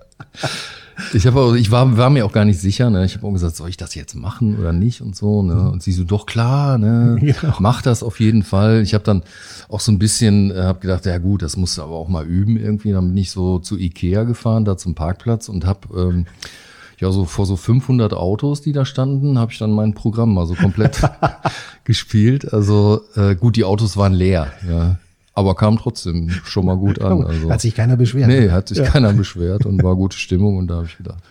Ich 1.14 1.28
habe 1.28 1.40
auch, 1.40 1.54
ich 1.54 1.72
war, 1.72 1.98
war 1.98 2.10
mir 2.10 2.26
auch 2.26 2.32
gar 2.32 2.46
nicht 2.46 2.60
sicher, 2.60 2.90
ne? 2.90 3.06
Ich 3.06 3.16
habe 3.16 3.28
auch 3.28 3.32
gesagt, 3.34 3.56
soll 3.56 3.70
ich 3.70 3.78
das 3.78 3.96
jetzt 3.96 4.16
machen 4.16 4.58
oder 4.58 4.72
nicht 4.72 5.02
und 5.02 5.16
so, 5.16 5.42
ne? 5.42 5.70
Und 5.70 5.84
sie 5.84 5.92
so, 5.92 6.04
doch 6.04 6.26
klar, 6.26 6.78
ne? 6.78 7.18
Genau. 7.42 7.56
Mach 7.60 7.82
das 7.82 8.04
auf 8.04 8.20
jeden 8.20 8.44
Fall. 8.44 8.82
Ich 8.82 8.94
habe 8.94 9.04
dann 9.04 9.24
auch 9.68 9.80
so 9.80 9.92
ein 9.92 10.00
bisschen, 10.00 10.52
äh, 10.52 10.62
habe 10.62 10.80
gedacht, 10.80 11.06
ja 11.06 11.18
gut, 11.18 11.42
das 11.42 11.58
musst 11.58 11.78
du 11.78 11.84
aber 11.84 11.96
auch 11.96 12.08
mal 12.08 12.26
üben 12.26 12.58
irgendwie. 12.58 12.92
Dann 12.92 13.08
bin 13.10 13.18
ich 13.18 13.32
so 13.32 13.60
zu 13.60 13.78
Ikea 13.78 14.24
gefahren, 14.24 14.64
da 14.66 14.78
zum 14.78 14.96
Parkplatz 14.96 15.50
und 15.50 15.66
habe 15.66 15.80
ähm, 15.96 16.26
ja, 17.00 17.12
so 17.12 17.26
vor 17.26 17.46
so 17.46 17.58
500 17.58 18.14
Autos, 18.14 18.62
die 18.62 18.72
da 18.72 18.86
standen, 18.86 19.38
habe 19.38 19.52
ich 19.52 19.58
dann 19.58 19.72
mein 19.72 19.94
Programm 19.94 20.34
mal 20.34 20.46
so 20.46 20.54
komplett 20.56 21.02
gespielt. 21.84 22.54
Also 22.54 23.02
äh, 23.16 23.36
gut, 23.36 23.58
die 23.58 23.66
Autos 23.66 23.98
waren 23.98 24.14
leer, 24.14 24.54
ja, 24.68 24.98
aber 25.36 25.54
kam 25.54 25.78
trotzdem 25.78 26.30
schon 26.30 26.66
mal 26.66 26.78
gut 26.78 27.02
an. 27.02 27.24
Also 27.26 27.52
hat 27.52 27.62
sich 27.62 27.76
keiner 27.76 27.98
beschwert. 27.98 28.28
nee, 28.28 28.50
hat 28.50 28.70
sich 28.70 28.84
keiner 28.84 29.14
beschwert 29.14 29.66
und 29.66 29.84
war 29.84 29.96
gute 29.96 30.18
Stimmung 30.18 30.58
und 30.58 30.68
da 30.68 30.76
habe 30.76 30.86
ich 30.86 30.98
gedacht, 30.98 31.22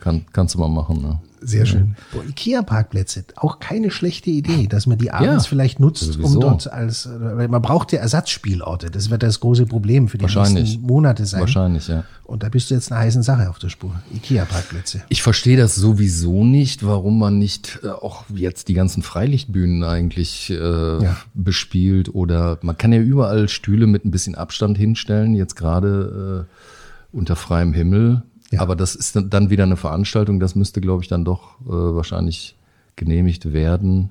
kann, 0.00 0.24
kannst 0.32 0.54
du 0.54 0.58
mal 0.58 0.68
machen. 0.68 1.00
Ne? 1.00 1.18
Sehr 1.46 1.66
schön. 1.66 1.94
Boah, 2.12 2.22
Ikea-Parkplätze, 2.26 3.24
auch 3.36 3.60
keine 3.60 3.90
schlechte 3.90 4.30
Idee, 4.30 4.66
dass 4.66 4.86
man 4.86 4.96
die 4.98 5.10
abends 5.10 5.44
Ja, 5.44 5.48
vielleicht 5.50 5.78
nutzt, 5.78 6.04
um 6.04 6.12
sowieso. 6.12 6.40
dort 6.40 6.72
als, 6.72 7.08
weil 7.20 7.48
man 7.48 7.60
braucht 7.60 7.92
ja 7.92 7.98
Ersatzspielorte. 8.00 8.90
Das 8.90 9.10
wird 9.10 9.22
das 9.22 9.40
große 9.40 9.66
Problem 9.66 10.08
für 10.08 10.16
die 10.18 10.22
Wahrscheinlich. 10.22 10.64
nächsten 10.70 10.82
Monate 10.86 11.26
sein. 11.26 11.40
Wahrscheinlich, 11.40 11.88
ja. 11.88 12.04
Und 12.24 12.42
da 12.42 12.48
bist 12.48 12.70
du 12.70 12.74
jetzt 12.74 12.90
einer 12.90 13.02
heißen 13.02 13.22
Sache 13.22 13.50
auf 13.50 13.58
der 13.58 13.68
Spur. 13.68 13.94
Ikea-Parkplätze. 14.14 15.02
Ich 15.10 15.22
verstehe 15.22 15.58
das 15.58 15.74
sowieso 15.74 16.44
nicht, 16.44 16.84
warum 16.86 17.18
man 17.18 17.38
nicht 17.38 17.80
äh, 17.82 17.88
auch 17.88 18.24
jetzt 18.34 18.68
die 18.68 18.74
ganzen 18.74 19.02
Freilichtbühnen 19.02 19.84
eigentlich 19.84 20.48
äh, 20.50 20.54
Ja. 21.02 21.16
bespielt 21.34 22.14
oder 22.14 22.58
man 22.62 22.78
kann 22.78 22.92
ja 22.92 23.00
überall 23.00 23.48
Stühle 23.48 23.86
mit 23.86 24.04
ein 24.06 24.10
bisschen 24.10 24.34
Abstand 24.34 24.78
hinstellen, 24.78 25.34
jetzt 25.34 25.56
gerade 25.56 26.46
äh, 26.48 27.16
unter 27.16 27.36
freiem 27.36 27.74
Himmel. 27.74 28.22
Ja. 28.54 28.60
Aber 28.60 28.76
das 28.76 28.94
ist 28.94 29.16
dann- 29.16 29.50
wieder 29.50 29.64
eine 29.64 29.76
Veranstaltung, 29.76 30.40
das 30.40 30.54
müsste, 30.54 30.80
glaube 30.80 31.02
ich, 31.02 31.08
dann 31.08 31.24
doch 31.24 31.60
äh, 31.62 31.70
wahrscheinlich 31.70 32.56
genehmigt 32.96 33.52
werden. 33.52 34.10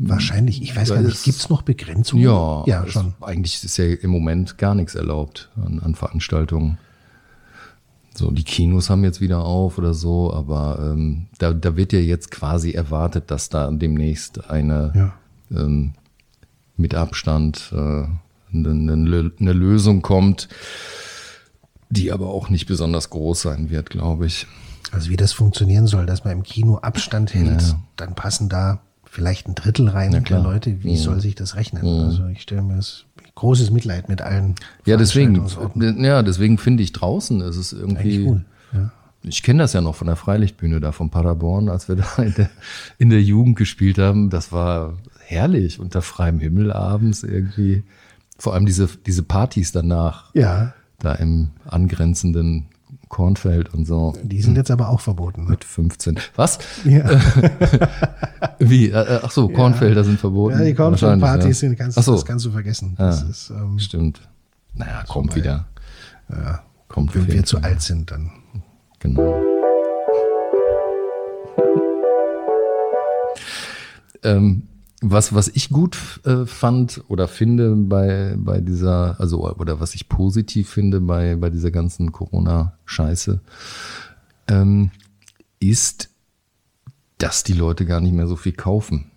Wahrscheinlich, 0.00 0.62
ich 0.62 0.76
weiß 0.76 0.90
gar 0.90 1.00
nicht, 1.02 1.24
gibt 1.24 1.38
es 1.38 1.48
noch 1.48 1.62
Begrenzungen? 1.62 2.22
Ja, 2.22 2.62
Ja, 2.66 2.86
schon. 2.86 3.14
Eigentlich 3.20 3.64
ist 3.64 3.76
ja 3.78 3.84
im 3.86 4.10
Moment 4.10 4.56
gar 4.56 4.74
nichts 4.76 4.94
erlaubt 4.94 5.50
an, 5.56 5.80
an 5.80 5.94
Veranstaltungen. 5.96 6.78
So, 8.14 8.30
die 8.30 8.44
Kinos 8.44 8.90
haben 8.90 9.02
jetzt 9.04 9.20
wieder 9.20 9.44
auf 9.44 9.76
oder 9.78 9.94
so, 9.94 10.32
aber 10.32 10.78
ähm, 10.92 11.26
da, 11.38 11.52
da 11.52 11.76
wird 11.76 11.92
ja 11.92 11.98
jetzt 12.00 12.30
quasi 12.30 12.72
erwartet, 12.72 13.30
dass 13.30 13.48
da 13.48 13.70
demnächst 13.70 14.48
eine 14.50 14.92
Ja. 14.94 15.12
ähm, 15.56 15.94
mit 16.76 16.94
Abstand 16.94 17.72
äh, 17.72 17.76
eine, 18.52 19.32
eine 19.40 19.52
Lösung 19.52 20.02
kommt, 20.02 20.48
die 21.90 22.12
aber 22.12 22.28
auch 22.28 22.48
nicht 22.50 22.66
besonders 22.66 23.10
groß 23.10 23.42
sein 23.42 23.70
wird, 23.70 23.90
glaube 23.90 24.26
ich. 24.26 24.46
Also 24.92 25.10
wie 25.10 25.16
das 25.16 25.32
funktionieren 25.32 25.86
soll, 25.86 26.06
dass 26.06 26.24
man 26.24 26.32
im 26.34 26.42
Kino 26.42 26.78
Abstand 26.78 27.34
hält, 27.34 27.62
Ja. 27.62 27.78
dann 27.96 28.14
passen 28.14 28.48
da 28.48 28.80
vielleicht 29.04 29.48
ein 29.48 29.54
Drittel 29.54 29.88
rein 29.88 30.22
der. 30.24 30.40
Leute. 30.40 30.82
Wie 30.82 30.96
soll 30.96 31.20
sich 31.20 31.34
das 31.34 31.56
rechnen? 31.56 31.84
Also 31.86 32.26
ich 32.28 32.42
stelle 32.42 32.62
mir 32.62 32.76
das 32.76 33.04
großes 33.34 33.70
Mitleid 33.70 34.08
mit 34.08 34.20
allen. 34.20 34.54
Ja, 34.84 34.96
deswegen, 34.96 35.44
ja, 36.04 36.22
deswegen 36.22 36.58
finde 36.58 36.82
ich 36.82 36.92
draußen 36.92 37.40
ist 37.40 37.56
es 37.56 37.72
irgendwie. 37.72 38.24
Cool. 38.26 38.44
Ja. 38.72 38.92
Ich 39.22 39.42
kenne 39.42 39.60
das 39.62 39.72
ja 39.72 39.80
noch 39.80 39.94
von 39.94 40.06
der 40.06 40.16
Freilichtbühne 40.16 40.80
da 40.80 40.92
von 40.92 41.10
Paderborn, 41.10 41.68
als 41.68 41.88
wir 41.88 41.96
da 42.16 42.22
in 42.22 42.34
der, 42.34 42.50
in 42.98 43.10
der 43.10 43.22
Jugend 43.22 43.56
gespielt 43.56 43.98
haben. 43.98 44.30
Das 44.30 44.52
war 44.52 44.94
herrlich 45.24 45.80
unter 45.80 46.02
freiem 46.02 46.38
Himmel 46.38 46.72
abends 46.72 47.22
irgendwie. 47.22 47.82
Vor 48.38 48.54
allem 48.54 48.66
diese, 48.66 48.88
diese 49.06 49.22
Partys 49.22 49.72
danach, 49.72 50.32
ja, 50.34 50.72
da 51.00 51.14
im 51.14 51.50
angrenzenden 51.66 52.66
Kornfeld 53.08 53.72
und 53.72 53.86
so. 53.86 54.14
die 54.22 54.42
sind 54.42 54.56
jetzt 54.56 54.70
aber 54.70 54.88
auch 54.90 55.00
verboten. 55.00 55.44
Ne? 55.44 55.50
Mit 55.50 55.64
15. 55.64 56.18
Was? 56.36 56.58
Ja. 56.84 57.08
Wie? 58.58 58.90
Äh, 58.90 59.00
äh, 59.00 59.20
Ach 59.22 59.30
so, 59.30 59.48
Kornfelder 59.48 60.04
sind 60.04 60.20
verboten. 60.20 60.58
Ja, 60.58 60.64
die 60.64 60.74
Cornflake-Partys 60.74 61.62
ja. 61.62 61.68
sind 61.68 61.78
ganz, 61.78 61.94
so, 61.94 62.12
das 62.12 62.24
kannst 62.24 62.44
du 62.44 62.50
vergessen. 62.50 62.96
Ja. 62.98 63.10
ist, 63.10 63.50
ähm, 63.50 63.78
stimmt. 63.78 64.20
Naja, 64.74 65.04
kommt 65.08 65.34
wieder. 65.34 65.66
ja, 66.30 66.62
Kommt 66.88 67.14
wenn 67.14 67.26
wir 67.28 67.44
zu 67.44 67.58
alt 67.58 67.80
sind, 67.82 68.10
dann. 68.10 68.30
Genau. 68.98 69.42
ähm, 74.22 74.67
was, 75.00 75.32
was 75.32 75.48
ich 75.48 75.70
gut 75.70 75.96
äh, 76.24 76.44
fand 76.44 77.02
oder 77.08 77.28
finde 77.28 77.76
bei, 77.76 78.34
bei 78.36 78.60
dieser, 78.60 79.18
also 79.20 79.48
oder 79.56 79.78
was 79.80 79.94
ich 79.94 80.08
positiv 80.08 80.68
finde 80.70 81.00
bei, 81.00 81.36
bei 81.36 81.50
dieser 81.50 81.70
ganzen 81.70 82.10
Corona-Scheiße, 82.10 83.40
ähm, 84.48 84.90
ist, 85.60 86.08
dass 87.18 87.44
die 87.44 87.52
Leute 87.52 87.86
gar 87.86 88.00
nicht 88.00 88.12
mehr 88.14 88.26
so 88.26 88.36
viel 88.36 88.52
kaufen. 88.52 89.10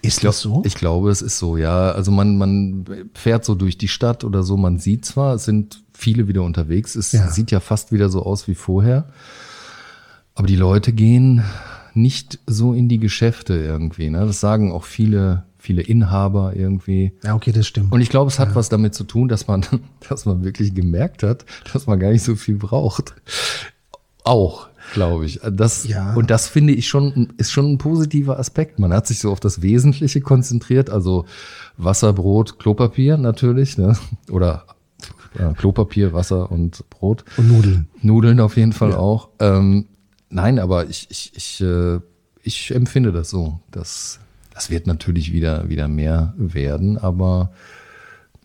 Ist 0.00 0.20
glaub- 0.20 0.32
das 0.32 0.40
so? 0.40 0.62
Ich 0.64 0.74
glaube, 0.74 1.10
es 1.10 1.22
ist 1.22 1.38
so, 1.38 1.56
ja. 1.56 1.92
Also 1.92 2.10
man, 2.10 2.36
man 2.38 2.84
fährt 3.14 3.44
so 3.44 3.54
durch 3.54 3.78
die 3.78 3.88
Stadt 3.88 4.24
oder 4.24 4.42
so, 4.42 4.56
man 4.56 4.78
sieht 4.78 5.04
zwar, 5.04 5.34
es 5.34 5.44
sind 5.44 5.82
viele 5.92 6.28
wieder 6.28 6.42
unterwegs, 6.42 6.96
es 6.96 7.12
Ja. 7.12 7.28
sieht 7.30 7.50
ja 7.50 7.60
fast 7.60 7.92
wieder 7.92 8.08
so 8.08 8.24
aus 8.24 8.48
wie 8.48 8.54
vorher, 8.54 9.06
aber 10.34 10.46
die 10.46 10.56
Leute 10.56 10.92
gehen 10.92 11.44
nicht 11.94 12.38
so 12.46 12.72
in 12.72 12.88
die 12.88 12.98
Geschäfte 12.98 13.54
irgendwie. 13.54 14.10
Ne? 14.10 14.26
Das 14.26 14.40
sagen 14.40 14.72
auch 14.72 14.84
viele, 14.84 15.44
viele 15.58 15.82
Inhaber 15.82 16.54
irgendwie. 16.56 17.12
ja, 17.22 17.34
okay, 17.34 17.52
das 17.52 17.66
stimmt. 17.66 17.92
Und 17.92 18.00
ich 18.00 18.10
glaube, 18.10 18.30
es 18.30 18.38
hat 18.38 18.54
was 18.54 18.68
damit 18.68 18.94
zu 18.94 19.04
tun, 19.04 19.28
dass 19.28 19.46
man, 19.46 19.64
dass 20.08 20.26
man 20.26 20.44
wirklich 20.44 20.74
gemerkt 20.74 21.22
hat, 21.22 21.44
dass 21.72 21.86
man 21.86 21.98
gar 21.98 22.10
nicht 22.10 22.22
so 22.22 22.34
viel 22.34 22.56
braucht. 22.56 23.14
Auch, 24.24 24.68
glaube 24.94 25.26
ich. 25.26 25.40
Das, 25.50 25.86
Ja. 25.86 26.14
Und 26.14 26.30
das 26.30 26.48
finde 26.48 26.72
ich 26.72 26.88
schon, 26.88 27.32
ist 27.36 27.52
schon 27.52 27.72
ein 27.72 27.78
positiver 27.78 28.38
Aspekt. 28.38 28.78
Man 28.78 28.92
hat 28.92 29.06
sich 29.06 29.18
so 29.18 29.32
auf 29.32 29.40
das 29.40 29.62
Wesentliche 29.62 30.20
konzentriert, 30.20 30.90
also 30.90 31.26
Wasser, 31.76 32.12
Brot, 32.12 32.58
Klopapier 32.58 33.16
natürlich, 33.16 33.78
ne? 33.78 33.96
oder 34.30 34.64
ja, 35.38 35.52
Klopapier, 35.52 36.12
Wasser 36.12 36.50
und 36.50 36.88
Brot. 36.90 37.24
Und 37.36 37.48
Nudeln. 37.48 37.88
Nudeln 38.00 38.40
auf 38.40 38.56
jeden 38.56 38.72
Fall 38.72 38.94
auch. 38.94 39.30
Ähm, 39.38 39.86
nein, 40.32 40.58
aber 40.58 40.88
ich, 40.88 41.06
ich, 41.10 41.32
ich, 41.34 41.60
äh, 41.60 42.00
ich 42.42 42.74
empfinde 42.74 43.12
das 43.12 43.30
so. 43.30 43.60
Das, 43.70 44.18
das 44.54 44.70
wird 44.70 44.86
natürlich 44.86 45.32
wieder, 45.32 45.68
wieder 45.68 45.88
mehr 45.88 46.34
werden, 46.36 46.98
aber 46.98 47.52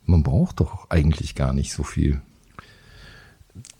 man 0.06 0.24
braucht 0.24 0.60
doch 0.60 0.90
eigentlich 0.90 1.36
gar 1.36 1.54
nicht 1.54 1.74
so 1.74 1.84
viel. 1.84 2.22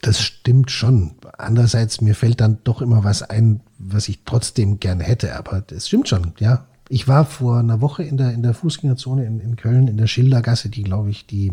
Das 0.02 0.22
stimmt 0.22 0.72
schon. 0.72 1.12
Andererseits, 1.38 2.02
mir 2.02 2.16
fällt 2.16 2.42
dann 2.42 2.60
doch 2.64 2.82
immer 2.82 3.04
was 3.04 3.24
ein, 3.24 3.62
was 3.78 4.10
ich 4.10 4.20
trotzdem 4.26 4.80
gern 4.80 5.00
hätte. 5.00 5.36
Aber 5.36 5.62
das 5.62 5.88
stimmt 5.88 6.08
schon, 6.08 6.34
ja. 6.40 6.66
Ich 6.90 7.08
war 7.08 7.26
vor 7.26 7.60
einer 7.60 7.82
Woche 7.82 8.04
in 8.04 8.16
der, 8.16 8.32
in 8.32 8.44
der 8.44 8.54
Fußgängerzone 8.54 9.26
in, 9.26 9.42
in 9.42 9.56
Köln, 9.58 9.90
in 9.90 9.98
der 9.98 10.08
Schildergasse, 10.08 10.70
die, 10.70 10.84
glaube 10.84 11.10
ich, 11.10 11.26
die 11.26 11.52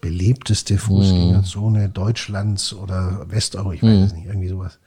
belebteste 0.00 0.78
Fußgängerzone 0.78 1.90
Deutschlands 1.90 2.72
oder 2.72 3.26
Westeuropa, 3.28 3.74
ich 3.74 3.82
weiß 3.82 4.06
es 4.06 4.14
nicht, 4.14 4.26
irgendwie 4.26 4.48
sowas. 4.48 4.78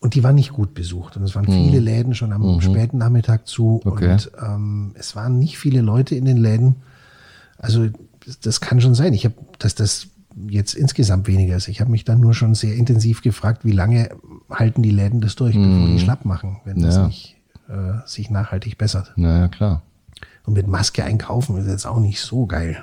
Und 0.00 0.14
die 0.14 0.22
war 0.22 0.32
nicht 0.32 0.52
gut 0.52 0.74
besucht. 0.74 1.16
Und 1.16 1.24
es 1.24 1.34
waren 1.34 1.44
viele 1.46 1.80
Läden 1.80 2.14
schon 2.14 2.32
am 2.32 2.60
späten 2.60 2.98
Nachmittag 2.98 3.48
zu. 3.48 3.80
Okay. 3.84 4.12
Und 4.12 4.30
ähm, 4.40 4.92
es 4.94 5.16
waren 5.16 5.38
nicht 5.40 5.58
viele 5.58 5.80
Leute 5.80 6.14
in 6.14 6.24
den 6.24 6.36
Läden. 6.36 6.76
Also 7.58 7.88
das- 8.24 8.38
das 8.40 8.60
kann 8.60 8.80
schon 8.80 8.94
sein. 8.94 9.12
Ich 9.12 9.24
habe, 9.24 9.34
dass 9.58 9.74
das 9.74 10.06
jetzt 10.48 10.74
insgesamt 10.74 11.26
weniger 11.26 11.56
ist. 11.56 11.66
Ich 11.66 11.80
habe 11.80 11.90
mich 11.90 12.04
dann 12.04 12.20
nur 12.20 12.32
schon 12.32 12.54
sehr 12.54 12.76
intensiv 12.76 13.22
gefragt, 13.22 13.64
wie 13.64 13.72
lange 13.72 14.10
halten 14.48 14.82
die 14.82 14.92
Läden 14.92 15.20
das 15.20 15.34
durch, 15.34 15.56
bevor 15.56 15.88
die 15.88 15.98
schlapp 15.98 16.24
machen, 16.24 16.58
wenn 16.64 16.80
das 16.80 16.94
Ja. 16.94 17.06
nicht 17.08 17.36
äh, 17.68 18.06
sich 18.06 18.30
nachhaltig 18.30 18.78
bessert. 18.78 19.12
Naja, 19.16 19.48
klar. 19.48 19.82
Und 20.46 20.54
mit 20.54 20.68
Maske 20.68 21.02
einkaufen 21.04 21.56
ist 21.58 21.66
jetzt 21.66 21.86
auch 21.86 21.98
nicht 21.98 22.20
so 22.20 22.46
geil. 22.46 22.78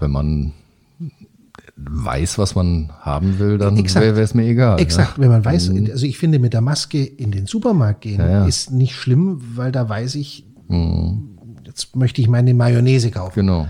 Wenn 0.00 0.10
man 0.10 0.52
weiß, 1.76 2.38
was 2.38 2.54
man 2.54 2.90
haben 3.00 3.38
will, 3.38 3.58
dann 3.58 3.76
wäre 3.76 4.20
es 4.20 4.32
mir 4.34 4.44
egal. 4.44 4.80
Exakt, 4.80 5.18
Ne? 5.18 5.24
wenn 5.24 5.30
man 5.30 5.44
weiß, 5.44 5.70
also 5.90 6.06
ich 6.06 6.16
finde, 6.18 6.38
mit 6.38 6.52
der 6.54 6.62
Maske 6.62 7.04
in 7.04 7.30
den 7.30 7.46
Supermarkt 7.46 8.00
gehen 8.00 8.18
Ja, 8.20 8.28
ja. 8.28 8.46
ist 8.46 8.70
nicht 8.70 8.94
schlimm, 8.94 9.40
weil 9.56 9.72
da 9.72 9.86
weiß 9.88 10.14
ich, 10.14 10.46
jetzt 11.64 11.94
möchte 11.94 12.20
ich 12.20 12.28
meine 12.28 12.54
Mayonnaise 12.54 13.10
kaufen. 13.10 13.34
Genau. 13.40 13.68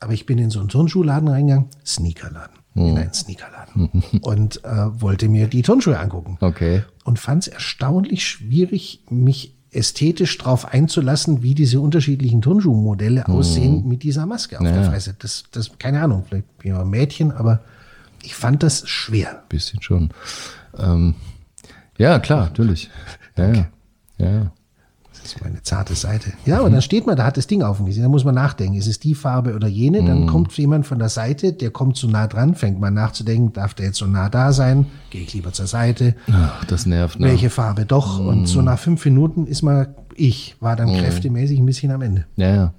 Aber 0.00 0.12
ich 0.12 0.26
bin 0.26 0.38
in 0.38 0.50
so 0.50 0.60
einen 0.60 0.68
Turnschuhladen 0.68 1.28
reingegangen, 1.28 1.66
Sneakerladen, 1.84 2.56
in 2.76 2.96
einen 2.96 3.12
Sneakerladen 3.12 3.90
und 4.22 4.64
äh, 4.64 5.00
wollte 5.00 5.28
mir 5.28 5.48
die 5.48 5.62
Turnschuhe 5.62 5.98
angucken 5.98 6.38
Okay. 6.40 6.84
und 7.04 7.18
fand 7.18 7.42
es 7.42 7.48
erstaunlich 7.48 8.24
schwierig, 8.24 9.02
mich 9.10 9.57
ästhetisch 9.70 10.38
darauf 10.38 10.66
einzulassen, 10.72 11.42
wie 11.42 11.54
diese 11.54 11.80
unterschiedlichen 11.80 12.40
Turnschuhmodelle 12.40 13.28
aussehen 13.28 13.86
mit 13.86 14.02
dieser 14.02 14.26
Maske 14.26 14.58
auf 14.58 14.64
der 14.64 14.82
Ja. 14.82 14.90
Fresse. 14.90 15.14
Das, 15.18 15.44
das, 15.52 15.70
keine 15.78 16.00
Ahnung, 16.02 16.24
vielleicht 16.26 16.58
bin 16.58 16.70
ich 16.70 16.76
auch 16.76 16.82
ein 16.82 16.90
Mädchen, 16.90 17.30
aber 17.32 17.60
ich 18.22 18.34
fand 18.34 18.62
das 18.62 18.88
schwer. 18.88 19.42
Bisschen 19.48 19.82
schon. 19.82 20.10
Ähm, 20.78 21.14
ja, 21.98 22.18
klar, 22.18 22.46
natürlich. 22.46 22.90
Ja. 23.36 23.52
ja, 23.52 23.66
ja. 24.18 24.52
Das 25.22 25.32
ist 25.34 25.42
meine 25.44 25.62
zarte 25.62 25.94
Seite. 25.94 26.32
Ja, 26.46 26.60
aber 26.60 26.70
dann 26.70 26.80
steht 26.82 27.06
man, 27.06 27.16
da 27.16 27.24
hat 27.24 27.36
das 27.36 27.46
Ding 27.46 27.62
auf 27.62 27.76
dem 27.78 27.86
Gesicht. 27.86 28.04
Da 28.04 28.08
muss 28.08 28.24
man 28.24 28.34
nachdenken. 28.34 28.74
Ist 28.76 28.86
es 28.86 28.98
die 28.98 29.14
Farbe 29.14 29.54
oder 29.54 29.68
jene? 29.68 30.02
Dann 30.04 30.26
kommt 30.26 30.56
jemand 30.56 30.86
von 30.86 30.98
der 30.98 31.08
Seite, 31.08 31.52
der 31.52 31.70
kommt 31.70 31.96
zu 31.96 32.08
nah 32.08 32.26
dran, 32.26 32.54
fängt 32.54 32.80
mal 32.80 32.90
nachzudenken, 32.90 33.52
darf 33.52 33.74
der 33.74 33.86
jetzt 33.86 33.98
so 33.98 34.06
nah 34.06 34.28
da 34.28 34.52
sein? 34.52 34.86
Gehe 35.10 35.22
ich 35.22 35.34
lieber 35.34 35.52
zur 35.52 35.66
Seite? 35.66 36.14
Ach, 36.32 36.64
das 36.64 36.86
nervt. 36.86 37.18
Ne? 37.20 37.26
Welche 37.26 37.50
Farbe 37.50 37.84
doch? 37.86 38.18
Und 38.20 38.46
so 38.46 38.62
nach 38.62 38.78
fünf 38.78 39.04
Minuten 39.04 39.46
ist 39.46 39.62
man, 39.62 39.88
ich 40.14 40.56
war 40.60 40.76
dann 40.76 40.88
kräftemäßig 40.88 41.58
ein 41.58 41.66
bisschen 41.66 41.90
am 41.92 42.02
Ende. 42.02 42.26
Ja, 42.36 42.54
ja, 42.54 42.74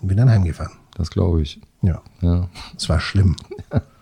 Und 0.00 0.08
bin 0.08 0.16
dann 0.16 0.30
heimgefahren. 0.30 0.72
das 0.96 1.10
glaube 1.10 1.42
ich. 1.42 1.60
Ja, 1.82 2.00
Ja. 2.20 2.48
es 2.76 2.88
war 2.88 3.00
schlimm. 3.00 3.36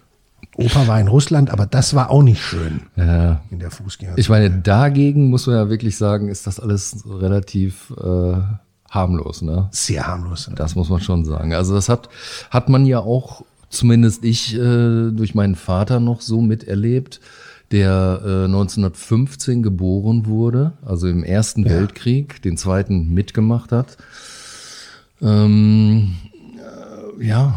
Opa 0.56 0.86
war 0.86 1.00
in 1.00 1.08
Russland, 1.08 1.50
aber 1.50 1.66
das 1.66 1.94
war 1.94 2.10
auch 2.10 2.22
nicht 2.22 2.42
schön 2.42 2.82
ja. 2.96 3.40
in 3.50 3.58
der 3.58 3.70
Fußgänger. 3.70 4.18
Ich 4.18 4.28
meine, 4.28 4.50
dagegen 4.50 5.30
muss 5.30 5.46
man 5.46 5.56
ja 5.56 5.70
wirklich 5.70 5.96
sagen, 5.96 6.28
ist 6.28 6.46
das 6.46 6.60
alles 6.60 7.04
relativ 7.06 7.92
äh, 8.02 8.34
harmlos, 8.90 9.40
ne? 9.40 9.68
Sehr 9.70 10.06
harmlos. 10.06 10.50
Das 10.54 10.74
muss 10.74 10.90
man 10.90 11.00
schon 11.00 11.24
sagen. 11.24 11.54
Also 11.54 11.74
das 11.74 11.88
hat, 11.88 12.10
hat 12.50 12.68
man 12.68 12.84
ja 12.84 12.98
auch, 12.98 13.44
zumindest 13.70 14.24
ich, 14.24 14.54
äh, 14.54 15.10
durch 15.10 15.34
meinen 15.34 15.54
Vater 15.54 16.00
noch 16.00 16.20
so 16.20 16.42
miterlebt, 16.42 17.20
der 17.70 18.20
äh, 18.22 18.44
1915 18.44 19.62
geboren 19.62 20.26
wurde, 20.26 20.74
also 20.84 21.08
im 21.08 21.24
Ersten 21.24 21.64
Weltkrieg, 21.64 22.42
den 22.42 22.58
zweiten 22.58 23.14
mitgemacht 23.14 23.72
hat. 23.72 23.96
Ähm, 25.22 26.16
äh, 26.58 27.24
ja, 27.24 27.54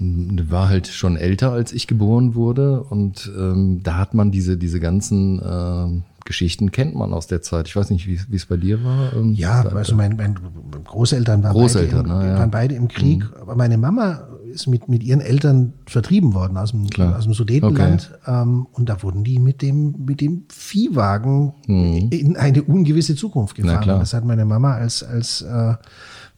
war 0.00 0.68
halt 0.68 0.86
schon 0.86 1.16
älter, 1.16 1.52
als 1.52 1.72
ich 1.72 1.86
geboren 1.86 2.34
wurde. 2.34 2.82
Und 2.82 3.30
ähm, 3.36 3.80
da 3.82 3.96
hat 3.96 4.14
man 4.14 4.30
diese, 4.30 4.56
diese 4.56 4.80
ganzen 4.80 5.40
ähm, 5.44 6.02
Geschichten, 6.24 6.70
kennt 6.70 6.94
man 6.94 7.12
aus 7.12 7.26
der 7.26 7.42
Zeit. 7.42 7.68
Ich 7.68 7.74
weiß 7.74 7.90
nicht, 7.90 8.06
wie 8.06 8.20
wie 8.28 8.36
es 8.36 8.46
bei 8.46 8.56
dir 8.56 8.84
war. 8.84 9.12
Ähm, 9.14 9.34
Ja, 9.34 9.62
also 9.62 9.96
mein, 9.96 10.16
mein 10.16 10.38
Großeltern 10.84 11.42
waren, 11.42 11.52
Großeltern, 11.52 12.06
beide, 12.06 12.12
im, 12.12 12.18
ne, 12.18 12.32
ja. 12.32 12.38
waren 12.38 12.50
beide 12.50 12.74
im 12.74 12.88
Krieg, 12.88 13.24
aber 13.40 13.56
meine 13.56 13.78
Mama 13.78 14.28
ist 14.52 14.66
mit, 14.66 14.88
mit 14.88 15.02
ihren 15.02 15.20
Eltern 15.20 15.72
vertrieben 15.86 16.34
worden 16.34 16.56
aus 16.56 16.70
dem, 16.70 16.88
Klar. 16.88 17.16
aus 17.16 17.24
dem 17.24 17.34
Sudetenland. 17.34 18.10
Ähm, 18.26 18.66
und 18.72 18.88
da 18.88 19.02
wurden 19.02 19.24
die 19.24 19.38
mit 19.38 19.62
dem, 19.62 20.04
mit 20.06 20.20
dem 20.20 20.44
Viehwagen 20.48 21.54
in 22.10 22.36
eine 22.36 22.62
ungewisse 22.62 23.14
Zukunft 23.14 23.56
gefahren. 23.56 23.96
Mhm. 23.96 24.00
Das 24.00 24.14
hat 24.14 24.24
meine 24.24 24.44
Mama 24.44 24.74
als, 24.74 25.02
als, 25.02 25.42
äh, 25.42 25.74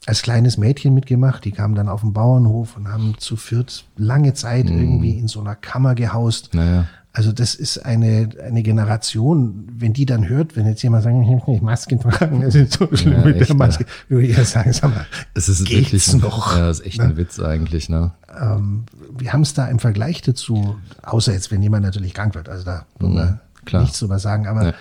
als 0.06 0.22
kleines 0.22 0.56
Mädchen 0.56 0.94
mitgemacht. 0.94 1.44
Die 1.44 1.52
kamen 1.52 1.74
dann 1.74 1.88
auf 1.88 2.00
den 2.00 2.12
Bauernhof 2.12 2.76
und 2.76 2.88
haben 2.88 3.14
zu 3.18 3.36
viert 3.36 3.84
lange 3.96 4.34
Zeit 4.34 4.70
irgendwie 4.70 5.18
in 5.18 5.28
so 5.28 5.40
einer 5.40 5.54
Kammer 5.54 5.94
gehaust. 5.94 6.54
Mhm. 6.54 6.60
Naja. 6.60 6.86
Also 7.12 7.32
das 7.32 7.56
ist 7.56 7.78
eine, 7.84 8.28
eine 8.46 8.62
Generation, 8.62 9.66
wenn 9.76 9.92
die 9.92 10.06
dann 10.06 10.28
hört, 10.28 10.54
wenn 10.54 10.64
jetzt 10.66 10.80
jemand 10.82 11.02
sagt, 11.02 11.16
ich 11.20 11.26
muss 11.28 11.46
nicht 11.48 11.60
Masken 11.60 11.98
tragen, 11.98 12.40
das 12.40 12.54
ist 12.54 12.74
so 12.74 12.88
schlimm 12.94 13.14
Ja, 13.14 13.24
mit 13.24 13.36
echt, 13.36 13.48
der 13.48 13.56
Maske, 13.56 13.84
würde 14.08 14.28
ich 14.28 14.36
ja 14.36 14.44
sagen, 14.44 14.72
sag 14.72 14.94
mal, 14.94 15.06
Es 15.34 15.48
ist 15.48 15.64
geht's 15.64 15.92
wirklich 15.92 16.12
ein, 16.14 16.20
noch? 16.20 16.56
Ja, 16.56 16.66
das 16.68 16.78
ist 16.78 16.86
echt 16.86 17.00
ein 17.00 17.16
Witz 17.16 17.40
eigentlich, 17.40 17.88
ne? 17.88 18.12
ähm, 18.40 18.84
wir 19.18 19.32
haben 19.32 19.40
es 19.40 19.54
da 19.54 19.66
im 19.66 19.80
Vergleich 19.80 20.22
dazu, 20.22 20.76
außer 21.02 21.32
jetzt, 21.32 21.50
wenn 21.50 21.60
jemand 21.62 21.84
natürlich 21.84 22.14
krank 22.14 22.36
wird, 22.36 22.48
also 22.48 22.64
da 22.64 22.86
Mhm, 23.00 23.40
nichts 23.72 23.98
drüber 23.98 24.20
sagen, 24.20 24.46
aber 24.46 24.72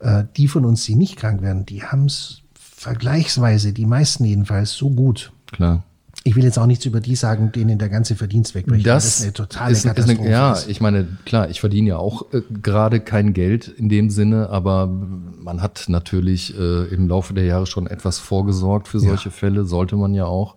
äh, 0.00 0.24
die 0.36 0.48
von 0.48 0.64
uns, 0.64 0.84
die 0.84 0.96
nicht 0.96 1.16
krank 1.16 1.40
werden, 1.40 1.66
die 1.66 1.84
haben 1.84 2.06
es 2.06 2.42
vergleichsweise, 2.86 3.72
die 3.72 3.84
meisten 3.84 4.24
jedenfalls, 4.24 4.72
so 4.72 4.90
gut. 4.90 5.32
Klar. 5.50 5.82
Ich 6.22 6.36
will 6.36 6.44
jetzt 6.44 6.56
auch 6.56 6.66
nichts 6.66 6.84
über 6.84 7.00
die 7.00 7.16
sagen, 7.16 7.50
denen 7.50 7.78
der 7.78 7.88
ganze 7.88 8.14
Verdienst 8.14 8.54
wegbricht. 8.54 8.86
weil 8.86 8.92
Das, 8.94 9.06
ist 9.06 9.22
eine 9.22 9.32
totale 9.32 9.72
ist, 9.72 9.78
ist 9.78 9.84
Katastrophe. 9.86 10.20
eine, 10.20 10.30
ja, 10.30 10.52
ist. 10.52 10.68
ich 10.68 10.80
meine, 10.80 11.08
klar, 11.24 11.50
ich 11.50 11.60
verdiene 11.60 11.88
ja 11.90 11.96
auch 11.98 12.32
äh, 12.32 12.42
gerade 12.62 13.00
kein 13.00 13.32
Geld 13.32 13.66
in 13.66 13.88
dem 13.88 14.08
Sinne, 14.10 14.50
aber 14.50 14.86
man 14.86 15.62
hat 15.62 15.86
natürlich 15.88 16.56
äh, 16.56 16.84
im 16.86 17.08
Laufe 17.08 17.34
der 17.34 17.44
Jahre 17.44 17.66
schon 17.66 17.88
etwas 17.88 18.20
vorgesorgt 18.20 18.86
für 18.86 19.00
solche 19.00 19.32
Fälle, 19.32 19.64
sollte 19.64 19.96
man 19.96 20.14
ja 20.14 20.26
auch. 20.26 20.54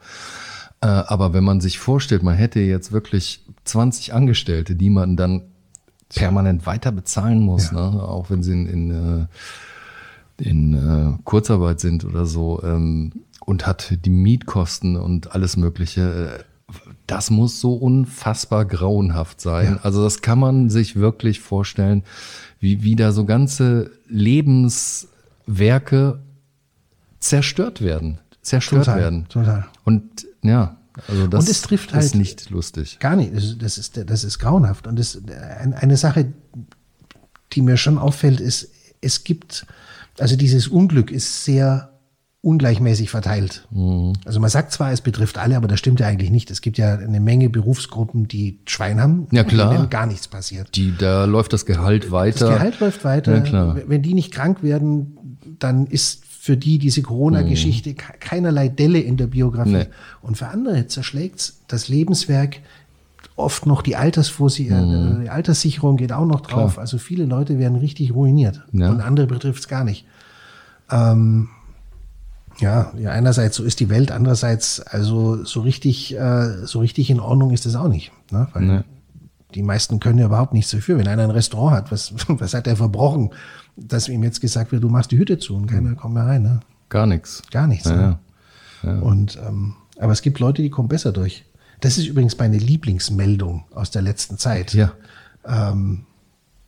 Äh, 0.81 0.87
aber 0.87 1.33
wenn 1.33 1.43
man 1.43 1.61
sich 1.61 1.79
vorstellt, 1.79 2.21
man 2.21 2.35
hätte 2.35 2.59
jetzt 2.59 2.91
wirklich 2.91 3.43
20 3.65 4.13
Angestellte, 4.13 4.75
die 4.75 4.91
man 4.91 5.17
dann 5.17 5.43
permanent 6.13 6.65
weiter 6.67 6.91
bezahlen 6.91 7.39
muss, 7.39 7.71
ne? 7.71 7.79
auch 7.79 8.29
wenn 8.29 8.43
sie 8.43 8.53
in, 8.53 8.67
in, 8.67 8.91
äh, 8.91 9.25
in 10.41 10.73
äh, 10.73 11.17
Kurzarbeit 11.23 11.79
sind 11.79 12.05
oder 12.05 12.25
so 12.25 12.61
ähm, 12.63 13.11
und 13.45 13.67
hat 13.67 13.93
die 14.05 14.09
Mietkosten 14.09 14.95
und 14.95 15.33
alles 15.33 15.57
Mögliche. 15.57 16.39
Äh, 16.39 16.43
das 17.07 17.31
muss 17.31 17.59
so 17.59 17.73
unfassbar 17.73 18.63
grauenhaft 18.65 19.41
sein. 19.41 19.79
Also 19.81 20.03
das 20.03 20.21
kann 20.21 20.37
man 20.37 20.69
sich 20.69 20.95
wirklich 20.95 21.39
vorstellen, 21.39 22.03
wie, 22.59 22.83
wie 22.83 22.95
da 22.95 23.11
so 23.11 23.25
ganze 23.25 23.89
Lebenswerke 24.07 26.19
zerstört 27.19 27.81
werden. 27.81 28.19
Zerstört 28.41 28.85
Total, 28.85 28.99
werden. 28.99 29.25
total. 29.29 29.65
Und 29.83 30.25
ja, 30.41 30.77
also 31.07 31.27
das 31.27 31.45
Und 31.45 31.51
es 31.51 31.61
trifft 31.61 31.91
ist 31.91 31.95
halt- 31.95 32.15
nicht 32.15 32.49
lustig. 32.49 32.99
Gar 32.99 33.15
nicht. 33.15 33.33
Das, 33.61 33.77
ist, 33.77 33.97
das 34.09 34.23
ist 34.23 34.39
grauenhaft. 34.39 34.87
Und 34.87 34.97
das, 34.97 35.21
ein- 35.59 35.73
eine 35.73 35.97
Sache, 35.97 36.33
die 37.53 37.61
mir 37.61 37.77
schon 37.77 37.97
auffällt, 37.97 38.39
ist, 38.39 38.69
es 39.01 39.23
gibt, 39.23 39.65
also 40.19 40.35
dieses 40.35 40.67
Unglück 40.67 41.11
ist 41.11 41.45
sehr 41.45 41.89
ungleichmäßig 42.41 43.09
verteilt. 43.09 43.67
Mhm. 43.69 44.13
Also 44.25 44.39
man 44.39 44.49
sagt 44.49 44.71
zwar, 44.71 44.91
es 44.93 45.01
betrifft 45.01 45.37
alle, 45.37 45.57
aber 45.57 45.67
das 45.67 45.77
stimmt 45.79 45.99
ja 45.99 46.07
eigentlich 46.07 46.31
nicht. 46.31 46.49
Es 46.51 46.61
gibt 46.61 46.77
ja 46.77 46.95
eine 46.97 47.19
Menge 47.19 47.49
Berufsgruppen, 47.49 48.27
die 48.29 48.59
Schwein 48.65 49.01
haben, 49.01 49.27
Ja, 49.31 49.43
klar. 49.43 49.73
denen 49.73 49.89
gar 49.89 50.05
nichts 50.05 50.27
passiert. 50.29 50.73
Die, 50.75 50.93
da 50.97 51.25
läuft 51.25 51.51
das 51.51 51.65
Gehalt 51.65 52.11
weiter. 52.11 52.47
Das 52.47 52.55
Gehalt 52.57 52.79
läuft 52.79 53.03
weiter. 53.03 53.35
Ja, 53.35 53.41
klar. 53.41 53.77
Wenn 53.87 54.01
die 54.03 54.13
nicht 54.13 54.31
krank 54.31 54.63
werden, 54.63 55.17
dann 55.59 55.85
ist 55.87 56.23
für 56.25 56.55
die 56.55 56.79
diese 56.79 57.01
Corona-Geschichte 57.01 57.93
ke- 57.95 58.13
keinerlei 58.21 58.69
Delle 58.69 58.99
in 59.01 59.17
der 59.17 59.27
Biografie. 59.27 59.69
Mhm. 59.71 59.77
Nee. 59.79 59.87
Und 60.21 60.37
für 60.37 60.47
andere 60.47 60.87
zerschlägt 60.87 61.53
das 61.67 61.89
Lebenswerk 61.89 62.61
oft 63.35 63.65
noch 63.65 63.81
die 63.81 63.95
Altersvorsi 63.95 64.67
äh, 64.67 65.21
die 65.23 65.29
Alterssicherung 65.29 65.97
geht 65.97 66.11
auch 66.11 66.25
noch 66.25 66.41
drauf. 66.41 66.71
Mhm. 66.71 66.73
Klar. 66.73 66.81
Also 66.81 66.97
viele 66.97 67.25
Leute 67.25 67.57
werden 67.57 67.77
richtig 67.77 68.13
ruiniert. 68.13 68.63
Ja. 68.71 68.89
Und 68.89 69.01
andere 69.01 69.27
betrifft 69.27 69.61
es 69.61 69.67
gar 69.67 69.83
nicht. 69.83 70.05
Ähm, 70.91 71.49
ja, 72.59 72.91
ja, 72.97 73.11
einerseits 73.11 73.55
so 73.55 73.63
ist 73.63 73.79
die 73.79 73.89
Welt, 73.89 74.11
andererseits 74.11 74.81
also 74.81 75.43
so 75.45 75.61
richtig, 75.61 76.17
äh, 76.17 76.65
so 76.65 76.79
richtig 76.79 77.09
in 77.09 77.19
Ordnung 77.19 77.51
ist 77.51 77.65
es 77.65 77.75
auch 77.75 77.87
nicht. 77.87 78.11
Ne? 78.31 78.47
Weil 78.53 78.63
Nee. 78.63 78.79
die 79.55 79.63
meisten 79.63 79.99
können 79.99 80.19
ja 80.19 80.25
überhaupt 80.25 80.53
nichts 80.53 80.71
dafür. 80.71 80.97
Wenn 80.97 81.07
einer 81.07 81.23
ein 81.23 81.31
Restaurant 81.31 81.75
hat, 81.77 81.91
was, 81.91 82.13
was 82.27 82.53
hat 82.53 82.67
er 82.67 82.75
verbrochen, 82.75 83.29
dass 83.77 84.09
ihm 84.09 84.23
jetzt 84.23 84.41
gesagt 84.41 84.71
wird, 84.71 84.83
du 84.83 84.89
machst 84.89 85.11
die 85.11 85.17
Hütte 85.17 85.37
zu 85.39 85.55
und 85.55 85.67
keiner 85.67 85.95
kommt 85.95 86.15
mehr 86.15 86.25
rein. 86.25 86.43
Ne? 86.43 86.59
Gar 86.89 87.05
nichts. 87.05 87.41
Gar 87.51 87.67
nichts. 87.67 87.87
Ja, 87.87 87.95
ne? 87.95 88.19
ja. 88.83 88.99
Und, 88.99 89.39
ähm, 89.47 89.75
aber 89.97 90.11
es 90.11 90.21
gibt 90.21 90.39
Leute, 90.39 90.61
die 90.61 90.69
kommen 90.69 90.89
besser 90.89 91.11
durch. 91.13 91.45
Das 91.79 91.97
ist 91.97 92.07
übrigens 92.07 92.37
meine 92.37 92.57
Lieblingsmeldung 92.57 93.65
aus 93.73 93.91
der 93.91 94.01
letzten 94.01 94.37
Zeit. 94.37 94.73
Ja. 94.73 94.93
Ähm, 95.45 96.05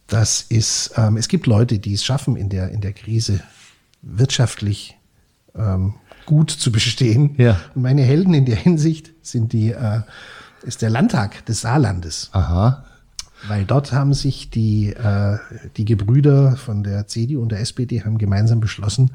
das 0.07 0.41
ist, 0.41 0.93
ähm, 0.97 1.17
es 1.17 1.27
gibt 1.27 1.47
Leute, 1.47 1.79
die 1.79 1.93
es 1.93 2.03
schaffen, 2.03 2.35
in 2.35 2.49
der, 2.49 2.69
in 2.71 2.81
der 2.81 2.93
Krise 2.93 3.41
wirtschaftlich 4.01 4.97
ähm, 5.55 5.95
gut 6.25 6.51
zu 6.51 6.71
bestehen. 6.71 7.35
Ja. 7.37 7.59
Und 7.75 7.83
meine 7.83 8.03
Helden 8.03 8.33
in 8.33 8.45
der 8.45 8.55
Hinsicht 8.55 9.11
sind 9.21 9.53
die, 9.53 9.71
äh, 9.71 10.01
ist 10.63 10.81
der 10.81 10.89
Landtag 10.89 11.45
des 11.45 11.61
Saarlandes. 11.61 12.29
Aha. 12.33 12.85
Weil 13.47 13.65
dort 13.65 13.91
haben 13.91 14.13
sich 14.13 14.49
die, 14.49 14.93
äh, 14.93 15.37
die 15.77 15.85
Gebrüder 15.85 16.57
von 16.57 16.83
der 16.83 17.07
CDU 17.07 17.41
und 17.41 17.51
der 17.51 17.59
SPD 17.59 18.03
haben 18.03 18.17
gemeinsam 18.17 18.59
beschlossen, 18.59 19.11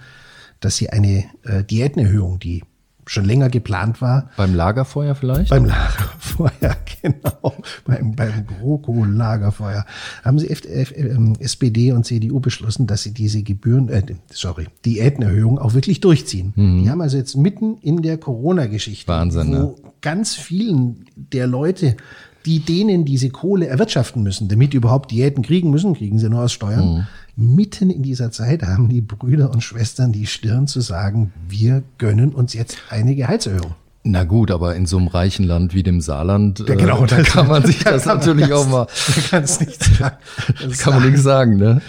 dass 0.60 0.76
sie 0.76 0.90
eine 0.90 1.24
äh, 1.44 1.62
Diätenerhöhung, 1.62 2.38
die 2.40 2.64
schon 3.08 3.24
länger 3.24 3.48
geplant 3.48 4.00
war, 4.02 4.30
Beim 4.36 4.54
Lagerfeuer 4.54 5.14
vielleicht? 5.14 5.50
beim 5.50 5.64
Lagerfeuer, 5.64 6.76
genau, 7.02 7.54
beim, 7.86 8.16
beim 8.16 8.46
GroKo-Lagerfeuer, 8.46 9.84
haben 10.24 10.38
sie 10.38 10.50
F 10.50 10.62
F 10.64 10.92
ähm, 10.96 11.34
SPD 11.38 11.92
und 11.92 12.04
CDU 12.04 12.40
beschlossen, 12.40 12.86
dass 12.86 13.02
sie 13.02 13.12
diese 13.14 13.42
Gebühren, 13.42 13.88
äh, 13.88 14.02
sorry, 14.30 14.66
Diätenerhöhung 14.84 15.58
auch 15.58 15.74
wirklich 15.74 16.00
durchziehen. 16.00 16.52
Die 16.56 16.90
haben 16.90 17.00
also 17.00 17.16
jetzt 17.16 17.36
mitten 17.36 17.78
in 17.80 18.02
der 18.02 18.18
Corona-Geschichte, 18.18 19.10
Mhm. 19.10 19.14
Wahnsinn, 19.16 19.48
wo 19.52 19.52
ne? 19.52 19.74
ganz 20.00 20.34
vielen 20.34 21.04
der 21.16 21.46
Leute, 21.46 21.96
die 22.44 22.60
denen 22.60 23.04
diese 23.04 23.30
Kohle 23.30 23.66
erwirtschaften 23.66 24.22
müssen, 24.22 24.48
damit 24.48 24.72
die 24.72 24.76
überhaupt 24.78 25.10
Diäten 25.10 25.42
kriegen 25.42 25.70
müssen, 25.70 25.94
kriegen 25.94 26.18
sie 26.18 26.28
nur 26.28 26.42
aus 26.42 26.52
Steuern. 26.52 26.94
Mhm. 26.94 27.06
Mitten 27.36 27.90
in 27.90 28.02
dieser 28.02 28.30
Zeit 28.30 28.62
haben 28.62 28.88
die 28.88 29.02
Brüder 29.02 29.50
und 29.50 29.62
Schwestern 29.62 30.10
die 30.10 30.26
Stirn 30.26 30.66
zu 30.66 30.80
sagen, 30.80 31.32
wir 31.48 31.82
gönnen 31.98 32.32
uns 32.34 32.54
jetzt 32.54 32.78
eine 32.88 33.14
Gehaltserhöhung. 33.14 33.74
Na 34.04 34.24
gut, 34.24 34.50
aber 34.52 34.76
in 34.76 34.86
so 34.86 34.96
einem 34.96 35.08
reichen 35.08 35.44
Land 35.44 35.74
wie 35.74 35.82
dem 35.82 36.00
Saarland, 36.00 36.60
Ja, 36.60 36.76
genau, 36.76 37.04
äh, 37.04 37.08
da 37.08 37.22
kann 37.22 37.48
man 37.48 37.66
sich 37.66 37.78
da 37.84 37.90
das 37.90 38.06
natürlich 38.06 38.52
auch 38.52 38.66
mal, 38.68 38.86
Da 38.86 39.22
kannst 39.30 39.60
nichts 39.60 39.98
sagen. 39.98 40.16
Das 40.62 40.78
kann 40.78 40.94
man 40.94 41.10
nichts 41.10 41.22
sagen, 41.24 41.56
ne? 41.56 41.82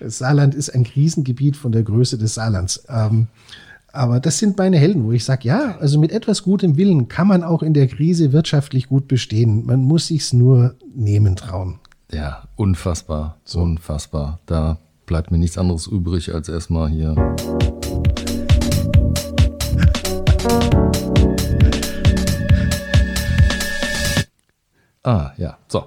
Das 0.00 0.18
Saarland 0.18 0.54
ist 0.54 0.70
ein 0.74 0.84
Krisengebiet 0.84 1.56
von 1.56 1.72
der 1.72 1.84
Größe 1.84 2.18
des 2.18 2.34
Saarlands. 2.34 2.84
Ähm, 2.88 3.28
aber 3.92 4.20
das 4.20 4.38
sind 4.38 4.58
meine 4.58 4.78
Helden, 4.78 5.04
wo 5.04 5.12
ich 5.12 5.24
sage, 5.24 5.48
ja, 5.48 5.78
also 5.78 5.98
mit 5.98 6.12
etwas 6.12 6.42
gutem 6.42 6.76
Willen 6.76 7.08
kann 7.08 7.28
man 7.28 7.42
auch 7.42 7.62
in 7.62 7.74
der 7.74 7.86
Krise 7.86 8.32
wirtschaftlich 8.32 8.88
gut 8.88 9.08
bestehen. 9.08 9.64
Man 9.64 9.82
muss 9.82 10.08
sich's 10.08 10.32
nur 10.32 10.74
nehmen 10.94 11.34
trauen. 11.36 11.79
Ja, 12.12 12.42
unfassbar, 12.56 13.36
unfassbar. 13.54 14.40
Da 14.46 14.78
bleibt 15.06 15.30
mir 15.30 15.38
nichts 15.38 15.56
anderes 15.56 15.86
übrig, 15.86 16.34
als 16.34 16.48
erstmal 16.48 16.88
hier. 16.88 17.14
Ah, 25.04 25.30
ja, 25.36 25.56
so. 25.68 25.84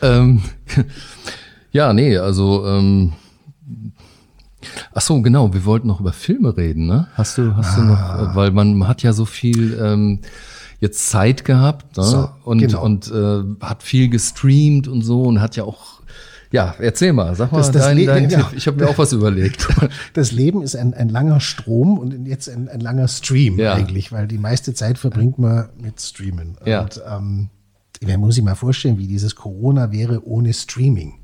Ähm, 0.00 0.42
ja, 1.72 1.92
nee, 1.92 2.16
also, 2.16 2.66
ähm, 2.66 3.12
ach 4.94 5.02
so, 5.02 5.20
genau, 5.20 5.52
wir 5.52 5.66
wollten 5.66 5.88
noch 5.88 6.00
über 6.00 6.14
Filme 6.14 6.56
reden, 6.56 6.86
ne? 6.86 7.08
Hast 7.14 7.36
du, 7.36 7.54
hast 7.54 7.76
du 7.76 7.82
noch, 7.82 7.98
äh, 7.98 8.34
weil 8.34 8.50
man 8.50 8.88
hat 8.88 9.02
ja 9.02 9.12
so 9.12 9.26
viel 9.26 9.78
ähm, 9.78 10.20
jetzt 10.80 11.10
Zeit 11.10 11.44
gehabt 11.44 11.96
ne? 11.96 12.02
So, 12.02 12.28
und, 12.44 12.58
genau. 12.58 12.82
und 12.84 13.10
äh, 13.12 13.42
hat 13.64 13.82
viel 13.82 14.08
gestreamt 14.08 14.88
und 14.88 15.02
so 15.02 15.22
und 15.22 15.40
hat 15.40 15.54
ja 15.56 15.64
auch, 15.64 16.00
ja, 16.52 16.74
erzähl 16.80 17.12
mal, 17.12 17.36
sag 17.36 17.52
mal 17.52 17.58
Das- 17.58 17.70
das 17.70 17.84
dein, 17.84 18.04
dein 18.06 18.30
ja. 18.30 18.50
Ich 18.56 18.66
habe 18.66 18.82
mir 18.82 18.88
auch 18.90 18.98
was 18.98 19.12
überlegt. 19.12 19.68
Das 20.14 20.32
Leben 20.32 20.62
ist 20.62 20.74
ein, 20.74 20.94
ein 20.94 21.08
langer 21.08 21.38
Strom 21.40 21.98
und 21.98 22.26
jetzt 22.26 22.48
ein, 22.48 22.68
ein 22.68 22.80
langer 22.80 23.06
Stream 23.08 23.58
Ja. 23.58 23.74
eigentlich, 23.74 24.10
weil 24.10 24.26
die 24.26 24.38
meiste 24.38 24.74
Zeit 24.74 24.98
verbringt 24.98 25.38
man 25.38 25.68
mit 25.80 26.00
Streamen. 26.00 26.56
Ja. 26.64 26.82
Und 26.82 27.00
ähm, 27.08 27.48
man 28.04 28.18
muss 28.20 28.34
sich 28.36 28.42
mal 28.44 28.54
vorstellen, 28.56 28.98
wie 28.98 29.06
dieses 29.06 29.36
Corona 29.36 29.92
wäre 29.92 30.26
ohne 30.26 30.52
Streaming. 30.54 31.14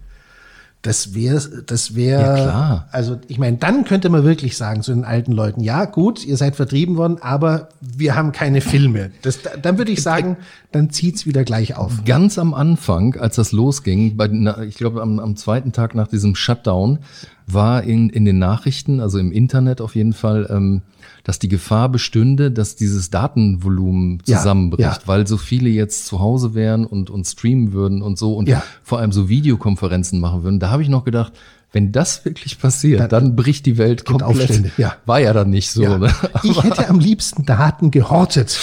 Das 0.86 1.14
wäre, 1.14 1.40
das 1.66 1.96
wäre, 1.96 2.22
Ja, 2.22 2.34
klar. 2.34 2.88
also 2.92 3.18
ich 3.26 3.38
meine, 3.38 3.56
dann 3.56 3.84
könnte 3.84 4.08
man 4.08 4.22
wirklich 4.22 4.56
sagen 4.56 4.82
zu 4.82 4.94
den 4.94 5.04
alten 5.04 5.32
Leuten, 5.32 5.60
ja 5.60 5.84
gut, 5.84 6.24
ihr 6.24 6.36
seid 6.36 6.54
vertrieben 6.54 6.96
worden, 6.96 7.18
aber 7.20 7.70
wir 7.80 8.14
haben 8.14 8.30
keine 8.30 8.60
Filme. 8.60 9.10
Das, 9.22 9.40
dann 9.60 9.78
würde 9.78 9.90
ich 9.90 10.00
sagen, 10.02 10.36
dann 10.76 10.90
zieht's 10.90 11.26
wieder 11.26 11.44
gleich 11.44 11.76
auf. 11.76 12.04
Ganz 12.04 12.38
am 12.38 12.54
Anfang, 12.54 13.16
als 13.16 13.36
das 13.36 13.52
losging, 13.52 14.16
bei, 14.16 14.28
na, 14.28 14.62
ich 14.62 14.76
glaube 14.76 15.02
am, 15.02 15.18
am 15.18 15.36
zweiten 15.36 15.72
Tag 15.72 15.94
nach 15.94 16.08
diesem 16.08 16.34
Shutdown, 16.34 16.98
war 17.46 17.82
in, 17.84 18.08
in 18.10 18.24
den 18.24 18.38
Nachrichten, 18.38 19.00
also 19.00 19.18
im 19.18 19.30
Internet 19.32 19.80
auf 19.80 19.94
jeden 19.94 20.12
Fall, 20.12 20.48
ähm, 20.50 20.82
dass 21.22 21.38
die 21.38 21.48
Gefahr 21.48 21.88
bestünde, 21.88 22.50
dass 22.50 22.76
dieses 22.76 23.10
Datenvolumen 23.10 24.18
Ja, 24.26 24.38
zusammenbricht, 24.38 25.02
ja. 25.02 25.06
weil 25.06 25.26
so 25.26 25.36
viele 25.36 25.68
jetzt 25.68 26.06
zu 26.06 26.20
Hause 26.20 26.54
wären 26.54 26.84
und, 26.86 27.08
und 27.10 27.24
streamen 27.24 27.72
würden 27.72 28.02
und 28.02 28.18
so 28.18 28.34
und 28.34 28.48
Ja. 28.48 28.62
vor 28.82 28.98
allem 28.98 29.12
so 29.12 29.28
Videokonferenzen 29.28 30.20
machen 30.20 30.42
würden. 30.42 30.58
Da 30.60 30.70
habe 30.70 30.82
ich 30.82 30.88
noch 30.88 31.04
gedacht, 31.04 31.32
wenn 31.72 31.92
das 31.92 32.24
wirklich 32.24 32.58
passiert, 32.58 33.00
Dann- 33.00 33.08
dann, 33.08 33.36
bricht 33.36 33.66
die 33.66 33.76
Welt 33.76 34.04
komplett. 34.04 34.28
Aufstände, 34.30 34.70
ja. 34.76 34.96
War 35.04 35.20
ja 35.20 35.32
dann 35.32 35.50
nicht 35.50 35.70
so. 35.70 35.82
Ja. 35.82 35.98
Ne? 35.98 36.10
Ich 36.42 36.62
hätte 36.62 36.88
am 36.88 36.98
liebsten 37.00 37.44
Daten 37.44 37.90
gehortet, 37.90 38.58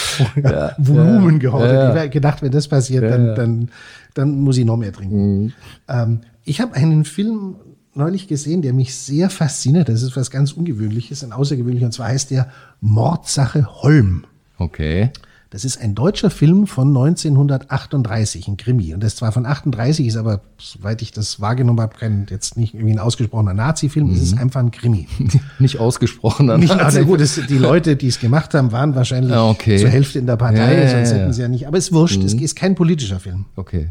Volumen 0.77 1.39
gehortet. 1.39 1.73
ja. 1.73 1.89
Ich 1.89 1.95
hätte 1.99 2.09
gedacht, 2.09 2.41
wenn 2.41 2.51
das 2.51 2.67
passiert, 2.67 3.03
dann, 3.03 3.35
dann, 3.35 3.69
dann 4.13 4.39
muss 4.41 4.57
ich 4.57 4.65
noch 4.65 4.77
mehr 4.77 4.93
trinken. 4.93 5.43
Mhm. 5.43 5.53
Ähm, 5.87 6.19
ich 6.45 6.59
habe 6.61 6.73
einen 6.75 7.05
Film 7.05 7.55
neulich 7.93 8.27
gesehen, 8.27 8.61
der 8.61 8.73
mich 8.73 8.95
sehr 8.95 9.29
fasziniert. 9.29 9.89
Das 9.89 10.01
ist 10.01 10.15
was 10.15 10.31
ganz 10.31 10.51
Ungewöhnliches, 10.53 11.23
ein 11.23 11.31
außergewöhnlicher. 11.31 11.85
Und 11.85 11.91
zwar 11.91 12.07
heißt 12.07 12.31
der 12.31 12.49
Mordsache 12.81 13.67
Holm. 13.83 14.25
Okay. 14.57 15.11
Das 15.53 15.63
ist 15.65 15.79
ein 15.79 15.93
deutscher 15.93 16.31
Film 16.31 16.65
von 16.65 16.87
1938, 16.87 18.47
ein 18.47 18.57
Krimi. 18.57 18.93
Und 18.93 19.03
das 19.03 19.15
zwar 19.15 19.31
von 19.31 19.45
38 19.45 20.07
ist, 20.07 20.17
aber 20.17 20.41
soweit 20.57 21.01
ich 21.03 21.11
das 21.11 21.39
wahrgenommen 21.41 21.79
habe, 21.79 21.95
kein 21.95 22.25
jetzt 22.31 22.57
nicht 22.57 22.73
irgendwie 22.73 22.93
ein 22.93 22.99
ausgesprochener 22.99 23.53
Nazi-Film. 23.53 24.09
Es 24.09 24.17
Mhm. 24.17 24.23
ist 24.23 24.37
einfach 24.39 24.59
ein 24.61 24.71
Krimi. 24.71 25.07
Nicht 25.59 25.77
ausgesprochen. 25.79 26.47
dann 26.47 26.59
Nicht, 26.59 26.73
hat 26.73 26.81
also 26.81 27.05
gut, 27.05 27.21
das, 27.21 27.39
die 27.47 27.57
Leute, 27.59 27.95
die 27.95 28.07
es 28.07 28.19
gemacht 28.19 28.53
haben, 28.55 28.71
waren 28.71 28.95
wahrscheinlich 28.95 29.31
Ah, 29.31 29.49
okay. 29.49 29.77
zur 29.77 29.89
Hälfte 29.89 30.17
in 30.19 30.25
der 30.25 30.37
Partei, 30.37 30.73
Ja, 30.85 30.89
sonst 30.89 31.11
ja, 31.11 31.17
hätten 31.17 31.33
sie 31.33 31.41
ja 31.43 31.47
nicht. 31.47 31.67
Aber 31.67 31.77
es 31.77 31.85
ist 31.89 31.93
wurscht, 31.93 32.23
es 32.23 32.33
ist 32.33 32.55
kein 32.55 32.73
politischer 32.73 33.19
Film. 33.19 33.45
Okay. 33.55 33.89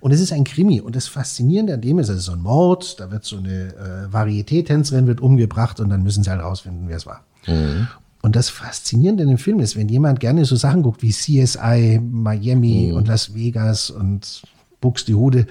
Und 0.00 0.10
es 0.12 0.20
ist 0.20 0.32
ein 0.32 0.42
Krimi. 0.44 0.80
Und 0.80 0.96
das 0.96 1.06
Faszinierende 1.06 1.74
an 1.74 1.82
dem 1.82 1.98
ist, 2.00 2.08
es 2.08 2.18
ist 2.18 2.24
so 2.24 2.32
ein 2.32 2.40
Mord, 2.42 2.98
da 2.98 3.10
wird 3.12 3.24
so 3.24 3.36
eine 3.36 3.68
äh, 3.74 4.12
Varieté-Tänzerin 4.12 5.06
wird 5.06 5.20
umgebracht 5.20 5.78
und 5.78 5.88
dann 5.90 6.02
müssen 6.02 6.24
sie 6.24 6.30
halt 6.30 6.42
rausfinden, 6.42 6.88
wer 6.88 6.96
es 6.96 7.06
war. 7.06 7.22
Und 8.22 8.36
das 8.36 8.50
Faszinierende 8.50 9.22
in 9.22 9.30
dem 9.30 9.38
Film 9.38 9.60
ist, 9.60 9.76
wenn 9.76 9.88
jemand 9.88 10.20
gerne 10.20 10.44
so 10.44 10.56
Sachen 10.56 10.82
guckt 10.82 11.02
wie 11.02 11.10
CSI, 11.10 12.00
Miami 12.02 12.92
und 12.92 13.08
Las 13.08 13.34
Vegas 13.34 13.90
und 13.90 14.42
Buxtehude, 14.80 15.46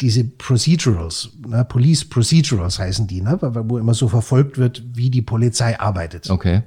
diese 0.00 0.24
Procedurals, 0.24 1.30
ne, 1.46 1.64
Police 1.64 2.04
Procedurals 2.04 2.78
heißen 2.78 3.06
die, 3.06 3.20
ne, 3.20 3.38
wo 3.40 3.78
immer 3.78 3.94
so 3.94 4.08
verfolgt 4.08 4.58
wird, 4.58 4.82
wie 4.94 5.10
die 5.10 5.22
Polizei 5.22 5.78
arbeitet. 5.78 6.30
Okay. 6.30 6.62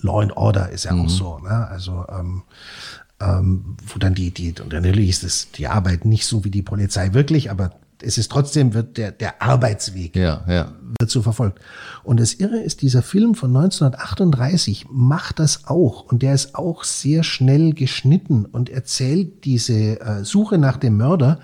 Law 0.00 0.20
and 0.20 0.36
Order 0.36 0.70
ist 0.70 0.84
ja 0.84 0.92
auch 0.92 1.08
so, 1.08 1.38
ne? 1.38 1.66
Also 1.68 2.04
ähm, 2.10 2.42
ähm, 3.20 3.76
wo 3.86 3.98
dann 3.98 4.14
die, 4.14 4.32
die, 4.32 4.54
und 4.60 4.72
natürlich 4.72 5.08
ist 5.08 5.24
es 5.24 5.50
die 5.52 5.66
Arbeit 5.66 6.04
nicht 6.04 6.26
so 6.26 6.44
wie 6.44 6.50
die 6.50 6.62
Polizei 6.62 7.14
wirklich, 7.14 7.50
aber 7.50 7.70
es 8.04 8.18
ist 8.18 8.30
trotzdem 8.30 8.74
wird 8.74 8.96
der, 8.98 9.10
der 9.12 9.42
Arbeitsweg 9.42 10.14
Ja, 10.16 10.42
ja. 10.48 10.72
wird 11.00 11.10
so 11.10 11.22
verfolgt. 11.22 11.60
Und 12.02 12.20
das 12.20 12.34
Irre 12.34 12.58
ist, 12.58 12.82
dieser 12.82 13.02
Film 13.02 13.34
von 13.34 13.56
1938 13.56 14.86
macht 14.90 15.38
das 15.38 15.66
auch. 15.66 16.04
Und 16.10 16.22
der 16.22 16.34
ist 16.34 16.54
auch 16.54 16.84
sehr 16.84 17.22
schnell 17.24 17.72
geschnitten 17.72 18.44
und 18.44 18.68
erzählt 18.70 19.44
diese 19.44 20.00
äh, 20.00 20.24
Suche 20.24 20.58
nach 20.58 20.76
dem 20.76 20.96
Mörder. 20.96 21.40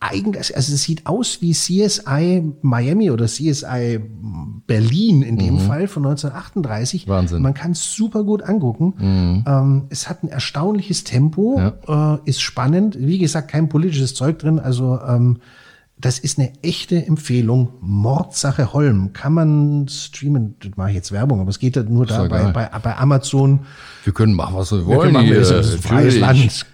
Eigentlich, 0.00 0.54
also 0.54 0.74
es 0.74 0.82
sieht 0.82 1.06
aus 1.06 1.40
wie 1.40 1.52
CSI 1.52 2.42
Miami 2.60 3.10
oder 3.10 3.24
CSI 3.24 4.00
Berlin 4.66 5.22
in 5.22 5.38
dem 5.38 5.58
Fall 5.58 5.88
von 5.88 6.04
1938. 6.04 7.08
Wahnsinn. 7.08 7.40
Man 7.40 7.54
kann 7.54 7.70
es 7.70 7.94
super 7.94 8.22
gut 8.22 8.42
angucken. 8.42 9.44
Ähm, 9.46 9.84
es 9.88 10.08
hat 10.10 10.22
ein 10.22 10.28
erstaunliches 10.28 11.04
Tempo, 11.04 11.58
äh, 11.88 12.18
ist 12.28 12.42
spannend. 12.42 12.96
Wie 13.00 13.18
gesagt, 13.18 13.48
kein 13.50 13.70
politisches 13.70 14.14
Zeug 14.14 14.38
drin. 14.38 14.58
Also 14.58 15.00
ähm, 15.08 15.38
das 16.04 16.18
ist 16.18 16.38
eine 16.38 16.52
echte 16.62 17.06
Empfehlung. 17.06 17.70
Mordsache 17.80 18.74
Holm. 18.74 19.14
Kann 19.14 19.32
man 19.32 19.88
streamen. 19.88 20.54
Das 20.60 20.72
mache 20.76 20.90
ich 20.90 20.96
jetzt 20.96 21.12
Werbung, 21.12 21.40
aber 21.40 21.48
es 21.48 21.58
geht 21.58 21.78
halt 21.78 21.88
nur 21.88 22.04
da 22.04 22.24
bei, 22.24 22.44
bei, 22.52 22.66
bei 22.66 22.96
Amazon. 22.98 23.60
Wir 24.04 24.12
können 24.12 24.34
machen, 24.34 24.54
was 24.54 24.70
wir 24.70 24.80
Wir 24.80 24.86
wollen. 24.86 25.00
können 25.00 25.12
machen, 25.14 25.26
hier. 25.26 25.38
das 25.38 25.50
ist 25.50 25.74
ein 25.76 25.82
freies. 25.82 26.18
Land. 26.18 26.66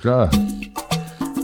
Klar. 0.00 0.30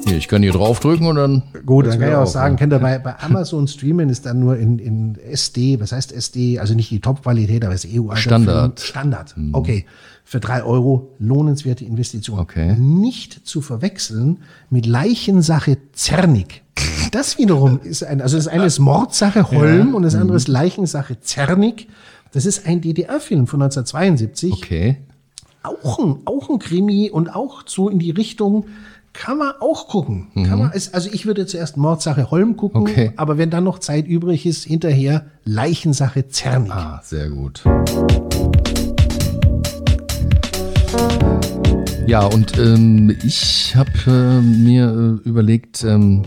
Hier, 0.07 0.17
ich 0.17 0.29
kann 0.29 0.43
hier 0.43 0.53
draufdrücken 0.53 1.07
und 1.07 1.17
dann. 1.17 1.43
Gut, 1.65 1.87
dann 1.87 1.99
kann 1.99 2.09
ich 2.11 2.15
auch 2.15 2.27
sagen, 2.27 2.57
könnt 2.57 2.73
ihr 2.73 2.79
bei, 2.79 2.99
bei 2.99 3.19
Amazon 3.21 3.67
streamen, 3.69 4.09
ist 4.09 4.27
dann 4.27 4.41
nur 4.41 4.57
in, 4.57 4.79
in 4.79 5.17
SD, 5.19 5.81
was 5.81 5.93
heißt 5.93 6.13
SD? 6.13 6.59
Also 6.59 6.75
nicht 6.75 6.91
die 6.91 7.01
Top-Qualität, 7.01 7.65
aber 7.65 7.75
es 7.75 7.85
ist 7.85 7.99
EU. 7.99 8.15
Standard. 8.15 8.81
Standard. 8.81 9.35
Okay. 9.53 9.87
Für 10.25 10.41
drei 10.41 10.63
Euro 10.63 11.11
lohnenswerte 11.19 11.85
Investition. 11.85 12.39
Okay. 12.39 12.77
Nicht 12.79 13.47
zu 13.47 13.61
verwechseln 13.61 14.39
mit 14.71 14.87
Leichensache 14.87 15.77
Zernig. 15.93 16.63
Das 17.13 17.39
wiederum 17.39 17.81
ist 17.83 18.03
ein, 18.05 18.21
also 18.21 18.37
das 18.37 18.49
eine 18.49 18.65
ist 18.65 18.79
Mordsache 18.79 19.51
Holm 19.51 19.95
und 19.95 20.03
das 20.03 20.15
andere 20.15 20.37
ist 20.37 20.49
Leichensache 20.49 21.21
Zernig. 21.21 21.89
Das 22.33 22.47
ist 22.47 22.67
ein 22.67 22.81
DDR-Film 22.81 23.47
von 23.47 23.63
1972 23.63 24.53
Okay. 24.53 24.97
auch 25.63 25.99
ein, 25.99 26.17
auch 26.25 26.51
ein 26.51 26.59
Krimi 26.59 27.11
und 27.11 27.35
auch 27.35 27.63
so 27.67 27.89
in 27.89 27.99
die 28.01 28.11
Richtung 28.11 28.65
kann 29.15 29.39
man 29.39 29.55
auch 29.61 29.89
gucken. 29.89 30.27
Kann 30.35 30.59
man, 30.59 30.71
also 30.73 31.09
ich 31.11 31.25
würde 31.25 31.47
zuerst 31.47 31.77
Mordsache 31.79 32.31
Holm 32.31 32.57
gucken, 32.57 32.83
Okay. 32.83 33.13
aber 33.17 33.39
wenn 33.39 33.49
dann 33.49 33.65
noch 33.65 33.79
Zeit 33.79 34.07
übrig 34.07 34.45
ist, 34.45 34.65
hinterher 34.65 35.27
Leichensache 35.45 36.29
Zernig. 36.29 36.73
Ah, 36.73 37.01
sehr 37.03 37.31
gut. 37.31 37.63
Ja, 42.07 42.27
und 42.27 42.59
ähm, 42.59 43.17
ich 43.25 43.75
habe 43.77 43.91
äh, 44.07 44.41
mir 44.43 45.21
äh, 45.25 45.29
überlegt, 45.29 45.83
ähm, 45.85 46.25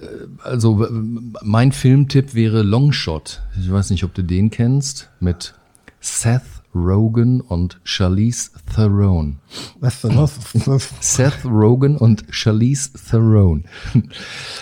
äh, 0.00 0.06
also 0.42 0.84
äh, 0.84 0.88
mein 0.90 1.70
Filmtipp 1.72 2.34
wäre 2.34 2.62
Longshot. 2.62 3.42
Ich 3.60 3.70
weiß 3.70 3.90
nicht, 3.90 4.02
ob 4.02 4.14
du 4.14 4.22
den 4.22 4.50
kennst, 4.50 5.08
mit 5.20 5.54
Seth 6.00 6.42
Rogen 6.74 7.40
und 7.40 7.80
Charlize 7.82 8.50
Theron. 8.74 9.38
Was 9.80 10.02
denn 10.02 10.14
los? 10.14 10.32
Seth 11.00 11.44
Rogen 11.44 11.96
und 11.96 12.24
Charlize 12.30 12.90
Theron. 13.10 13.64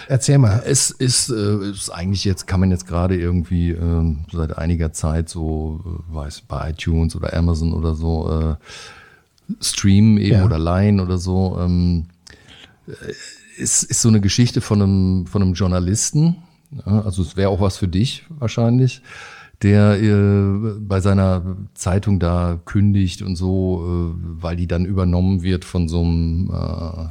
Erzähl 0.09 0.39
mal. 0.39 0.63
Es 0.65 0.91
ist, 0.91 1.31
äh, 1.31 1.71
ist 1.71 1.91
eigentlich 1.91 2.25
jetzt, 2.25 2.47
kann 2.47 2.61
man 2.61 2.71
jetzt 2.71 2.87
gerade 2.87 3.17
irgendwie 3.17 3.71
ähm, 3.71 4.25
seit 4.33 4.57
einiger 4.57 4.93
Zeit 4.93 5.29
so, 5.29 5.81
äh, 5.85 6.15
weiß, 6.15 6.43
bei 6.43 6.71
iTunes 6.71 7.17
oder 7.17 7.35
Amazon 7.35 7.73
oder 7.73 7.95
so 7.95 8.31
äh, 8.31 9.55
streamen 9.61 10.19
eben 10.19 10.37
Ja. 10.39 10.45
oder 10.45 10.59
leihen 10.59 11.01
oder 11.01 11.19
so. 11.19 11.59
Ähm, 11.61 12.07
äh, 12.87 12.93
ist, 13.61 13.83
ist 13.85 14.03
so 14.03 14.09
eine 14.09 14.21
Geschichte 14.21 14.61
von 14.61 14.83
einem, 14.83 15.27
von 15.27 15.43
einem 15.43 15.55
Journalisten. 15.55 16.37
Ja, 16.85 17.03
also 17.03 17.23
es 17.23 17.37
wäre 17.37 17.49
auch 17.51 17.61
was 17.61 17.77
für 17.79 17.89
dich 17.89 18.25
wahrscheinlich, 18.29 19.01
der 19.67 20.01
äh, 20.01 20.79
bei 20.79 21.01
seiner 21.01 21.57
Zeitung 21.75 22.21
da 22.21 22.61
kündigt 22.65 23.21
und 23.23 23.35
so, 23.35 24.15
äh, 24.15 24.15
weil 24.41 24.55
die 24.55 24.69
dann 24.69 24.87
übernommen 24.87 25.43
wird 25.43 25.65
von 25.65 25.89
so 25.89 26.03
einem 26.03 26.53
äh, 26.55 27.09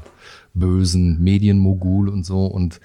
bösen 0.53 1.21
Medienmogul 1.21 2.07
und 2.07 2.25
so 2.25 2.45
und 2.45 2.79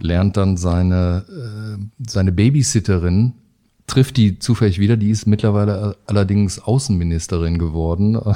lernt 0.00 0.38
dann 0.38 0.56
seine, 0.56 1.26
äh, 1.28 1.84
seine 2.08 2.32
Babysitterin, 2.32 3.34
trifft 3.86 4.16
die 4.16 4.38
zufällig 4.38 4.78
wieder, 4.78 4.96
die 4.96 5.10
ist 5.10 5.26
mittlerweile 5.26 5.96
allerdings 6.06 6.58
Außenministerin 6.58 7.58
geworden. 7.58 8.18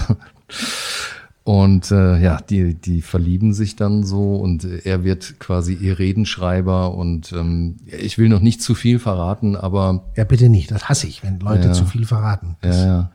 Und 1.45 1.91
äh, 1.91 2.21
ja, 2.21 2.39
die, 2.41 2.75
die 2.75 3.03
verlieben 3.03 3.53
sich 3.53 3.75
dann 3.75 4.05
so 4.05 4.37
und 4.37 4.63
äh, 4.65 4.79
er 4.85 5.03
wird 5.03 5.41
quasi 5.41 5.75
ihr 5.75 5.99
Redenschreiber 5.99 6.95
und 6.95 7.33
ähm, 7.33 7.79
ich 7.87 8.17
will 8.17 8.29
noch 8.29 8.41
nicht 8.41 8.63
zu 8.63 8.75
viel 8.77 9.01
verraten, 9.01 9.57
aber 9.57 10.05
Ja, 10.17 10.23
bitte 10.25 10.49
nicht. 10.49 10.71
Das 10.71 10.89
hasse 10.89 11.09
ich, 11.09 11.25
wenn 11.25 11.41
Leute 11.41 11.69
Ja. 11.69 11.73
zu 11.73 11.85
viel 11.85 12.07
verraten. 12.07 12.57
ja, 12.63 12.87
ja. 12.87 13.11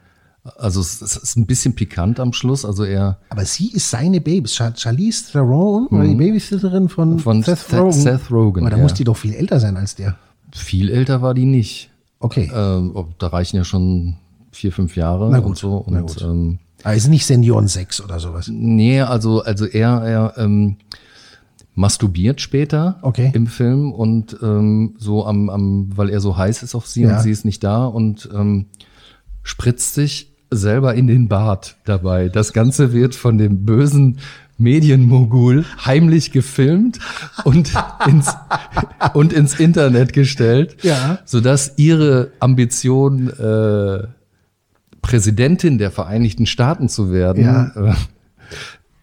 Also 0.58 0.80
es, 0.80 1.02
es 1.02 1.18
ist 1.18 1.36
ein 1.36 1.46
bisschen 1.46 1.76
pikant 1.76 2.22
am 2.22 2.32
Schluss. 2.32 2.64
Also 2.64 2.86
er 2.86 3.18
Aber 3.30 3.44
sie 3.44 3.70
ist 3.70 3.90
seine 3.90 4.22
Baby. 4.22 4.48
Char 4.48 4.74
Charlize 4.78 5.30
Theron, 5.34 5.88
oder 5.88 6.06
die 6.06 6.16
Babysitterin 6.16 6.88
von, 6.88 7.16
Mhm. 7.16 7.20
Von 7.20 7.44
Seth 7.44 7.74
Rogen. 7.74 7.92
Seth 7.92 8.32
Rogen, 8.32 8.62
Aber 8.62 8.70
da 8.70 8.78
ja. 8.78 8.84
muss 8.84 8.94
die 8.94 9.04
doch 9.04 9.18
viel 9.18 9.34
älter 9.34 9.60
sein 9.60 9.76
als 9.76 9.96
der. 9.96 10.16
viel 10.54 10.90
älter 10.90 11.22
war 11.22 11.34
die 11.34 11.46
nicht. 11.46 11.90
Okay. 12.20 12.50
Ob- 12.94 13.20
da 13.20 13.28
reichen 13.28 13.58
ja 13.58 13.66
schon 13.66 14.16
vier, 14.54 14.72
fünf 14.72 14.96
Jahre 14.96 15.30
Na 15.32 15.40
gut, 15.40 15.48
und 15.50 15.58
so. 15.58 15.86
na 15.90 16.00
Und 16.00 16.08
gut. 16.08 16.22
ähm, 16.22 16.60
Ist 16.96 17.08
nicht 17.10 17.26
Senioren 17.26 17.68
6 17.68 18.02
oder 18.02 18.20
sowas. 18.20 18.48
Nee, 18.52 19.02
also, 19.02 19.44
also 19.44 19.66
er, 19.66 20.02
er 20.04 20.34
ähm, 20.38 20.78
masturbiert 21.76 22.42
später 22.42 22.98
Okay. 23.02 23.32
im 23.36 23.48
Film 23.48 23.92
und 23.92 24.38
ähm, 24.42 24.96
so 24.98 25.26
am, 25.26 25.50
am, 25.50 25.90
weil 25.96 26.10
er 26.10 26.20
so 26.22 26.38
heiß 26.38 26.64
ist 26.64 26.74
auf 26.76 26.88
sie 26.88 27.04
Ja. 27.04 27.18
und 27.18 27.22
sie 27.24 27.32
ist 27.32 27.46
nicht 27.46 27.64
da 27.64 27.86
und 27.86 28.30
ähm, 28.34 28.66
spritzt 29.44 29.94
sich 29.94 30.34
selber 30.50 30.96
in 30.96 31.08
den 31.08 31.28
Bart 31.28 31.76
dabei. 31.86 32.30
Das 32.30 32.54
Ganze 32.54 32.94
wird 32.94 33.14
von 33.16 33.38
dem 33.38 33.66
bösen 33.66 34.18
Medienmogul 34.58 35.66
heimlich 35.86 36.32
gefilmt 36.32 36.98
und 37.44 37.72
ins, 38.08 38.34
und 39.14 39.34
ins 39.34 39.60
Internet 39.60 40.14
gestellt, 40.14 40.78
Ja. 40.84 41.20
sodass 41.26 41.74
ihre 41.78 42.32
Ambition, 42.40 43.30
äh, 43.30 44.08
Präsidentin 45.08 45.78
der 45.78 45.90
Vereinigten 45.92 46.46
Staaten 46.46 46.90
zu 46.90 47.12
werden, 47.12 47.44
Ja. 47.44 47.72
äh, 47.76 47.94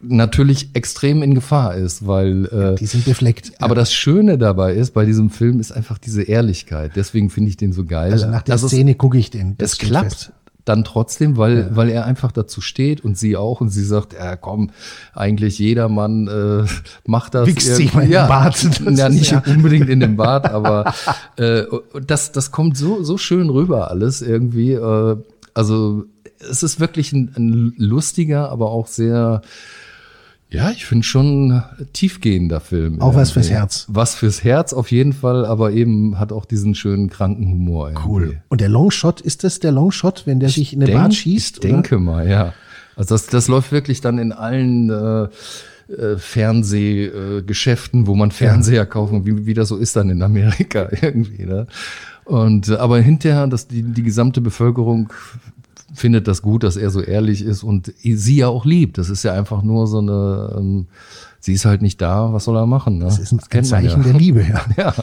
natürlich 0.01 0.71
extrem 0.75 1.23
in 1.23 1.35
Gefahr 1.35 1.75
ist, 1.77 2.07
weil 2.07 2.45
äh, 2.47 2.75
Die 2.75 2.87
sind 2.87 3.05
befleckt. 3.07 3.53
aber 3.59 3.75
das 3.75 3.93
Schöne 3.95 4.37
dabei 4.37 4.75
ist, 4.75 4.93
bei 4.93 5.07
diesem 5.07 5.31
Film 5.31 5.61
ist 5.61 5.73
einfach 5.73 5.97
diese 5.99 6.23
Ehrlichkeit. 6.23 6.93
Deswegen 6.95 7.31
finde 7.31 7.49
ich 7.51 7.57
den 7.57 7.73
so 7.73 7.85
geil. 7.87 8.13
also 8.13 8.27
nach 8.29 8.43
der 8.43 8.59
Szene 8.59 8.95
gucke 8.95 9.17
ich 9.19 9.31
den. 9.31 9.57
Das 9.57 9.73
es 9.73 9.79
klappt 9.79 10.11
fest. 10.13 10.33
dann 10.67 10.85
trotzdem, 10.85 11.39
weil, 11.39 11.75
weil 11.75 11.89
er 11.89 12.05
einfach 12.05 12.33
dazu 12.33 12.61
steht 12.61 13.03
und 13.03 13.17
sie 13.17 13.35
auch 13.39 13.63
und 13.63 13.71
sie 13.71 13.83
sagt, 13.85 14.13
ja 14.13 14.37
komm, 14.37 14.71
eigentlich 15.15 15.59
jeder 15.59 15.89
Mann 15.89 16.29
äh, 16.29 16.67
macht 17.07 17.35
das. 17.35 17.47
Wichst 17.47 17.75
sich 17.77 17.95
mal 17.95 18.07
ja, 18.09 18.27
Bart. 18.27 18.63
Das 18.85 18.99
ja, 18.99 19.09
nicht 19.09 19.31
ja- 19.31 19.43
unbedingt 19.47 19.89
in 19.89 20.01
den 20.01 20.17
Bart, 20.17 20.45
aber 20.51 20.93
äh, 21.37 21.63
das, 22.07 22.31
das 22.33 22.51
kommt 22.51 22.77
so, 22.77 23.03
so 23.03 23.17
schön 23.17 23.49
rüber 23.49 23.91
alles 23.91 24.21
irgendwie. 24.21 24.73
Äh, 24.73 25.17
also 25.55 26.05
es 26.39 26.63
ist 26.63 26.81
wirklich 26.81 27.13
ein, 27.13 27.33
ein 27.37 27.75
lustiger, 27.79 28.51
aber 28.51 28.71
auch 28.71 28.87
sehr 28.87 29.43
ja, 30.55 30.71
ich 30.71 30.87
finde 30.87 31.05
schon 31.05 31.63
tiefgehender 31.95 32.61
Film. 32.61 33.01
Auch 33.01 33.17
was 33.17 33.33
fürs. 33.33 33.51
Herz. 33.51 33.87
Was 33.89 34.15
fürs 34.15 34.45
Herz 34.45 34.73
auf 34.73 34.93
jeden 34.93 35.13
Fall, 35.13 35.45
aber 35.45 35.73
eben 35.73 36.21
hat 36.21 36.31
auch 36.31 36.45
diesen 36.45 36.77
schönen 36.77 37.11
kranken 37.11 37.49
Humor. 37.51 37.89
irgendwie. 37.91 38.39
Und 38.51 38.61
der 38.61 38.69
Longshot, 38.69 39.21
ist 39.21 39.43
das 39.43 39.59
der 39.59 39.73
Longshot, 39.73 40.23
wenn 40.27 40.39
der 40.39 40.51
sich 40.51 40.73
in 40.73 40.79
den 40.79 40.87
denk- 40.87 41.01
Bart 41.01 41.15
schießt? 41.15 41.57
Ich 41.57 41.61
denke 41.61 41.99
mal, 41.99 42.29
ja. 42.29 42.53
Also 42.95 43.17
das, 43.17 43.27
das 43.27 43.49
läuft 43.49 43.73
wirklich 43.73 44.01
dann 44.01 44.19
in 44.19 44.31
allen 44.31 44.91
äh, 44.91 45.93
äh, 45.93 46.19
Fernsehgeschäften, 46.19 48.05
äh, 48.05 48.07
wo 48.07 48.15
man 48.15 48.31
Fernseher 48.31 48.87
kaufen, 48.87 49.27
wie, 49.27 49.47
wie 49.47 49.55
das 49.55 49.69
so 49.69 49.77
ist 49.77 49.97
dann 49.97 50.09
in 50.09 50.23
Amerika 50.23 50.89
irgendwie. 51.03 51.47
Ne? 51.47 51.67
Und 52.25 52.68
äh, 52.68 52.77
aber 52.77 53.01
hinterher, 53.01 53.47
dass 53.47 53.68
die, 53.68 53.83
die 53.83 54.03
gesamte 54.03 54.41
Bevölkerung 54.41 55.12
findet 55.95 56.27
das 56.27 56.43
gut, 56.43 56.62
dass 56.62 56.77
er 56.77 56.91
so 56.91 57.01
ehrlich 57.01 57.43
ist 57.43 57.62
und 57.62 57.93
sie 58.03 58.37
ja 58.37 58.49
auch 58.49 58.64
liebt. 58.64 58.99
Das 58.99 59.11
ist 59.11 59.22
ja 59.22 59.33
einfach 59.33 59.62
nur 59.62 59.87
so 59.87 59.99
eine, 59.99 60.55
ähm, 60.59 60.87
sie 61.39 61.53
ist 61.53 61.64
halt 61.64 61.83
nicht 61.83 62.01
da, 62.01 62.33
was 62.33 62.45
soll 62.45 62.57
er 62.57 62.66
machen? 62.66 62.99
Ne? 62.99 63.05
Das 63.05 63.18
ist 63.18 63.33
ein, 63.33 63.41
ein 63.51 63.64
Zeichen 63.64 64.03
ja. 64.03 64.11
der 64.11 64.18
Liebe, 64.18 64.43
ja. 64.43 64.64
Ja, 64.77 64.95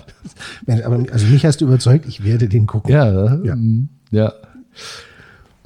Mensch, 0.66 0.84
Aber 0.84 1.04
also 1.12 1.28
mich 1.28 1.46
hast 1.46 1.62
du 1.62 1.66
überzeugt, 1.66 2.06
ich 2.08 2.24
werde 2.24 2.50
den 2.50 2.68
gucken. 2.68 2.92
ja? 2.94 3.36
Ja. 3.44 3.56
Mhm. 3.56 3.90
ja. 4.12 4.34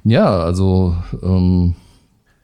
Ja, 0.04 0.40
also 0.40 0.96
ähm, 1.24 1.74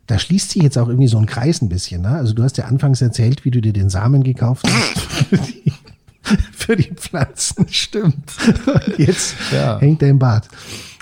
Da 0.07 0.18
schließt 0.18 0.49
sich 0.49 0.64
jetzt 0.64 0.78
auch 0.78 0.88
irgendwie 0.88 1.07
so 1.07 1.20
ein 1.20 1.28
Kreis 1.28 1.62
ein 1.62 1.70
bisschen. 1.70 2.01
Ne? 2.01 2.09
Also 2.09 2.34
du 2.34 2.41
hast 2.41 2.57
ja 2.57 2.66
anfangs 2.66 3.01
erzählt, 3.01 3.45
wie 3.45 3.51
du 3.51 3.62
dir 3.62 3.74
den 3.74 3.89
Samen 3.89 4.24
gekauft 4.24 4.66
hast 4.68 5.28
für 6.53 6.76
die, 6.76 6.91
Pflanzen. 6.93 7.65
stimmt. 7.69 8.32
Und 8.67 8.99
jetzt 8.99 9.36
Ja. 9.51 9.80
hängt 9.80 10.01
er 10.03 10.09
im 10.09 10.19
Bad. 10.19 10.47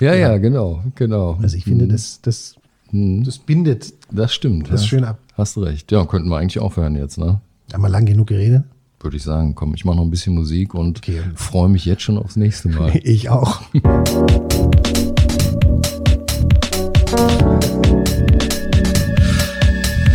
Ja, 0.00 0.14
ja, 0.14 0.38
genau, 0.38 0.82
genau. 0.94 1.38
Also 1.42 1.56
ich 1.56 1.64
finde, 1.64 1.86
das, 1.86 2.20
das, 2.22 2.54
das 2.92 3.38
bindet 3.38 3.92
Das 4.10 4.32
stimmt. 4.34 4.70
das 4.72 4.82
ja. 4.82 4.88
schön 4.88 5.04
ab. 5.04 5.18
Hast 5.34 5.56
du 5.56 5.62
recht. 5.62 5.92
Ja, 5.92 6.04
könnten 6.06 6.28
wir 6.28 6.38
eigentlich 6.38 6.58
aufhören 6.58 6.96
jetzt, 6.96 7.18
ne? 7.18 7.40
Haben 7.72 7.82
wir 7.82 7.88
lang 7.88 8.04
genug 8.06 8.28
geredet? 8.28 8.64
Würde 8.98 9.16
ich 9.16 9.22
sagen. 9.22 9.54
Komm, 9.54 9.74
ich 9.74 9.84
mache 9.84 9.96
noch 9.96 10.04
ein 10.04 10.10
bisschen 10.10 10.34
Musik 10.34 10.74
und 10.74 10.98
Okay. 10.98 11.20
freue 11.34 11.68
mich 11.68 11.84
jetzt 11.84 12.02
schon 12.02 12.18
aufs 12.18 12.36
nächste 12.36 12.68
Mal. 12.68 12.92
Ich 13.02 13.28
auch. 13.30 13.62